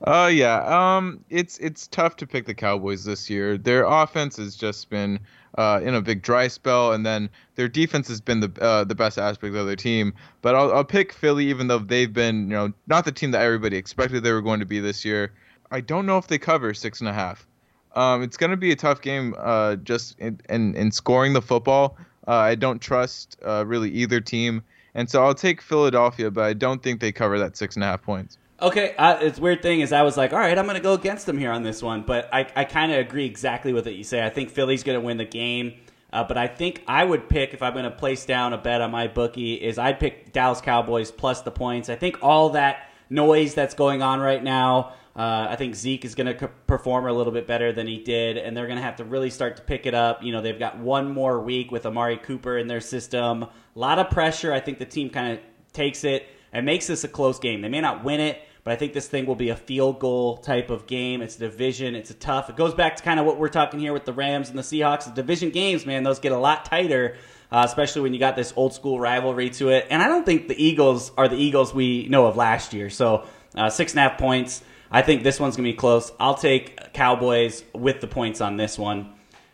Uh 0.00 0.30
yeah, 0.32 0.96
um, 0.96 1.24
it's 1.28 1.58
it's 1.58 1.88
tough 1.88 2.14
to 2.16 2.26
pick 2.26 2.46
the 2.46 2.54
Cowboys 2.54 3.04
this 3.04 3.28
year. 3.28 3.58
Their 3.58 3.84
offense 3.84 4.36
has 4.36 4.54
just 4.54 4.88
been 4.88 5.18
uh, 5.56 5.80
in 5.82 5.94
a 5.94 6.02
big 6.02 6.22
dry 6.22 6.48
spell, 6.48 6.92
and 6.92 7.04
then 7.06 7.30
their 7.54 7.68
defense 7.68 8.08
has 8.08 8.20
been 8.20 8.40
the 8.40 8.52
uh, 8.60 8.84
the 8.84 8.94
best 8.94 9.18
aspect 9.18 9.54
of 9.54 9.66
their 9.66 9.76
team. 9.76 10.12
But 10.42 10.54
I'll, 10.54 10.72
I'll 10.72 10.84
pick 10.84 11.12
Philly, 11.12 11.46
even 11.46 11.68
though 11.68 11.78
they've 11.78 12.12
been 12.12 12.48
you 12.48 12.54
know 12.54 12.72
not 12.86 13.04
the 13.04 13.12
team 13.12 13.30
that 13.32 13.42
everybody 13.42 13.76
expected 13.76 14.22
they 14.22 14.32
were 14.32 14.42
going 14.42 14.60
to 14.60 14.66
be 14.66 14.80
this 14.80 15.04
year. 15.04 15.32
I 15.70 15.80
don't 15.80 16.06
know 16.06 16.18
if 16.18 16.26
they 16.26 16.38
cover 16.38 16.74
six 16.74 17.00
and 17.00 17.08
a 17.08 17.12
half. 17.12 17.46
Um, 17.94 18.22
it's 18.22 18.36
going 18.36 18.50
to 18.50 18.56
be 18.56 18.72
a 18.72 18.76
tough 18.76 19.00
game 19.00 19.34
uh, 19.38 19.76
just 19.76 20.18
in, 20.18 20.40
in, 20.48 20.74
in 20.74 20.90
scoring 20.90 21.32
the 21.32 21.42
football. 21.42 21.96
Uh, 22.26 22.32
I 22.32 22.54
don't 22.56 22.80
trust 22.80 23.36
uh, 23.44 23.64
really 23.66 23.90
either 23.90 24.20
team, 24.20 24.62
and 24.94 25.08
so 25.08 25.24
I'll 25.24 25.34
take 25.34 25.60
Philadelphia, 25.62 26.30
but 26.30 26.44
I 26.44 26.54
don't 26.54 26.82
think 26.82 27.00
they 27.00 27.12
cover 27.12 27.38
that 27.38 27.56
six 27.56 27.76
and 27.76 27.84
a 27.84 27.86
half 27.86 28.02
points. 28.02 28.38
Okay, 28.62 28.94
it's 28.98 29.38
weird 29.40 29.62
thing 29.62 29.80
is 29.80 29.92
I 29.92 30.02
was 30.02 30.16
like, 30.16 30.32
all 30.32 30.38
right, 30.38 30.56
I'm 30.56 30.64
going 30.64 30.76
to 30.76 30.82
go 30.82 30.94
against 30.94 31.26
them 31.26 31.36
here 31.36 31.50
on 31.50 31.64
this 31.64 31.82
one, 31.82 32.02
but 32.02 32.28
I, 32.32 32.46
I 32.54 32.64
kind 32.64 32.92
of 32.92 32.98
agree 32.98 33.26
exactly 33.26 33.72
with 33.72 33.84
what 33.84 33.96
you 33.96 34.04
say. 34.04 34.24
I 34.24 34.30
think 34.30 34.50
Philly's 34.50 34.84
going 34.84 34.98
to 34.98 35.04
win 35.04 35.16
the 35.16 35.24
game, 35.24 35.74
uh, 36.12 36.22
but 36.22 36.38
I 36.38 36.46
think 36.46 36.84
I 36.86 37.04
would 37.04 37.28
pick 37.28 37.52
if 37.52 37.62
I'm 37.62 37.72
going 37.72 37.84
to 37.84 37.90
place 37.90 38.24
down 38.24 38.52
a 38.52 38.58
bet 38.58 38.80
on 38.80 38.92
MyBookie 38.92 39.58
is 39.58 39.76
I'd 39.76 39.98
pick 39.98 40.32
Dallas 40.32 40.60
Cowboys 40.60 41.10
plus 41.10 41.42
the 41.42 41.50
points. 41.50 41.88
I 41.88 41.96
think 41.96 42.18
all 42.22 42.50
that 42.50 42.90
noise 43.10 43.54
that's 43.54 43.74
going 43.74 44.02
on 44.02 44.20
right 44.20 44.42
now. 44.42 44.94
Uh, 45.16 45.48
I 45.50 45.56
think 45.56 45.74
Zeke 45.74 46.04
is 46.04 46.14
going 46.14 46.36
to 46.36 46.48
perform 46.66 47.06
a 47.08 47.12
little 47.12 47.32
bit 47.32 47.48
better 47.48 47.72
than 47.72 47.88
he 47.88 47.98
did, 47.98 48.36
and 48.36 48.56
they're 48.56 48.66
going 48.66 48.78
to 48.78 48.84
have 48.84 48.96
to 48.96 49.04
really 49.04 49.30
start 49.30 49.56
to 49.56 49.62
pick 49.62 49.84
it 49.84 49.94
up. 49.94 50.22
You 50.22 50.32
know, 50.32 50.40
they've 50.40 50.58
got 50.58 50.78
one 50.78 51.12
more 51.12 51.40
week 51.40 51.72
with 51.72 51.86
Amari 51.86 52.18
Cooper 52.18 52.56
in 52.58 52.68
their 52.68 52.80
system. 52.80 53.42
A 53.42 53.50
lot 53.74 53.98
of 53.98 54.10
pressure. 54.10 54.52
I 54.52 54.60
think 54.60 54.78
the 54.78 54.86
team 54.86 55.10
kind 55.10 55.32
of 55.32 55.40
takes 55.72 56.04
it 56.04 56.26
and 56.54 56.64
makes 56.64 56.86
this 56.86 57.04
a 57.04 57.08
close 57.08 57.38
game. 57.38 57.60
They 57.60 57.68
may 57.68 57.82
not 57.82 58.02
win 58.04 58.20
it, 58.20 58.40
but 58.62 58.72
I 58.72 58.76
think 58.76 58.94
this 58.94 59.08
thing 59.08 59.26
will 59.26 59.34
be 59.34 59.50
a 59.50 59.56
field 59.56 59.98
goal 59.98 60.38
type 60.38 60.70
of 60.70 60.86
game. 60.86 61.20
It's 61.20 61.36
a 61.36 61.40
division. 61.40 61.94
It's 61.94 62.10
a 62.10 62.14
tough. 62.14 62.48
It 62.48 62.56
goes 62.56 62.72
back 62.72 62.96
to 62.96 63.02
kind 63.02 63.20
of 63.20 63.26
what 63.26 63.38
we're 63.38 63.48
talking 63.48 63.80
here 63.80 63.92
with 63.92 64.06
the 64.06 64.14
Rams 64.14 64.48
and 64.48 64.58
the 64.58 64.62
Seahawks. 64.62 65.04
The 65.04 65.10
division 65.10 65.50
games, 65.50 65.84
man, 65.84 66.04
those 66.04 66.20
get 66.20 66.32
a 66.32 66.38
lot 66.38 66.64
tighter. 66.64 67.16
Uh, 67.52 67.62
especially 67.64 68.02
when 68.02 68.12
you 68.12 68.18
got 68.18 68.34
this 68.34 68.52
old 68.56 68.74
school 68.74 68.98
rivalry 68.98 69.48
to 69.48 69.68
it. 69.68 69.86
And 69.88 70.02
I 70.02 70.08
don't 70.08 70.26
think 70.26 70.48
the 70.48 70.60
Eagles 70.60 71.12
are 71.16 71.28
the 71.28 71.36
Eagles 71.36 71.72
we 71.72 72.08
know 72.08 72.26
of 72.26 72.36
last 72.36 72.72
year. 72.72 72.90
So 72.90 73.26
uh, 73.54 73.70
six 73.70 73.92
and 73.92 74.00
a 74.00 74.08
half 74.08 74.18
points. 74.18 74.60
I 74.90 75.02
think 75.02 75.22
this 75.22 75.38
one's 75.38 75.56
going 75.56 75.66
to 75.66 75.72
be 75.72 75.76
close. 75.76 76.10
I'll 76.18 76.34
take 76.34 76.92
Cowboys 76.92 77.62
with 77.72 78.00
the 78.00 78.08
points 78.08 78.40
on 78.40 78.56
this 78.56 78.76
one. 78.76 79.12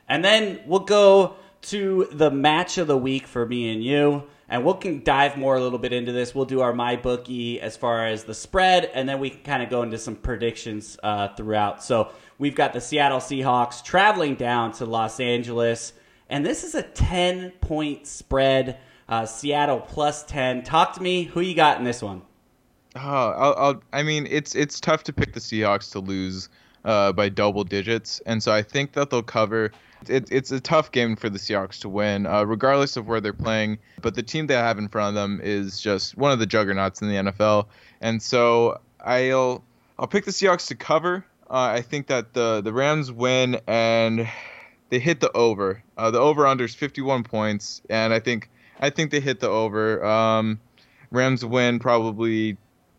And 0.08 0.24
then 0.24 0.60
we'll 0.66 0.80
go 0.80 1.36
to 1.62 2.08
the 2.12 2.30
match 2.30 2.78
of 2.78 2.86
the 2.86 2.96
week 2.96 3.26
for 3.26 3.44
me 3.44 3.70
and 3.70 3.84
you, 3.84 4.24
and 4.50 4.64
we'll 4.64 4.74
can 4.74 5.02
dive 5.04 5.36
more 5.36 5.56
a 5.56 5.60
little 5.60 5.78
bit 5.78 5.92
into 5.92 6.12
this. 6.12 6.34
We'll 6.34 6.44
do 6.44 6.60
our 6.60 6.72
MyBookie 6.72 7.60
as 7.60 7.76
far 7.76 8.06
as 8.06 8.24
the 8.24 8.34
spread, 8.34 8.90
and 8.92 9.08
then 9.08 9.20
we 9.20 9.30
can 9.30 9.42
kind 9.42 9.62
of 9.62 9.70
go 9.70 9.82
into 9.82 9.96
some 9.96 10.16
predictions 10.16 10.98
uh, 11.02 11.28
throughout. 11.28 11.82
So 11.82 12.10
we've 12.38 12.56
got 12.56 12.72
the 12.72 12.80
Seattle 12.80 13.20
Seahawks 13.20 13.82
traveling 13.82 14.34
down 14.34 14.72
to 14.72 14.84
Los 14.84 15.20
Angeles, 15.20 15.92
and 16.28 16.44
this 16.44 16.64
is 16.64 16.74
a 16.74 16.82
ten 16.82 17.52
point 17.60 18.06
spread. 18.06 18.78
Uh, 19.08 19.24
Seattle 19.24 19.80
plus 19.80 20.24
ten. 20.24 20.62
Talk 20.62 20.94
to 20.94 21.02
me. 21.02 21.24
Who 21.24 21.40
you 21.40 21.54
got 21.54 21.78
in 21.78 21.84
this 21.84 22.02
one? 22.02 22.22
Oh, 22.96 23.00
I'll, 23.00 23.54
I'll, 23.56 23.82
I 23.92 24.02
mean, 24.02 24.26
it's 24.28 24.54
it's 24.56 24.80
tough 24.80 25.04
to 25.04 25.12
pick 25.12 25.32
the 25.32 25.40
Seahawks 25.40 25.92
to 25.92 26.00
lose 26.00 26.48
uh, 26.84 27.12
by 27.12 27.28
double 27.28 27.62
digits, 27.62 28.20
and 28.26 28.42
so 28.42 28.52
I 28.52 28.62
think 28.62 28.92
that 28.92 29.10
they'll 29.10 29.22
cover. 29.22 29.70
It, 30.08 30.30
it's 30.32 30.50
a 30.50 30.60
tough 30.60 30.92
game 30.92 31.16
for 31.16 31.28
the 31.28 31.38
Seahawks 31.38 31.80
to 31.80 31.88
win, 31.88 32.26
uh, 32.26 32.44
regardless 32.44 32.96
of 32.96 33.06
where 33.06 33.20
they're 33.20 33.32
playing. 33.32 33.78
But 34.00 34.14
the 34.14 34.22
team 34.22 34.46
they 34.46 34.54
have 34.54 34.78
in 34.78 34.88
front 34.88 35.08
of 35.08 35.14
them 35.14 35.40
is 35.42 35.80
just 35.80 36.16
one 36.16 36.32
of 36.32 36.38
the 36.38 36.46
juggernauts 36.46 37.02
in 37.02 37.08
the 37.08 37.16
NFL, 37.16 37.66
and 38.00 38.22
so 38.22 38.80
I'll 39.00 39.62
I'll 39.98 40.06
pick 40.06 40.24
the 40.24 40.30
Seahawks 40.30 40.68
to 40.68 40.74
cover. 40.74 41.24
Uh, 41.50 41.72
I 41.74 41.82
think 41.82 42.06
that 42.06 42.32
the 42.32 42.60
the 42.60 42.72
Rams 42.72 43.12
win 43.12 43.60
and 43.66 44.28
they 44.90 44.98
hit 44.98 45.20
the 45.20 45.32
over. 45.32 45.82
Uh, 45.96 46.10
the 46.10 46.18
over 46.18 46.46
under 46.46 46.64
is 46.64 46.74
51 46.74 47.24
points, 47.24 47.82
and 47.88 48.12
I 48.12 48.20
think 48.20 48.50
I 48.80 48.90
think 48.90 49.10
they 49.10 49.20
hit 49.20 49.40
the 49.40 49.48
over. 49.48 50.04
Um, 50.04 50.60
Rams 51.10 51.44
win 51.44 51.78
probably 51.78 52.56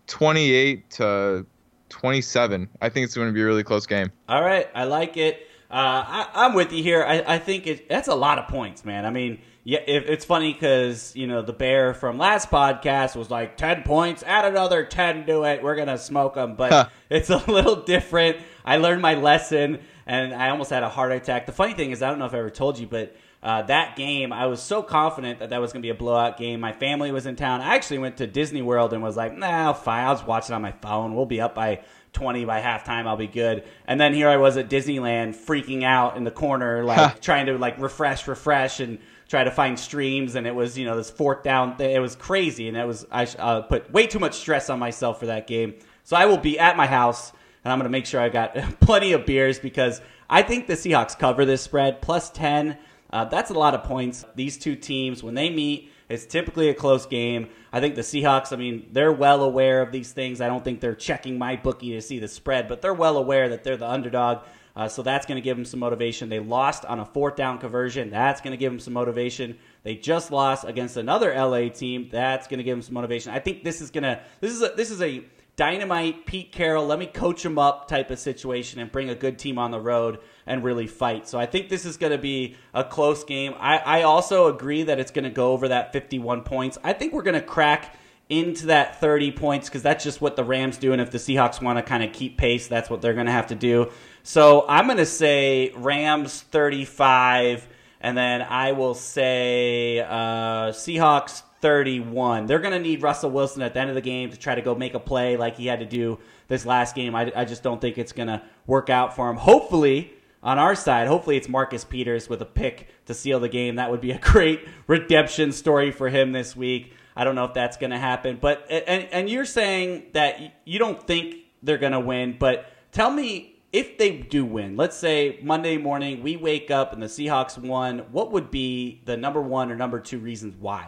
28 0.08 0.90
to 0.92 1.46
27. 1.90 2.70
I 2.82 2.90
think 2.90 3.06
it's 3.06 3.16
going 3.16 3.28
to 3.28 3.34
be 3.34 3.42
a 3.42 3.46
really 3.46 3.64
close 3.64 3.86
game. 3.86 4.12
All 4.28 4.42
right, 4.42 4.68
I 4.74 4.86
like 4.86 5.18
it. 5.18 5.48
Uh, 5.72 6.04
I, 6.06 6.28
I'm 6.34 6.54
with 6.54 6.74
you 6.74 6.84
here. 6.84 7.02
I, 7.02 7.24
I 7.36 7.40
think 7.40 7.66
it, 7.66 7.88
that's 7.88 8.10
a 8.10 8.16
lot 8.16 8.40
of 8.40 8.50
points, 8.50 8.84
man. 8.84 9.06
I 9.06 9.10
mean, 9.10 9.40
yeah, 9.64 9.80
it, 9.88 10.10
it's 10.10 10.26
funny 10.26 10.52
because 10.52 11.16
you 11.16 11.28
know 11.28 11.42
the 11.42 11.54
bear 11.54 11.94
from 11.94 12.18
last 12.18 12.50
podcast 12.50 13.16
was 13.16 13.30
like 13.30 13.56
ten 13.56 13.84
points, 13.84 14.22
add 14.24 14.44
another 14.44 14.84
ten 14.84 15.26
to 15.28 15.44
it. 15.44 15.64
We're 15.64 15.78
gonna 15.78 15.98
smoke 15.98 16.36
them, 16.36 16.56
but 16.56 16.92
it's 17.10 17.30
a 17.30 17.38
little 17.50 17.78
different. 17.78 18.38
I 18.66 18.78
learned 18.78 19.02
my 19.02 19.14
lesson, 19.14 19.80
and 20.06 20.34
I 20.34 20.50
almost 20.50 20.72
had 20.72 20.84
a 20.84 20.90
heart 20.90 21.14
attack. 21.14 21.46
The 21.46 21.54
funny 21.54 21.74
thing 21.74 21.92
is, 21.92 22.02
I 22.02 22.10
don't 22.10 22.20
know 22.20 22.26
if 22.26 22.34
I 22.34 22.40
ever 22.40 22.50
told 22.50 22.78
you, 22.78 22.88
but 22.88 23.16
uh, 23.44 23.64
that 23.64 23.96
game, 23.96 24.32
I 24.32 24.46
was 24.48 24.62
so 24.62 24.84
confident 24.84 25.40
that 25.40 25.50
that 25.50 25.62
was 25.62 25.74
going 25.74 25.82
to 25.82 25.86
be 25.86 25.90
a 25.90 25.96
blowout 25.96 26.38
game. 26.38 26.60
My 26.60 26.74
family 26.74 27.12
was 27.12 27.26
in 27.26 27.36
town. 27.36 27.62
I 27.62 27.76
actually 27.76 27.98
went 27.98 28.18
to 28.18 28.28
Disney 28.28 28.62
World 28.62 28.94
and 28.94 29.02
was 29.02 29.18
like, 29.18 29.36
nah, 29.36 29.74
fine. 29.74 30.06
I 30.06 30.12
was 30.12 30.24
watching 30.24 30.54
on 30.54 30.62
my 30.62 30.74
phone. 30.74 31.16
We'll 31.16 31.26
be 31.26 31.42
up 31.42 31.56
by 31.56 31.82
20 32.14 32.46
by 32.46 32.62
halftime. 32.62 33.08
I'll 33.08 33.18
be 33.18 33.28
good. 33.28 33.64
And 33.86 34.00
then 34.00 34.14
here 34.14 34.30
I 34.30 34.38
was 34.38 34.58
at 34.58 34.70
Disneyland 34.70 35.36
freaking 35.36 35.84
out 35.84 36.18
in 36.18 36.24
the 36.24 36.32
corner, 36.32 36.84
like 36.84 37.22
trying 37.22 37.46
to 37.48 37.58
like 37.58 37.80
refresh, 37.80 38.28
refresh, 38.28 38.80
and 38.80 39.00
try 39.28 39.44
to 39.44 39.52
find 39.52 39.80
streams. 39.80 40.36
And 40.36 40.46
it 40.46 40.54
was, 40.54 40.78
you 40.78 40.86
know, 40.86 40.98
this 40.98 41.10
fourth 41.10 41.44
down 41.44 41.78
thing. 41.78 41.96
It 41.96 42.00
was 42.00 42.16
crazy. 42.16 42.68
And 42.68 42.76
it 42.76 42.86
was, 42.86 43.06
I 43.12 43.26
uh, 43.40 43.62
put 43.62 43.92
way 43.92 44.08
too 44.08 44.20
much 44.20 44.36
stress 44.36 44.70
on 44.70 44.80
myself 44.80 45.20
for 45.20 45.28
that 45.28 45.48
game. 45.48 45.76
So 46.04 46.16
I 46.18 46.26
will 46.26 46.38
be 46.38 46.60
at 46.60 46.76
my 46.76 46.88
house 46.88 47.32
and 47.64 47.72
I'm 47.72 47.80
going 47.80 47.86
to 47.86 47.92
make 47.92 48.06
sure 48.06 48.20
I 48.20 48.30
got 48.30 48.54
plenty 48.80 49.14
of 49.14 49.26
beers 49.26 49.60
because 49.60 50.02
I 50.30 50.42
think 50.42 50.68
the 50.68 50.74
Seahawks 50.74 51.18
cover 51.18 51.46
this 51.46 51.62
spread 51.62 52.02
plus 52.02 52.30
10. 52.32 52.78
Uh, 53.12 53.26
that's 53.26 53.52
a 53.52 53.54
lot 53.54 53.76
of 53.76 53.84
points. 53.84 54.26
These 54.36 54.58
two 54.58 54.76
teams, 54.76 55.22
when 55.22 55.34
they 55.34 55.50
meet, 55.50 55.91
it's 56.12 56.26
typically 56.26 56.70
a 56.70 56.74
close 56.74 57.06
game. 57.06 57.50
I 57.72 57.80
think 57.80 57.96
the 57.96 58.02
Seahawks, 58.02 58.52
I 58.52 58.58
mean, 58.58 58.90
they're 58.92 59.14
well 59.14 59.44
aware 59.44 59.82
of 59.82 59.92
these 59.92 60.12
things. 60.12 60.42
I 60.42 60.48
don't 60.48 60.64
think 60.64 60.82
they're 60.82 60.94
checking 60.94 61.40
MyBookie 61.40 61.94
to 61.94 62.02
see 62.02 62.20
the 62.20 62.28
spread, 62.28 62.68
but 62.68 62.82
they're 62.82 62.94
well 62.94 63.18
aware 63.18 63.50
that 63.50 63.64
they're 63.64 63.78
the 63.78 63.90
underdog. 63.90 64.44
Uh, 64.76 64.88
so 64.88 65.04
that's 65.04 65.26
going 65.26 65.36
to 65.36 65.42
give 65.42 65.58
them 65.58 65.66
some 65.66 65.80
motivation. 65.80 66.30
They 66.30 66.40
lost 66.40 66.86
on 66.86 67.00
a 67.00 67.06
fourth 67.06 67.36
down 67.36 67.60
conversion. 67.60 68.10
That's 68.10 68.42
going 68.42 68.52
to 68.52 68.58
give 68.58 68.72
them 68.72 68.80
some 68.80 68.94
motivation. 68.94 69.58
They 69.84 69.96
just 69.96 70.32
lost 70.32 70.66
against 70.66 70.98
another 70.98 71.34
LA 71.34 71.70
team. 71.70 72.10
That's 72.12 72.48
going 72.48 72.60
to 72.60 72.64
give 72.64 72.78
them 72.78 72.82
some 72.82 72.94
motivation. 72.94 73.34
I 73.34 73.40
think 73.40 73.64
this 73.64 73.82
is 73.82 73.90
going 73.90 74.04
to 74.04 74.22
this 74.40 74.52
is 74.52 74.62
a, 74.62 74.74
this 74.76 74.92
is 74.92 75.02
a 75.02 75.24
dynamite 75.62 76.26
Pete 76.26 76.52
Carroll. 76.52 76.88
Let 76.88 76.98
me 76.98 77.06
coach 77.06 77.46
him 77.46 77.60
up 77.60 77.88
type 77.88 78.10
of 78.10 78.18
situation 78.18 78.80
and 78.80 78.92
bring 78.92 79.12
a 79.12 79.16
good 79.16 79.38
team 79.38 79.60
on 79.60 79.70
the 79.70 79.80
road 79.80 80.18
and 80.48 80.64
really 80.64 80.88
fight. 80.88 81.28
So 81.28 81.38
I 81.38 81.46
think 81.46 81.70
this 81.70 81.86
is 81.86 81.98
going 81.98 82.14
to 82.14 82.18
be 82.18 82.56
a 82.74 82.84
close 82.84 83.24
game. 83.24 83.54
I, 83.60 83.78
I 83.78 84.02
also 84.02 84.48
agree 84.48 84.82
that 84.82 85.00
it's 85.00 85.12
going 85.12 85.26
to 85.26 85.30
go 85.30 85.52
over 85.52 85.68
that 85.68 85.94
51 85.94 86.42
points. 86.42 86.80
I 86.84 86.94
think 86.94 87.14
we're 87.14 87.22
going 87.22 87.40
to 87.40 87.46
crack 87.46 87.96
into 88.28 88.66
that 88.66 89.00
30 89.00 89.34
points 89.34 89.70
because 89.70 89.84
that's 89.84 90.04
just 90.04 90.20
what 90.20 90.36
the 90.36 90.44
Rams 90.44 90.80
do. 90.80 90.94
And 90.94 91.02
if 91.02 91.12
the 91.12 91.20
Seahawks 91.20 91.62
want 91.62 91.78
to 91.78 91.84
kind 91.84 92.04
of 92.04 92.12
keep 92.12 92.40
pace, 92.40 92.68
that's 92.68 92.90
what 92.90 93.04
they're 93.04 93.14
going 93.14 93.28
to 93.28 93.32
have 93.32 93.46
to 93.48 93.56
do. 93.56 93.92
So 94.24 94.66
I'm 94.68 94.88
going 94.88 94.98
to 94.98 95.06
say 95.06 95.74
Rams 95.76 96.42
35, 96.42 97.68
and 98.02 98.18
then 98.18 98.42
I 98.42 98.74
will 98.74 98.94
say 98.94 100.00
uh, 100.00 100.72
Seahawks 100.72 101.44
31. 101.62 102.48
They're 102.48 102.60
going 102.60 102.74
to 102.74 102.80
need 102.80 103.02
Russell 103.02 103.32
Wilson 103.32 103.62
at 103.62 103.74
the 103.74 103.80
end 103.80 103.90
of 103.90 103.96
the 103.96 104.02
game 104.02 104.32
to 104.32 104.38
try 104.38 104.56
to 104.56 104.62
go 104.62 104.76
make 104.76 104.96
a 104.96 105.00
play 105.00 105.38
like 105.38 105.56
he 105.56 105.68
had 105.68 105.80
to 105.80 105.86
do 105.86 106.20
this 106.48 106.66
last 106.66 106.96
game. 106.96 107.16
I, 107.16 107.32
I 107.36 107.46
just 107.46 107.64
don't 107.64 107.80
think 107.80 107.98
it's 107.98 108.12
going 108.12 108.28
to 108.28 108.42
work 108.66 108.90
out 108.90 109.16
for 109.16 109.30
him. 109.30 109.38
Hopefully, 109.38 110.12
on 110.44 110.58
our 110.58 110.76
side, 110.76 111.08
hopefully 111.08 111.38
it's 111.38 111.48
Marcus 111.48 111.84
Peters 111.84 112.28
with 112.28 112.42
a 112.42 112.46
pick 112.46 112.88
to 113.06 113.14
seal 113.14 113.40
the 113.40 113.50
game. 113.50 113.76
That 113.76 113.92
would 113.92 114.02
be 114.02 114.12
a 114.12 114.20
great 114.22 114.68
redemption 114.88 115.52
story 115.52 115.92
for 115.92 116.10
him 116.10 116.32
this 116.32 116.56
week. 116.56 116.94
I 117.16 117.24
don't 117.24 117.36
know 117.36 117.46
if 117.46 117.54
that's 117.54 117.78
going 117.78 117.92
to 117.92 118.00
happen, 118.00 118.38
but 118.42 118.66
and 118.70 119.08
and 119.12 119.30
you're 119.30 119.46
saying 119.46 120.08
that 120.14 120.62
you 120.66 120.80
don't 120.80 121.06
think 121.06 121.36
they're 121.62 121.78
going 121.78 121.92
to 121.92 122.00
win, 122.00 122.38
but 122.40 122.66
tell 122.94 123.12
me 123.12 123.51
if 123.74 123.98
they 123.98 124.18
do 124.18 124.46
win. 124.46 124.76
Let's 124.76 124.98
say 124.98 125.40
Monday 125.42 125.78
morning 125.78 126.24
we 126.24 126.36
wake 126.36 126.72
up 126.72 126.94
and 126.94 127.02
the 127.02 127.08
Seahawks 127.08 127.58
won. 127.58 128.00
What 128.12 128.32
would 128.32 128.52
be 128.52 129.02
the 129.06 129.18
number 129.18 129.42
one 129.42 129.72
or 129.72 129.76
number 129.76 130.00
two 130.00 130.20
reasons 130.20 130.56
why? 130.60 130.88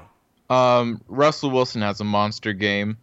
Um, 0.50 1.02
Russell 1.08 1.52
Wilson 1.52 1.82
has 1.82 2.00
a 2.02 2.04
monster 2.04 2.54
game, 2.54 2.98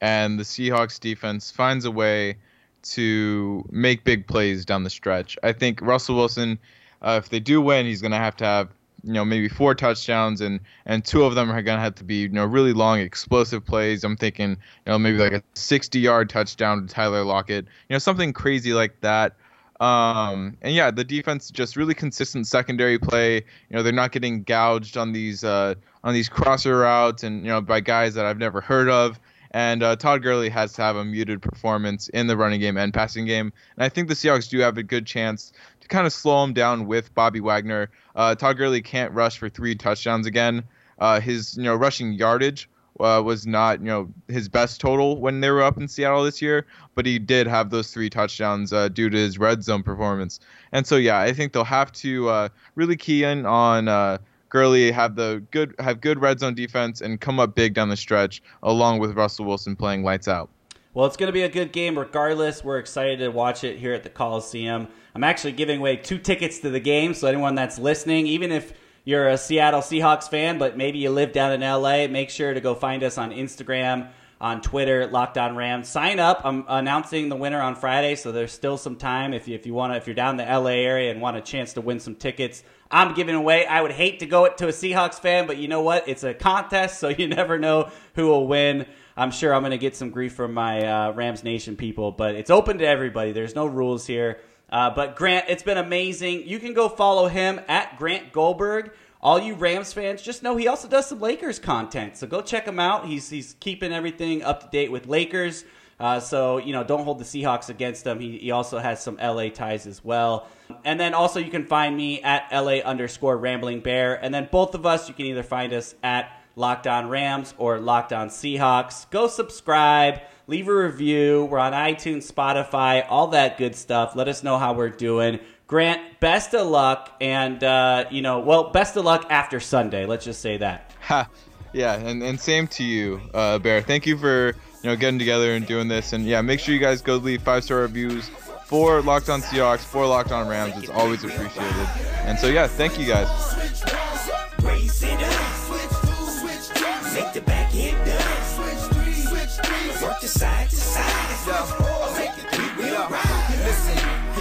and 0.00 0.38
the 0.38 0.44
Seahawks 0.44 0.98
defense 1.00 1.50
finds 1.50 1.84
a 1.84 1.90
way 1.90 2.36
to 2.82 3.64
make 3.70 4.04
big 4.04 4.26
plays 4.26 4.64
down 4.64 4.84
the 4.84 4.90
stretch. 4.90 5.36
I 5.42 5.52
think 5.52 5.80
Russell 5.80 6.16
Wilson, 6.16 6.58
uh, 7.02 7.20
if 7.22 7.30
they 7.30 7.40
do 7.40 7.60
win, 7.60 7.86
he's 7.86 8.00
going 8.00 8.12
to 8.12 8.18
have 8.18 8.36
to 8.36 8.44
have 8.44 8.68
you 9.04 9.12
know 9.12 9.24
maybe 9.24 9.48
four 9.48 9.74
touchdowns 9.74 10.40
and 10.40 10.60
and 10.86 11.04
two 11.04 11.24
of 11.24 11.34
them 11.34 11.50
are 11.50 11.62
going 11.62 11.76
to 11.76 11.82
have 11.82 11.94
to 11.94 12.04
be 12.04 12.22
you 12.22 12.28
know 12.28 12.44
really 12.44 12.72
long 12.72 12.98
explosive 12.98 13.64
plays 13.64 14.04
i'm 14.04 14.16
thinking 14.16 14.50
you 14.50 14.56
know 14.86 14.98
maybe 14.98 15.18
like 15.18 15.32
a 15.32 15.42
60 15.54 15.98
yard 16.00 16.28
touchdown 16.28 16.86
to 16.86 16.92
tyler 16.92 17.22
lockett 17.22 17.64
you 17.88 17.94
know 17.94 17.98
something 17.98 18.32
crazy 18.32 18.72
like 18.72 19.00
that 19.00 19.36
um, 19.80 20.56
and 20.62 20.74
yeah, 20.74 20.90
the 20.90 21.04
defense 21.04 21.50
just 21.50 21.76
really 21.76 21.94
consistent 21.94 22.46
secondary 22.46 22.98
play. 22.98 23.36
You 23.36 23.76
know, 23.76 23.82
they're 23.82 23.92
not 23.92 24.12
getting 24.12 24.44
gouged 24.44 24.96
on 24.96 25.12
these 25.12 25.42
uh, 25.42 25.74
on 26.04 26.14
these 26.14 26.28
crosser 26.28 26.78
routes 26.78 27.24
and 27.24 27.42
you 27.44 27.50
know 27.50 27.60
by 27.60 27.80
guys 27.80 28.14
that 28.14 28.24
I've 28.24 28.38
never 28.38 28.60
heard 28.60 28.88
of. 28.88 29.18
And 29.54 29.84
uh, 29.84 29.94
Todd 29.94 30.20
Gurley 30.20 30.48
has 30.48 30.72
to 30.74 30.82
have 30.82 30.96
a 30.96 31.04
muted 31.04 31.40
performance 31.40 32.08
in 32.08 32.26
the 32.26 32.36
running 32.36 32.60
game 32.60 32.76
and 32.76 32.92
passing 32.92 33.24
game. 33.24 33.52
And 33.76 33.84
I 33.84 33.88
think 33.88 34.08
the 34.08 34.14
Seahawks 34.14 34.50
do 34.50 34.58
have 34.58 34.76
a 34.78 34.82
good 34.82 35.06
chance 35.06 35.52
to 35.80 35.86
kind 35.86 36.08
of 36.08 36.12
slow 36.12 36.42
him 36.42 36.54
down 36.54 36.88
with 36.88 37.14
Bobby 37.14 37.38
Wagner. 37.38 37.88
Uh, 38.16 38.34
Todd 38.34 38.56
Gurley 38.56 38.82
can't 38.82 39.12
rush 39.12 39.38
for 39.38 39.48
three 39.48 39.76
touchdowns 39.76 40.26
again. 40.26 40.64
Uh, 40.98 41.20
his 41.20 41.56
you 41.56 41.62
know 41.62 41.76
rushing 41.76 42.14
yardage 42.14 42.68
uh, 42.98 43.22
was 43.24 43.46
not 43.46 43.78
you 43.78 43.86
know 43.86 44.12
his 44.26 44.48
best 44.48 44.80
total 44.80 45.20
when 45.20 45.40
they 45.40 45.50
were 45.50 45.62
up 45.62 45.76
in 45.76 45.86
Seattle 45.86 46.24
this 46.24 46.42
year, 46.42 46.66
but 46.96 47.06
he 47.06 47.20
did 47.20 47.46
have 47.46 47.70
those 47.70 47.92
three 47.92 48.10
touchdowns 48.10 48.72
uh, 48.72 48.88
due 48.88 49.08
to 49.08 49.16
his 49.16 49.38
red 49.38 49.62
zone 49.62 49.84
performance. 49.84 50.40
And 50.72 50.84
so 50.84 50.96
yeah, 50.96 51.20
I 51.20 51.32
think 51.32 51.52
they'll 51.52 51.62
have 51.62 51.92
to 51.92 52.28
uh, 52.28 52.48
really 52.74 52.96
key 52.96 53.22
in 53.22 53.46
on 53.46 53.86
uh, 53.86 54.18
Gurley, 54.54 54.92
have 54.92 55.16
the 55.16 55.44
good 55.50 55.74
have 55.80 56.00
good 56.00 56.20
red 56.20 56.38
zone 56.38 56.54
defense, 56.54 57.00
and 57.00 57.20
come 57.20 57.40
up 57.40 57.56
big 57.56 57.74
down 57.74 57.88
the 57.88 57.96
stretch, 57.96 58.40
along 58.62 59.00
with 59.00 59.16
Russell 59.16 59.46
Wilson 59.46 59.74
playing 59.74 60.04
lights 60.04 60.28
out. 60.28 60.48
Well, 60.94 61.06
it's 61.06 61.16
going 61.16 61.26
to 61.26 61.32
be 61.32 61.42
a 61.42 61.48
good 61.48 61.72
game 61.72 61.98
regardless. 61.98 62.62
We're 62.62 62.78
excited 62.78 63.18
to 63.18 63.30
watch 63.30 63.64
it 63.64 63.80
here 63.80 63.92
at 63.92 64.04
the 64.04 64.10
Coliseum. 64.10 64.86
I'm 65.12 65.24
actually 65.24 65.54
giving 65.54 65.80
away 65.80 65.96
two 65.96 66.18
tickets 66.18 66.60
to 66.60 66.70
the 66.70 66.78
game, 66.78 67.14
so 67.14 67.26
anyone 67.26 67.56
that's 67.56 67.80
listening, 67.80 68.28
even 68.28 68.52
if 68.52 68.72
you're 69.02 69.28
a 69.28 69.36
Seattle 69.36 69.80
Seahawks 69.80 70.28
fan, 70.28 70.56
but 70.58 70.76
maybe 70.76 70.98
you 70.98 71.10
live 71.10 71.32
down 71.32 71.50
in 71.50 71.60
LA, 71.60 72.06
make 72.06 72.30
sure 72.30 72.54
to 72.54 72.60
go 72.60 72.76
find 72.76 73.02
us 73.02 73.18
on 73.18 73.32
Instagram, 73.32 74.10
on 74.40 74.60
Twitter, 74.60 75.08
Locked 75.08 75.36
On 75.36 75.56
Rams. 75.56 75.88
Sign 75.88 76.20
up. 76.20 76.42
I'm 76.44 76.64
announcing 76.68 77.28
the 77.28 77.34
winner 77.34 77.60
on 77.60 77.74
Friday, 77.74 78.14
so 78.14 78.30
there's 78.30 78.52
still 78.52 78.78
some 78.78 78.94
time 78.94 79.34
if 79.34 79.48
you, 79.48 79.56
if 79.56 79.66
you 79.66 79.74
want 79.74 79.92
to 79.92 79.96
if 79.96 80.06
you're 80.06 80.14
down 80.14 80.38
in 80.38 80.46
the 80.46 80.58
LA 80.58 80.70
area 80.70 81.10
and 81.10 81.20
want 81.20 81.36
a 81.36 81.40
chance 81.40 81.72
to 81.72 81.80
win 81.80 81.98
some 81.98 82.14
tickets. 82.14 82.62
I'm 82.94 83.12
giving 83.12 83.34
away. 83.34 83.66
I 83.66 83.82
would 83.82 83.90
hate 83.90 84.20
to 84.20 84.26
go 84.26 84.44
it 84.44 84.56
to 84.58 84.68
a 84.68 84.70
Seahawks 84.70 85.18
fan, 85.18 85.48
but 85.48 85.56
you 85.56 85.66
know 85.66 85.82
what? 85.82 86.08
It's 86.08 86.22
a 86.22 86.32
contest, 86.32 86.98
so 87.00 87.08
you 87.08 87.26
never 87.26 87.58
know 87.58 87.90
who 88.14 88.28
will 88.28 88.46
win. 88.46 88.86
I'm 89.16 89.32
sure 89.32 89.52
I'm 89.52 89.62
going 89.62 89.72
to 89.72 89.78
get 89.78 89.96
some 89.96 90.10
grief 90.10 90.34
from 90.34 90.54
my 90.54 90.86
uh, 90.86 91.12
Rams 91.12 91.42
Nation 91.42 91.76
people, 91.76 92.12
but 92.12 92.36
it's 92.36 92.50
open 92.50 92.78
to 92.78 92.86
everybody. 92.86 93.32
There's 93.32 93.56
no 93.56 93.66
rules 93.66 94.06
here. 94.06 94.38
Uh, 94.70 94.90
but 94.90 95.16
Grant, 95.16 95.46
it's 95.48 95.64
been 95.64 95.76
amazing. 95.76 96.46
You 96.46 96.60
can 96.60 96.72
go 96.72 96.88
follow 96.88 97.26
him 97.26 97.60
at 97.66 97.98
Grant 97.98 98.32
Goldberg. 98.32 98.92
All 99.20 99.40
you 99.40 99.54
Rams 99.54 99.92
fans, 99.92 100.22
just 100.22 100.44
know 100.44 100.56
he 100.56 100.68
also 100.68 100.86
does 100.86 101.08
some 101.08 101.18
Lakers 101.18 101.58
content. 101.58 102.16
So 102.16 102.28
go 102.28 102.42
check 102.42 102.64
him 102.64 102.78
out. 102.78 103.06
He's 103.06 103.28
he's 103.28 103.56
keeping 103.58 103.92
everything 103.92 104.42
up 104.44 104.60
to 104.62 104.68
date 104.68 104.92
with 104.92 105.06
Lakers. 105.08 105.64
Uh, 105.98 106.20
so 106.20 106.58
you 106.58 106.72
know, 106.72 106.84
don't 106.84 107.04
hold 107.04 107.18
the 107.18 107.24
Seahawks 107.24 107.68
against 107.68 108.06
him. 108.06 108.18
He, 108.20 108.38
he 108.38 108.50
also 108.50 108.78
has 108.78 109.02
some 109.02 109.16
LA 109.16 109.48
ties 109.48 109.86
as 109.86 110.04
well. 110.04 110.48
and 110.84 110.98
then 110.98 111.14
also 111.14 111.40
you 111.40 111.50
can 111.50 111.66
find 111.66 111.96
me 111.96 112.22
at 112.22 112.48
LA 112.52 112.78
underscore 112.78 113.36
rambling 113.36 113.80
bear. 113.80 114.14
And 114.14 114.34
then 114.34 114.48
both 114.50 114.74
of 114.74 114.86
us, 114.86 115.08
you 115.08 115.14
can 115.14 115.26
either 115.26 115.42
find 115.42 115.72
us 115.72 115.94
at 116.02 116.30
Locked 116.56 116.86
On 116.86 117.08
Rams 117.08 117.54
or 117.58 117.78
Locked 117.78 118.12
On 118.12 118.28
Seahawks. 118.28 119.08
Go 119.10 119.26
subscribe, 119.26 120.20
leave 120.46 120.68
a 120.68 120.74
review. 120.74 121.46
We're 121.50 121.58
on 121.58 121.72
iTunes, 121.72 122.30
Spotify, 122.30 123.04
all 123.08 123.28
that 123.28 123.58
good 123.58 123.74
stuff. 123.74 124.14
Let 124.14 124.28
us 124.28 124.42
know 124.42 124.58
how 124.58 124.72
we're 124.74 124.90
doing. 124.90 125.40
Grant, 125.66 126.20
best 126.20 126.54
of 126.54 126.66
luck, 126.66 127.10
and 127.20 127.64
uh, 127.64 128.04
you 128.10 128.20
know, 128.20 128.40
well, 128.40 128.70
best 128.70 128.96
of 128.96 129.04
luck 129.04 129.26
after 129.30 129.60
Sunday. 129.60 130.04
Let's 130.04 130.24
just 130.24 130.40
say 130.40 130.58
that. 130.58 130.92
Ha. 131.00 131.28
Yeah, 131.72 131.94
and, 131.94 132.22
and 132.22 132.38
same 132.38 132.68
to 132.68 132.84
you, 132.84 133.20
uh, 133.34 133.58
Bear. 133.58 133.82
Thank 133.82 134.06
you 134.06 134.16
for 134.16 134.54
you 134.84 134.90
know 134.90 134.96
getting 134.96 135.18
together 135.18 135.54
and 135.54 135.66
doing 135.66 135.88
this. 135.88 136.12
And 136.12 136.26
yeah, 136.26 136.42
make 136.42 136.60
sure 136.60 136.74
you 136.74 136.80
guys 136.80 137.00
go 137.00 137.16
leave 137.16 137.40
five 137.40 137.64
star 137.64 137.78
reviews 137.78 138.28
for 138.66 139.00
Locked 139.00 139.30
On 139.30 139.40
Seahawks, 139.40 139.78
for 139.80 140.06
Locked 140.06 140.30
On 140.30 140.46
Rams. 140.46 140.74
It's 140.76 140.90
always 140.90 141.24
appreciated. 141.24 141.88
And 142.24 142.38
so 142.38 142.48
yeah, 142.48 142.66
thank 142.66 142.98
you 142.98 143.06
guys. 143.06 143.28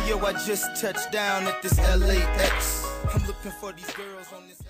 Yo, 0.05 0.19
I 0.19 0.33
just 0.45 0.81
touched 0.81 1.11
down 1.13 1.43
at 1.43 1.61
this 1.61 1.77
LAX. 1.79 2.85
I'm 3.13 3.25
looking 3.25 3.51
for 3.51 3.71
these 3.71 3.89
girls 3.91 4.33
on 4.33 4.47
this. 4.49 4.61